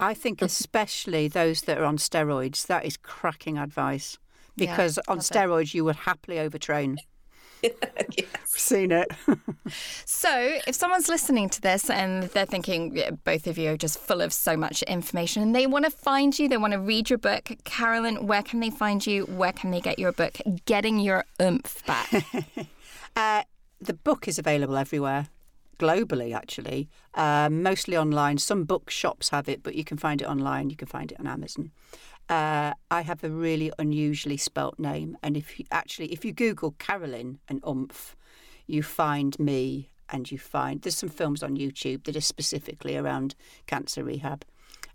I 0.00 0.14
think 0.14 0.42
especially 0.42 1.28
those 1.28 1.62
that 1.62 1.78
are 1.78 1.84
on 1.84 1.98
steroids, 1.98 2.66
that 2.66 2.84
is 2.84 2.96
cracking 2.96 3.58
advice. 3.58 4.18
Yeah, 4.56 4.70
Because 4.70 4.98
on 5.08 5.16
love 5.16 5.24
it. 5.24 5.32
steroids, 5.32 5.74
you 5.74 5.84
would 5.84 5.96
happily 5.96 6.36
overtrain. 6.36 6.98
yes. 7.62 8.26
Seen 8.44 8.92
it. 8.92 9.10
So, 10.04 10.58
if 10.66 10.74
someone's 10.74 11.08
listening 11.08 11.48
to 11.48 11.60
this 11.60 11.88
and 11.88 12.24
they're 12.24 12.44
thinking 12.44 12.94
yeah, 12.94 13.12
both 13.12 13.46
of 13.46 13.56
you 13.56 13.70
are 13.70 13.76
just 13.78 13.98
full 13.98 14.20
of 14.20 14.30
so 14.34 14.58
much 14.58 14.82
information 14.82 15.42
and 15.42 15.54
they 15.54 15.66
want 15.66 15.86
to 15.86 15.90
find 15.90 16.38
you, 16.38 16.48
they 16.50 16.58
want 16.58 16.74
to 16.74 16.78
read 16.78 17.08
your 17.08 17.18
book, 17.18 17.50
Carolyn, 17.64 18.26
where 18.26 18.42
can 18.42 18.60
they 18.60 18.68
find 18.68 19.06
you? 19.06 19.24
Where 19.24 19.52
can 19.52 19.70
they 19.70 19.80
get 19.80 19.98
your 19.98 20.12
book, 20.12 20.36
Getting 20.66 20.98
Your 20.98 21.24
Oomph 21.40 21.82
Back? 21.86 22.12
Uh, 23.16 23.42
the 23.84 23.94
book 23.94 24.26
is 24.26 24.38
available 24.38 24.76
everywhere, 24.76 25.28
globally, 25.78 26.34
actually, 26.34 26.88
uh, 27.14 27.48
mostly 27.50 27.96
online. 27.96 28.38
Some 28.38 28.64
bookshops 28.64 29.28
have 29.28 29.48
it, 29.48 29.62
but 29.62 29.74
you 29.74 29.84
can 29.84 29.98
find 29.98 30.22
it 30.22 30.26
online. 30.26 30.70
You 30.70 30.76
can 30.76 30.88
find 30.88 31.12
it 31.12 31.20
on 31.20 31.26
Amazon. 31.26 31.70
Uh, 32.28 32.72
I 32.90 33.02
have 33.02 33.22
a 33.22 33.28
really 33.28 33.70
unusually 33.78 34.38
spelt 34.38 34.78
name, 34.78 35.16
and 35.22 35.36
if 35.36 35.58
you 35.58 35.66
actually, 35.70 36.12
if 36.12 36.24
you 36.24 36.32
Google 36.32 36.72
Carolyn 36.72 37.38
and 37.48 37.62
Oomph, 37.68 38.16
you 38.66 38.82
find 38.82 39.38
me, 39.38 39.90
and 40.08 40.30
you 40.30 40.38
find 40.38 40.82
there's 40.82 40.96
some 40.96 41.08
films 41.08 41.42
on 41.42 41.56
YouTube 41.56 42.04
that 42.04 42.16
are 42.16 42.22
specifically 42.22 42.96
around 42.96 43.34
cancer 43.66 44.02
rehab. 44.04 44.44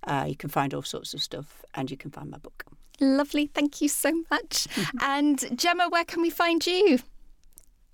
Uh, 0.07 0.25
you 0.27 0.35
can 0.35 0.49
find 0.49 0.73
all 0.73 0.81
sorts 0.81 1.13
of 1.13 1.21
stuff, 1.21 1.63
and 1.75 1.91
you 1.91 1.97
can 1.97 2.09
find 2.09 2.31
my 2.31 2.37
book. 2.39 2.63
Lovely. 2.99 3.47
Thank 3.47 3.81
you 3.81 3.89
so 3.89 4.23
much. 4.31 4.67
and 5.01 5.57
Gemma, 5.57 5.87
where 5.89 6.05
can 6.05 6.21
we 6.21 6.29
find 6.29 6.65
you? 6.65 6.99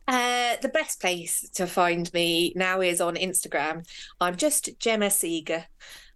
Uh, 0.08 0.56
the 0.62 0.70
best 0.70 1.01
place 1.01 1.49
to 1.56 1.66
find 1.66 2.12
me 2.14 2.53
now 2.56 2.82
is 2.82 3.01
on 3.01 3.16
Instagram. 3.16 3.88
I'm 4.22 4.36
just 4.36 4.70
Gemma 4.80 5.10
Saeger. 5.10 5.66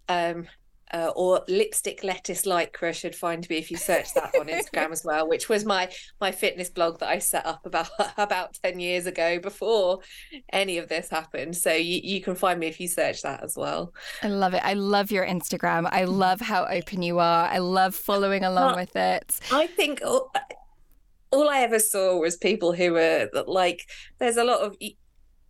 Um, 0.07 0.47
uh, 0.91 1.11
or 1.15 1.43
lipstick 1.47 2.03
lettuce 2.03 2.45
lycra 2.45 2.87
You 2.87 2.93
should 2.93 3.15
find 3.15 3.47
me 3.49 3.57
if 3.57 3.69
you 3.69 3.77
search 3.77 4.13
that 4.15 4.33
on 4.39 4.47
Instagram 4.47 4.91
as 4.91 5.03
well, 5.05 5.27
which 5.27 5.47
was 5.47 5.65
my 5.65 5.89
my 6.19 6.31
fitness 6.31 6.69
blog 6.69 6.99
that 6.99 7.09
I 7.09 7.19
set 7.19 7.45
up 7.45 7.65
about 7.65 7.89
about 8.17 8.57
ten 8.63 8.79
years 8.79 9.05
ago 9.05 9.39
before 9.39 9.99
any 10.51 10.77
of 10.77 10.89
this 10.89 11.09
happened. 11.09 11.55
So 11.55 11.73
you, 11.73 12.01
you 12.03 12.21
can 12.21 12.35
find 12.35 12.59
me 12.59 12.67
if 12.67 12.79
you 12.79 12.87
search 12.87 13.21
that 13.21 13.43
as 13.43 13.55
well. 13.55 13.93
I 14.23 14.27
love 14.27 14.53
it. 14.53 14.61
I 14.63 14.73
love 14.73 15.11
your 15.11 15.25
Instagram. 15.25 15.87
I 15.91 16.05
love 16.05 16.41
how 16.41 16.65
open 16.65 17.01
you 17.01 17.19
are. 17.19 17.45
I 17.45 17.59
love 17.59 17.93
following 17.93 18.43
along 18.43 18.67
Well, 18.67 18.75
with 18.77 18.95
it. 18.95 19.39
I 19.51 19.67
think 19.67 20.01
all, 21.31 21.41
all 21.41 21.49
I 21.49 21.59
ever 21.59 21.79
saw 21.79 22.17
was 22.17 22.37
people 22.37 22.73
who 22.73 22.93
were 22.93 23.29
like, 23.47 23.89
there's 24.19 24.37
a 24.37 24.43
lot 24.43 24.61
of 24.61 24.75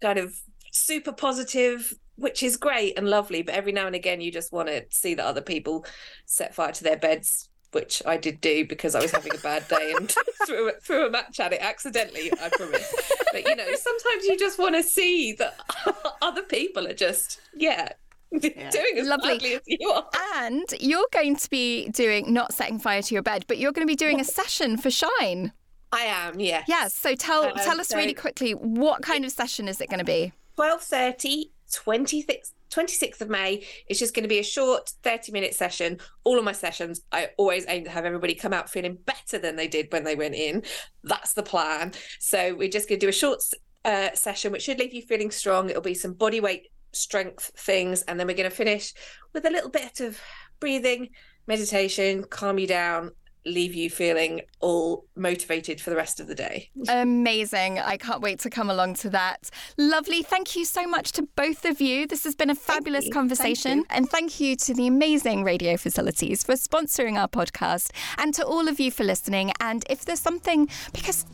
kind 0.01 0.19
of 0.19 0.33
super 0.71 1.11
positive, 1.11 1.93
which 2.15 2.43
is 2.43 2.57
great 2.57 2.97
and 2.97 3.09
lovely, 3.09 3.41
but 3.41 3.55
every 3.55 3.71
now 3.71 3.87
and 3.87 3.95
again 3.95 4.21
you 4.21 4.31
just 4.31 4.51
want 4.51 4.67
to 4.67 4.85
see 4.89 5.13
that 5.15 5.25
other 5.25 5.41
people 5.41 5.85
set 6.25 6.55
fire 6.55 6.71
to 6.71 6.83
their 6.83 6.97
beds. 6.97 7.49
Which 7.71 8.01
I 8.03 8.17
did 8.17 8.41
do 8.41 8.65
because 8.65 8.95
I 8.95 8.99
was 8.99 9.11
having 9.11 9.35
a 9.35 9.37
bad 9.37 9.67
day 9.67 9.93
and 9.95 10.09
threw, 10.47 10.69
a- 10.69 10.79
threw 10.81 11.05
a 11.05 11.09
match 11.11 11.39
at 11.39 11.53
it 11.53 11.61
accidentally, 11.61 12.31
I 12.41 12.49
promise. 12.49 12.91
But 13.31 13.47
you 13.47 13.55
know, 13.55 13.67
sometimes 13.75 14.25
you 14.25 14.39
just 14.39 14.57
want 14.57 14.73
to 14.73 14.81
see 14.81 15.33
that 15.33 15.59
other 16.23 16.41
people 16.41 16.87
are 16.87 16.95
just, 16.95 17.39
yeah, 17.55 17.89
doing 18.31 18.97
as 18.97 19.07
Lovely. 19.07 19.53
as 19.53 19.61
you 19.67 19.87
are. 19.91 20.03
And 20.37 20.65
you're 20.79 21.05
going 21.13 21.35
to 21.35 21.49
be 21.51 21.89
doing 21.89 22.33
not 22.33 22.53
setting 22.53 22.79
fire 22.79 23.03
to 23.03 23.13
your 23.13 23.21
bed, 23.21 23.45
but 23.47 23.59
you're 23.59 23.71
going 23.71 23.85
to 23.85 23.91
be 23.91 23.95
doing 23.95 24.19
a 24.19 24.23
session 24.23 24.75
for 24.75 24.89
Shine. 24.89 25.53
I 25.91 26.01
am, 26.01 26.39
yes. 26.39 26.65
Yes. 26.67 26.93
So 26.93 27.15
tell 27.15 27.45
Um, 27.45 27.53
tell 27.55 27.79
us 27.81 27.89
so- 27.89 27.97
really 27.97 28.13
quickly 28.13 28.51
what 28.51 29.01
kind 29.01 29.25
of 29.25 29.31
session 29.31 29.67
is 29.67 29.81
it 29.81 29.89
going 29.89 29.99
to 29.99 30.05
be? 30.05 30.33
12.30 30.57 31.45
26th 31.71 32.51
26th 32.71 33.21
of 33.21 33.29
may 33.29 33.63
it's 33.87 33.99
just 33.99 34.15
going 34.15 34.23
to 34.23 34.27
be 34.29 34.39
a 34.39 34.43
short 34.43 34.89
30 35.03 35.31
minute 35.31 35.53
session 35.53 35.99
all 36.23 36.37
of 36.39 36.43
my 36.43 36.51
sessions 36.51 37.01
i 37.11 37.29
always 37.37 37.63
aim 37.67 37.83
to 37.83 37.89
have 37.91 38.05
everybody 38.05 38.33
come 38.33 38.53
out 38.53 38.69
feeling 38.69 38.97
better 39.05 39.37
than 39.37 39.55
they 39.55 39.67
did 39.67 39.87
when 39.91 40.03
they 40.03 40.15
went 40.15 40.33
in 40.33 40.63
that's 41.03 41.33
the 41.33 41.43
plan 41.43 41.91
so 42.19 42.55
we're 42.55 42.67
just 42.69 42.89
going 42.89 42.99
to 42.99 43.05
do 43.05 43.09
a 43.09 43.13
short 43.13 43.41
uh, 43.85 44.09
session 44.15 44.51
which 44.51 44.63
should 44.63 44.79
leave 44.79 44.93
you 44.93 45.01
feeling 45.03 45.29
strong 45.31 45.69
it'll 45.69 45.81
be 45.81 45.93
some 45.93 46.13
body 46.13 46.39
weight 46.39 46.67
strength 46.91 47.51
things 47.55 48.01
and 48.03 48.19
then 48.19 48.25
we're 48.25 48.35
going 48.35 48.49
to 48.49 48.55
finish 48.55 48.93
with 49.33 49.45
a 49.45 49.49
little 49.51 49.69
bit 49.69 49.99
of 49.99 50.19
breathing 50.59 51.09
meditation 51.47 52.23
calm 52.23 52.57
you 52.59 52.67
down 52.67 53.11
leave 53.45 53.73
you 53.73 53.89
feeling 53.89 54.41
all 54.59 55.05
motivated 55.15 55.79
for 55.79 55.89
the 55.89 55.95
rest 55.95 56.19
of 56.19 56.27
the 56.27 56.35
day 56.35 56.69
Amazing. 56.87 57.79
I 57.79 57.97
can't 57.97 58.21
wait 58.21 58.39
to 58.39 58.49
come 58.49 58.69
along 58.69 58.95
to 58.95 59.09
that. 59.11 59.49
Lovely. 59.77 60.23
Thank 60.23 60.55
you 60.55 60.65
so 60.65 60.87
much 60.87 61.11
to 61.13 61.23
both 61.35 61.65
of 61.65 61.81
you. 61.81 62.07
This 62.07 62.23
has 62.23 62.35
been 62.35 62.49
a 62.49 62.55
fabulous 62.55 63.05
you. 63.05 63.11
conversation. 63.11 63.85
And 63.89 64.09
thank 64.09 64.39
you 64.39 64.55
to 64.55 64.73
the 64.73 64.87
amazing 64.87 65.43
radio 65.43 65.77
facilities 65.77 66.43
for 66.43 66.53
sponsoring 66.53 67.19
our 67.19 67.27
podcast 67.27 67.91
and 68.17 68.33
to 68.35 68.45
all 68.45 68.67
of 68.67 68.79
you 68.79 68.91
for 68.91 69.03
listening. 69.03 69.51
And 69.59 69.83
if 69.89 70.05
there's 70.05 70.19
something, 70.19 70.69
because 70.93 71.25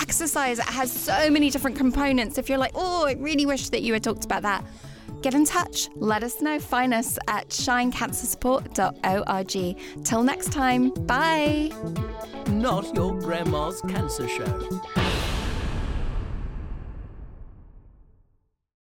exercise 0.00 0.58
has 0.58 0.92
so 0.92 1.30
many 1.30 1.50
different 1.50 1.76
components, 1.76 2.38
if 2.38 2.48
you're 2.48 2.58
like, 2.58 2.72
oh, 2.74 3.06
I 3.06 3.12
really 3.12 3.46
wish 3.46 3.68
that 3.70 3.82
you 3.82 3.92
had 3.92 4.02
talked 4.02 4.24
about 4.24 4.42
that. 4.42 4.64
Get 5.24 5.32
in 5.32 5.46
touch. 5.46 5.88
Let 5.96 6.22
us 6.22 6.42
know. 6.42 6.60
Find 6.60 6.92
us 6.92 7.18
at 7.28 7.48
shinecancersupport.org. 7.48 10.04
Till 10.04 10.22
next 10.22 10.52
time. 10.52 10.90
Bye. 10.90 11.72
Not 12.48 12.94
your 12.94 13.18
grandma's 13.18 13.80
cancer 13.80 14.28
show. 14.28 14.82